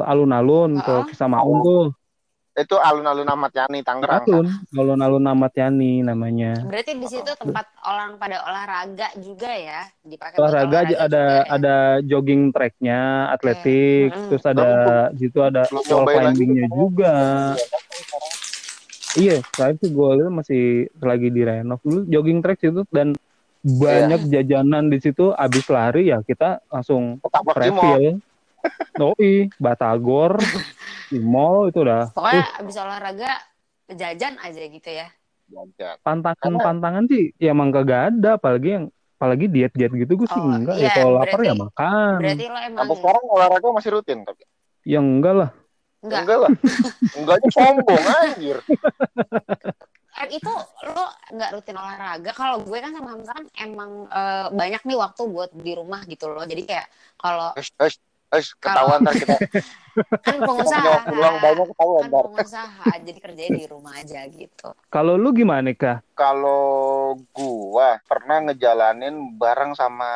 alun-alun 0.09 0.81
ke 0.81 0.93
Oh. 0.93 1.05
Kisamaun 1.05 1.57
tuh. 1.61 1.85
Itu 2.53 2.75
alun-alun 2.77 3.25
Ahmad 3.25 3.49
Yani 3.49 3.81
Tangerang. 3.81 4.23
kan? 4.23 4.29
Alun, 4.29 4.47
alun-alun 4.77 5.25
Amat 5.25 5.53
Yani 5.57 6.05
namanya. 6.05 6.61
Berarti 6.69 6.93
di 6.93 7.07
situ 7.09 7.31
tempat 7.33 7.65
orang 7.81 8.21
pada 8.21 8.45
olahraga 8.45 9.09
juga 9.17 9.49
ya, 9.49 9.81
dipakai 10.05 10.37
olahraga 10.37 10.77
aja 10.85 10.95
ada 11.01 11.23
juga 11.25 11.33
ya? 11.33 11.43
ada 11.49 11.75
jogging 12.05 12.41
tracknya 12.53 12.99
atletik 13.33 14.09
terus 14.29 14.45
ada 14.45 14.69
di 15.09 15.19
situ 15.25 15.39
ada 15.41 15.65
wall 15.65 15.81
nyobain 16.05 16.29
lagi 16.29 16.37
climbingnya 16.37 16.65
tuh. 16.69 16.77
juga 16.77 17.15
iya 19.15 19.37
terakhir 19.55 19.77
sih 19.81 19.89
gue 19.89 20.09
lihat 20.19 20.31
masih 20.33 20.63
lagi 20.99 21.29
direnov 21.29 21.79
dulu 21.81 21.99
jogging 22.05 22.39
track 22.41 22.59
situ 22.61 22.81
dan 22.89 23.17
banyak 23.63 24.21
Iya. 24.27 24.29
jajanan 24.43 24.91
di 24.91 24.99
situ 24.99 25.31
abis 25.31 25.65
lari 25.71 26.11
ya 26.11 26.19
kita 26.19 26.59
langsung 26.67 27.17
di 27.17 27.49
refill 27.55 28.19
Doi, 28.93 29.49
Batagor, 29.59 30.39
di 31.13 31.21
mall 31.21 31.69
itu 31.69 31.85
udah 31.85 32.09
Pokoknya 32.11 32.43
uh, 32.43 32.59
abis 32.65 32.75
olahraga 32.81 33.31
jajan 33.93 34.33
aja 34.41 34.61
gitu 34.65 34.89
ya. 34.89 35.07
Pantangan-pantangan 36.01 37.05
sih 37.05 37.29
ya 37.37 37.53
emang 37.53 37.69
kagak 37.69 38.09
ada 38.09 38.41
apalagi 38.41 38.69
yang 38.81 38.85
apalagi 39.21 39.45
diet-diet 39.47 39.93
gitu 39.95 40.19
gue 40.19 40.27
sih 40.27 40.41
Oh, 40.41 40.51
enggak 40.51 40.75
iya, 40.81 40.91
ya 40.91 40.95
kalau 40.99 41.11
lapar 41.15 41.39
ya 41.45 41.55
makan 41.55 42.19
Berarti 42.19 42.45
lo 42.49 42.59
emang 42.59 42.79
Sampai 42.83 42.97
sekarang 42.99 43.23
olahraga 43.31 43.67
masih 43.71 43.89
rutin 43.95 44.17
tapi. 44.27 44.43
ya 44.83 44.99
enggak 44.99 45.33
lah 45.37 45.49
enggak. 46.03 46.19
Enggak 46.27 46.37
lah. 46.43 46.51
Enggaknya 47.17 47.49
sombong 47.55 48.03
anjir. 48.03 48.57
Eh, 50.19 50.27
itu 50.35 50.51
lo 50.91 51.05
nggak 51.31 51.49
rutin 51.55 51.77
olahraga. 51.79 52.31
Kalau 52.35 52.57
gue 52.61 52.77
kan 52.83 52.91
sama 52.91 53.09
Hamzah 53.15 53.33
kan 53.33 53.45
emang 53.63 53.91
eh, 54.11 54.47
banyak 54.51 54.81
nih 54.83 54.97
waktu 54.99 55.21
buat 55.31 55.49
di 55.55 55.71
rumah 55.73 56.03
gitu 56.03 56.27
loh. 56.27 56.43
Jadi 56.43 56.67
kayak 56.67 56.91
kalau 57.15 57.55
Hush, 58.33 58.57
ketahuan 58.57 59.05
ntar 59.05 59.13
kita 59.13 59.37
kan 60.25 60.41
pengusaha, 60.41 60.81
waktu 60.89 61.13
luang 61.13 61.37
banyak 61.37 61.67
ketahuan 61.69 62.01
kan 62.01 62.09
ntar. 62.09 62.23
pengusaha, 62.25 62.89
jadi 63.05 63.19
kerjanya 63.21 63.51
di 63.53 63.67
rumah 63.69 63.93
aja 63.93 64.19
gitu. 64.25 64.67
kalau 64.89 65.13
lu 65.15 65.29
gimana 65.31 65.69
kah 65.71 66.01
Kalau 66.13 66.65
gua 67.29 68.01
pernah 68.03 68.41
ngejalanin 68.43 69.13
bareng 69.33 69.73
sama 69.73 70.09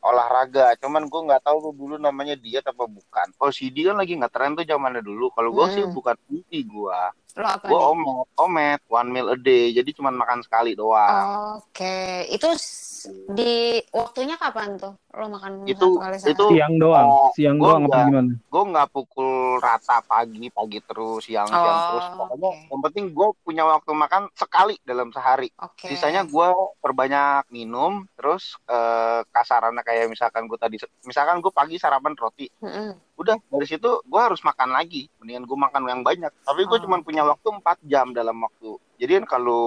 olahraga, 0.00 0.74
cuman 0.76 1.06
gua 1.06 1.20
nggak 1.24 1.42
tahu 1.42 1.56
tuh 1.60 1.74
dulu 1.74 1.94
namanya 1.96 2.34
diet 2.34 2.62
apa 2.62 2.82
bukan. 2.82 3.26
OCD 3.36 3.86
kan 3.86 3.94
lagi 3.94 4.14
nggak 4.14 4.30
tren 4.30 4.54
tuh 4.54 4.62
zamannya 4.62 5.02
dulu. 5.02 5.30
Kalau 5.30 5.50
gua 5.50 5.66
sih 5.68 5.82
Hmm. 5.82 5.94
bukan 5.94 6.14
PT 6.26 6.66
gua. 6.66 7.10
Lo 7.36 7.44
apa 7.46 7.68
Gua 7.68 7.76
nih? 7.76 7.88
omet, 7.92 8.26
omet, 8.34 8.80
one 8.88 9.08
meal 9.10 9.28
a 9.28 9.36
day. 9.36 9.68
Jadi 9.70 9.92
cuman 9.92 10.16
makan 10.16 10.40
sekali 10.40 10.72
doang. 10.72 11.60
Oke, 11.60 12.24
itu 12.32 12.48
s- 12.56 13.12
di 13.28 13.76
waktunya 13.92 14.34
kapan 14.34 14.74
tuh? 14.74 14.96
Lo 15.12 15.28
makan 15.28 15.62
Itu- 15.62 15.94
satu 15.94 16.00
kali 16.00 16.16
itu 16.16 16.44
siang 16.50 16.74
doang 16.76 17.06
Oh, 17.06 17.28
siang 17.32 17.56
gua 17.56 17.76
doang 17.76 17.84
apa 17.86 17.98
gimana 18.04 18.32
Gue 18.46 18.62
nggak 18.66 18.88
pukul 18.88 19.30
rata 19.58 20.00
pagi, 20.02 20.48
pagi 20.48 20.80
terus, 20.80 21.22
siang, 21.22 21.44
siang 21.46 21.60
Oh, 21.76 21.84
terus. 21.86 22.04
Pokoknya 22.10 22.48
oke. 22.48 22.64
yang 22.66 22.80
penting 22.82 23.04
gue 23.12 23.28
punya 23.42 23.62
waktu 23.64 23.92
makan 23.92 24.22
sekali 24.32 24.74
dalam 24.82 25.08
sehari. 25.10 25.52
Oke. 25.56 25.86
Sisanya 25.86 26.24
gue 26.24 26.48
perbanyak 26.80 27.46
minum, 27.48 28.08
terus 28.12 28.56
eh, 28.66 29.20
kasarannya 29.26 29.80
kayak 29.80 30.08
misalkan 30.08 30.48
gue 30.48 30.56
tadi, 30.56 30.76
misalkan 31.02 31.38
gue 31.38 31.52
pagi 31.52 31.76
sarapan 31.76 32.16
roti, 32.16 32.48
Mm-mm. 32.58 32.96
Udah 33.16 33.36
dari 33.48 33.66
situ 33.66 33.90
gue 34.04 34.20
harus 34.20 34.40
makan 34.44 34.70
lagi, 34.76 35.08
mendingan 35.20 35.44
gue 35.48 35.58
makan 35.58 35.82
yang 35.88 36.02
banyak. 36.04 36.32
Tapi 36.44 36.62
gue 36.68 36.78
Oh, 36.78 36.82
cuma 36.84 37.00
punya 37.00 37.24
waktu 37.24 37.48
4 37.48 37.78
jam 37.88 38.12
dalam 38.12 38.36
waktu. 38.44 38.76
Jadi 38.96 39.12
kan 39.20 39.26
kalau 39.28 39.62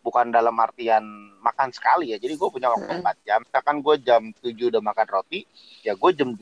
bukan 0.00 0.28
dalam 0.28 0.56
artian 0.56 1.04
makan 1.38 1.68
sekali 1.68 2.14
ya, 2.14 2.18
jadi 2.18 2.34
gue 2.34 2.48
punya 2.48 2.70
waktu 2.70 2.88
Mm-mm. 2.88 3.04
4 3.04 3.26
jam. 3.26 3.40
Misalkan 3.42 3.76
gue 3.82 3.94
jam 4.00 4.22
7 4.38 4.70
udah 4.70 4.80
makan 4.80 5.06
roti, 5.10 5.42
ya 5.82 5.92
gue 5.92 6.10
jam 6.14 6.32
8 6.32 6.40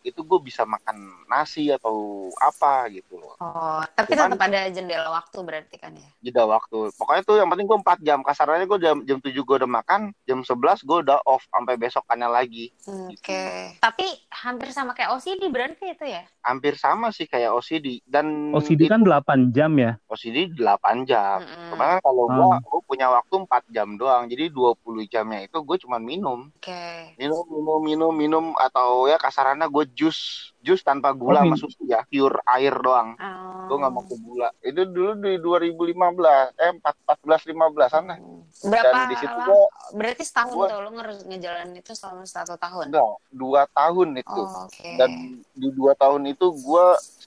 itu 0.00 0.20
gue 0.22 0.38
bisa 0.38 0.62
makan 0.62 0.96
nasi 1.26 1.68
atau 1.68 1.94
apa 2.38 2.86
gitu 2.88 3.18
loh. 3.18 3.34
Oh, 3.38 3.82
tapi 3.92 4.14
Cuman- 4.14 4.32
tetap 4.32 4.46
ada 4.46 4.60
jendela 4.70 5.08
waktu 5.10 5.38
berarti 5.42 5.76
kan 5.76 5.92
ya? 5.92 6.08
jeda 6.22 6.46
waktu. 6.46 6.90
Pokoknya 6.94 7.22
tuh 7.22 7.36
yang 7.36 7.50
penting 7.50 7.66
gue 7.66 7.78
4 7.78 7.98
jam. 8.00 8.18
Kasarannya 8.22 8.66
gue 8.66 8.78
jam, 8.78 8.96
jam 9.02 9.18
7 9.18 9.34
gue 9.34 9.56
udah 9.58 9.70
makan, 9.70 10.00
jam 10.24 10.40
11 10.40 10.82
gue 10.82 10.98
udah 11.02 11.18
off 11.26 11.42
sampai 11.50 11.74
besokannya 11.76 12.28
lagi. 12.30 12.70
Oke. 12.86 13.76
Tapi 13.78 14.06
hampir 14.32 14.70
sama 14.70 14.94
kayak 14.94 15.10
OCD 15.12 15.42
berarti 15.46 15.92
itu 15.92 16.06
ya? 16.06 16.22
Hampir 16.40 16.78
sama 16.78 17.10
sih 17.10 17.26
kayak 17.26 17.50
OCD. 17.52 18.00
Dan 18.06 18.54
OCD 18.54 18.86
kan 18.86 19.02
8 19.02 19.50
jam 19.50 19.74
ya 19.74 19.98
OCD 20.06 20.54
8 20.54 21.02
jam. 21.04 21.42
Mm-mm. 21.42 21.65
Kemarin 21.68 21.98
kalau 21.98 22.24
gue, 22.26 22.46
Hmm. 22.46 22.60
gue 22.60 22.80
punya 22.82 23.06
waktu 23.08 23.34
4 23.38 23.64
jam 23.68 23.88
doang. 23.92 24.24
Jadi 24.24 24.48
20 24.48 24.76
jamnya 25.04 25.42
itu 25.42 25.58
gue 25.58 25.76
cuma 25.78 25.96
minum. 25.96 26.48
Oke. 26.52 27.14
Minum, 27.16 27.42
minum, 27.46 27.80
minum, 27.80 28.12
minum. 28.12 28.44
Atau 28.56 29.04
ya 29.04 29.16
kasarannya 29.16 29.66
gue 29.66 29.84
jus. 29.92 30.18
Jus 30.58 30.80
tanpa 30.80 31.10
gula 31.10 31.40
Oh, 31.40 31.42
sama 31.42 31.52
min- 31.52 31.60
susu 31.60 31.82
ya. 31.84 32.02
Pure 32.04 32.42
air 32.48 32.74
doang. 32.76 33.14
Oh. 33.14 33.66
Gue 33.66 33.76
gak 33.78 33.92
mau 33.92 34.02
ke 34.02 34.16
gula. 34.16 34.48
Itu 34.60 34.82
dulu 34.84 35.12
di 35.16 35.32
2015. 35.38 36.50
Eh 36.56 36.72
14-15an 36.74 38.04
lah. 38.04 38.18
Berapa 38.62 38.86
Dan 38.88 39.06
di 39.06 39.16
situ 39.16 39.36
gue 39.36 39.60
Berarti 39.92 40.22
setahun 40.22 40.52
gua- 40.52 40.68
tuh 40.68 40.80
lo 40.80 40.90
nge- 40.92 41.24
ngejalanin 41.24 41.76
itu 41.76 41.92
selama 41.92 42.24
satu 42.24 42.54
tahun? 42.56 42.90
enggak. 42.90 43.12
Dua 43.30 43.62
tahun 43.68 44.08
itu. 44.16 44.32
Oh, 44.36 44.64
Oke. 44.64 44.90
dan 44.96 45.10
di 45.52 45.68
dua 45.70 45.92
tahun 45.94 46.26
itu 46.26 46.46
gue 46.48 46.86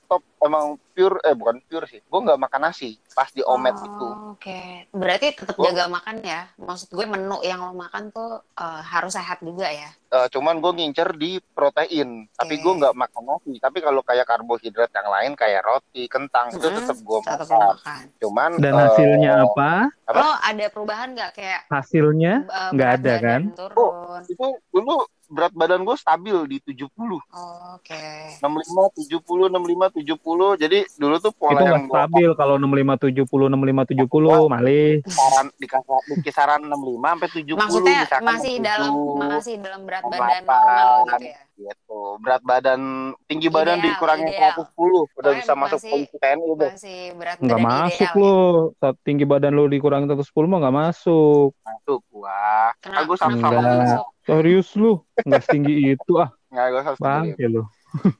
stop 0.10 0.26
emang 0.41 0.66
pure 0.89 1.22
eh 1.22 1.32
bukan 1.32 1.62
pure 1.62 1.86
sih 1.86 2.01
gue 2.01 2.20
nggak 2.20 2.41
makan 2.41 2.62
nasi 2.66 2.97
pas 3.14 3.30
di 3.30 3.45
omet 3.45 3.78
Oh, 3.78 3.86
itu 3.86 4.07
Oke. 4.32 4.88
Berarti 4.89 5.36
tetap 5.36 5.53
Gua- 5.53 5.70
jaga 5.70 5.86
makan 5.88 6.24
ya? 6.24 6.47
Maksud 6.55 6.89
gue 6.89 7.05
menu 7.05 7.38
yang 7.41 7.62
lo 7.62 7.76
makan 7.76 8.10
tuh 8.10 8.39
eh, 8.55 8.82
harus 8.82 9.12
sehat 9.12 9.38
juga 9.39 9.68
ya? 9.68 9.91
Eh, 10.10 10.28
cuman 10.30 10.57
gue 10.57 10.72
ngincer 10.72 11.14
di 11.14 11.38
protein 11.53 12.26
tapi 12.32 12.55
Oke. 12.55 12.64
gue 12.64 12.74
nggak 12.80 12.95
makan 12.95 13.24
nasi 13.28 13.53
tapi 13.57 13.78
kalau 13.78 14.01
kayak 14.01 14.26
karbohidrat 14.26 14.89
yang 14.89 15.05
lain 15.07 15.32
kayak 15.36 15.62
roti 15.62 16.07
kentang 16.07 16.49
itu 16.49 16.64
Mm-mm, 16.64 16.78
tetap 16.80 16.97
gue 16.97 17.20
makan 17.22 17.47
makan. 17.70 18.03
cuman 18.18 18.49
dan 18.57 18.74
eh, 18.74 18.80
hasilnya 18.82 19.32
apa 19.43 19.72
Apa? 20.03 20.18
Lo 20.18 20.32
ada 20.34 20.66
perubahan 20.68 21.14
nggak 21.14 21.32
kayak 21.32 21.62
hasilnya 21.70 22.34
eh, 22.41 22.70
nggak 22.72 22.89
berat 22.89 23.05
ada, 23.05 23.14
kan? 23.22 23.41
Turun. 23.53 24.22
itu 24.26 24.45
dulu 24.70 24.95
berat 25.30 25.53
badan 25.53 25.86
gue 25.86 25.93
stabil 25.93 26.36
di 26.45 26.57
70 26.59 26.89
Oh, 26.89 27.77
Oke. 27.77 28.01
65 28.41 29.07
70 29.07 29.53
65 29.53 30.01
70 30.01 30.61
jadi 30.61 30.80
dulu 30.97 31.15
tuh 31.17 31.30
itu 31.30 31.38
pola 31.38 31.53
nggak 31.55 31.69
yang 31.69 31.86
gue 31.86 31.95
stabil 31.95 32.30
kalau 32.34 32.55
65 32.57 33.05
70 33.05 33.30
65 33.30 33.93
70 33.93 34.49
malih 34.49 34.89
kisaran 35.05 35.45
di, 35.53 35.67
di 35.69 36.15
kisaran 36.25 36.61
65 36.65 36.73
sampai 36.99 37.30
70 37.30 37.55
Maksudnya 37.55 37.97
masih 38.19 38.55
67. 38.57 38.65
dalam 38.65 38.93
masih 39.21 39.55
dalam 39.61 39.82
berat 39.86 40.03
badan 40.03 40.43
normal 40.43 40.89
gitu 41.05 41.25
ya? 41.30 41.38
Gitu 41.60 41.99
berat 42.18 42.39
badan 42.41 42.80
tinggi 43.26 43.47
badan 43.47 43.78
Ideal, 43.78 43.91
dikurangin 43.91 44.28
ideal. 44.28 44.55
110 44.55 44.72
udah 45.14 45.32
bisa 45.36 45.53
masuk 45.53 45.80
polisi 45.82 46.16
TNI 46.16 46.47
udah 46.49 46.70
Masih 46.72 46.99
berat 47.14 47.38
nggak 47.38 47.57
badan 47.57 47.68
masuk 47.70 47.91
ideal 47.91 48.07
ya? 48.10 48.22
lo 48.22 48.36
saat 48.76 48.95
tinggi 49.01 49.26
badan 49.26 49.51
lo 49.51 49.64
dikurangin 49.66 50.07
110 50.07 50.24
mah 50.45 50.57
nggak 50.57 50.78
masuk 50.80 51.49
masuk 51.60 51.99
gua 52.10 52.72
Kenapa, 52.80 53.03
gua 53.03 53.18
sama 53.18 53.36
Enggak. 53.36 53.51
masuk? 53.76 54.05
serius 54.22 54.70
lu 54.74 54.91
nggak 55.20 55.41
setinggi 55.41 55.74
itu 55.91 56.12
ah 56.16 56.30
nggak 56.47 56.66
gua 56.70 56.82
sama 56.82 56.97
bang 56.97 57.24
sendiri. 57.28 57.43
ya 57.43 57.49
lu 57.51 57.64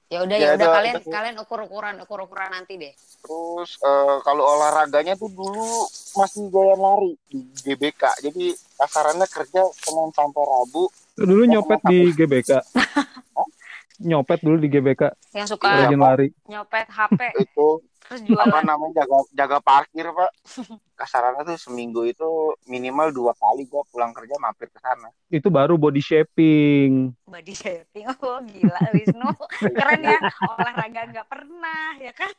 Ya 0.10 0.26
udah 0.26 0.34
Ya, 0.34 0.42
ya 0.42 0.50
udah 0.52 0.66
itu- 0.66 0.74
kalian 0.74 0.96
itu- 0.98 1.12
kalian 1.12 1.36
ukur-ukuran 1.38 1.96
ukur-ukuran 2.02 2.50
nanti 2.50 2.74
deh. 2.76 2.90
terus 3.22 3.78
eh, 3.80 4.18
kalau 4.20 4.42
olahraganya 4.50 5.14
tuh 5.14 5.30
dulu 5.30 5.86
masih 6.16 6.50
gaya 6.50 6.74
lari 6.74 7.14
di 7.24 7.38
GBK 7.56 8.02
jadi 8.20 8.46
kasarannya 8.76 9.28
kerja 9.28 9.62
Senin 9.72 10.10
sampai 10.10 10.42
Rabu 10.42 10.90
dulu 11.26 11.44
nyopet 11.46 11.80
di 11.88 12.00
GBK 12.16 12.52
nyopet 14.10 14.40
dulu 14.40 14.58
di 14.64 14.72
GBK 14.72 15.12
Yang 15.36 15.60
suka 15.60 15.68
rajin 15.76 16.00
lari 16.00 16.28
nyopet 16.48 16.88
HP 16.88 17.20
itu 17.46 17.70
terus 18.10 18.26
apa 18.26 18.42
jualan. 18.42 18.64
namanya 18.66 19.06
jaga 19.06 19.18
jaga 19.38 19.58
parkir 19.62 20.08
pak 20.10 20.32
kasarannya 21.00 21.46
tuh 21.46 21.60
seminggu 21.62 22.08
itu 22.08 22.26
minimal 22.66 23.14
dua 23.14 23.38
kali 23.38 23.70
gua 23.70 23.86
pulang 23.92 24.10
kerja 24.16 24.34
mampir 24.42 24.72
ke 24.72 24.80
sana 24.82 25.14
itu 25.30 25.46
baru 25.52 25.78
body 25.78 26.02
shaping 26.02 27.14
body 27.30 27.54
shaping. 27.54 28.10
Oh 28.26 28.42
gila 28.42 28.82
Wisnu. 28.90 29.30
Keren 29.62 30.02
ya. 30.02 30.18
Olahraga 30.42 31.02
nggak 31.14 31.28
pernah 31.30 31.94
ya 32.02 32.10
kan. 32.18 32.34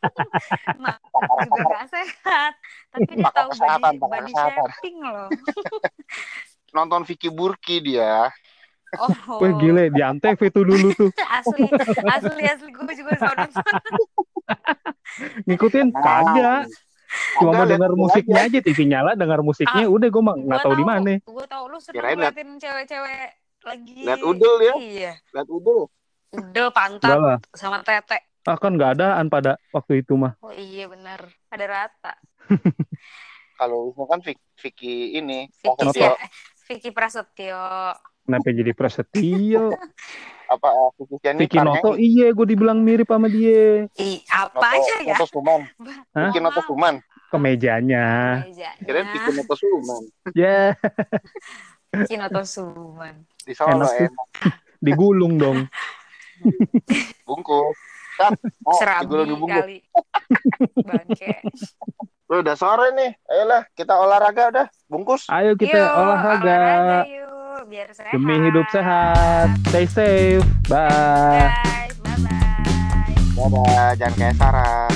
Makan 0.75 1.47
juga 1.47 1.63
nggak 1.63 1.87
sehat. 1.95 2.53
Tapi 2.91 3.13
dia 3.15 3.31
tahu 3.31 3.51
body, 3.55 3.97
body 4.03 4.33
shaping 4.35 4.97
loh. 4.99 5.31
nonton 6.75 7.07
Vicky 7.07 7.31
Burki 7.31 7.79
dia 7.79 8.31
Oh. 8.93 9.39
wah 9.39 9.53
gile 9.55 9.87
di 9.89 10.03
antv 10.03 10.35
itu 10.41 10.61
dulu 10.61 10.91
tuh 10.93 11.11
Asli, 11.37 11.63
asli, 12.09 12.43
asli. 12.43 12.71
Gue 12.71 12.91
juga 12.93 13.15
nonton. 13.17 13.51
ngikutin 15.47 15.89
kagak 15.93 16.67
cuma 17.37 17.51
mau 17.53 17.67
denger 17.67 17.91
musiknya 17.93 18.41
aja 18.47 18.59
TV 18.59 18.79
nyala 18.85 19.15
denger 19.15 19.43
musiknya 19.43 19.87
udah 19.87 20.09
gue 20.09 20.23
mah 20.23 20.35
nggak 20.37 20.61
tahu 20.61 20.75
di 20.75 20.85
mana 20.85 21.13
Gue 21.21 21.45
tahu 21.45 21.65
lu 21.67 21.79
sering 21.79 21.99
Kirain 21.99 22.15
liat- 22.15 22.35
ngeliatin 22.35 22.51
cewek-cewek 22.57 23.27
lagi. 23.61 23.95
Liat 24.01 24.21
udel 24.21 24.55
ya? 24.59 24.75
Iya. 24.75 25.13
lihat 25.31 25.49
udel 25.49 25.81
Udel 26.31 26.67
enggak 26.67 26.73
pantat 26.73 27.11
lah 27.13 27.39
sama 27.53 27.83
tete. 27.83 28.19
ah 28.43 28.57
kan 28.57 28.73
nggak 28.73 28.97
adaan 28.97 29.27
pada 29.27 29.61
waktu 29.69 30.01
itu 30.01 30.15
mah 30.15 30.33
Oh 30.41 30.51
iya 30.51 30.87
benar. 30.87 31.29
Ada 31.47 31.67
rata. 31.67 32.13
kalau 33.55 33.93
Wisnu 33.93 34.07
kan 34.07 34.19
Vicky, 34.19 34.41
Vicky 34.57 34.95
ini 35.15 35.47
Vicky, 35.53 36.01
ya, 36.01 36.17
Vicky 36.65 36.91
Prasetyo. 36.91 37.61
Kenapa 38.31 38.55
jadi 38.55 38.71
Prasetyo 38.71 39.75
apa 40.51 40.69
eh, 40.75 41.35
Vicky 41.39 41.59
Noto? 41.63 41.95
Iya 41.95 42.35
gue 42.35 42.47
dibilang 42.51 42.83
mirip 42.83 43.07
sama 43.07 43.31
dia. 43.31 43.87
Ih, 43.95 44.19
apa 44.27 44.67
aja 44.75 44.95
ya? 45.07 45.15
Noto 45.15 45.27
Suman. 45.31 45.61
Hah? 46.19 46.31
Vicky 46.35 46.41
Noto 46.43 46.61
Suman. 46.67 46.95
Kemejanya. 47.31 48.07
Mejanya. 48.43 48.71
kirain 48.83 49.07
Vicky 49.15 49.31
Noto 49.31 49.55
Suman. 49.55 50.03
Ya. 50.39 50.75
Vicky 51.95 52.19
Noto 52.19 52.43
Suman. 52.43 53.15
di 53.47 53.55
Solo 53.55 53.87
Enak 53.87 54.11
enak. 54.11 54.27
Digulung 54.83 55.39
dong. 55.39 55.59
Bungkus. 57.23 57.79
Kat, 58.19 58.37
oh, 58.67 58.77
Serabi 58.77 59.07
digulung 59.07 59.29
dibungkus 59.31 59.65
kali. 59.65 59.79
Bangke. 60.83 61.31
Udah 62.27 62.57
sore 62.59 62.91
nih. 62.95 63.11
Ayolah 63.31 63.63
kita 63.79 63.95
olahraga 63.97 64.43
udah. 64.51 64.67
Bungkus. 64.91 65.31
Ayo 65.31 65.55
kita 65.55 65.79
Yuk, 65.79 65.95
olahraga 65.95 66.59
yuk 67.07 67.40
biar 67.69 67.89
sehat. 67.93 68.13
Demi 68.15 68.37
hidup 68.49 68.67
sehat. 68.73 69.49
Stay 69.69 69.87
safe. 69.91 70.47
Bye. 70.69 71.51
Bye 72.01 72.17
bye. 72.23 73.15
Bye 73.37 73.49
bye. 73.49 73.93
Jangan 73.99 74.15
kayak 74.17 74.35
Sarah. 74.39 74.89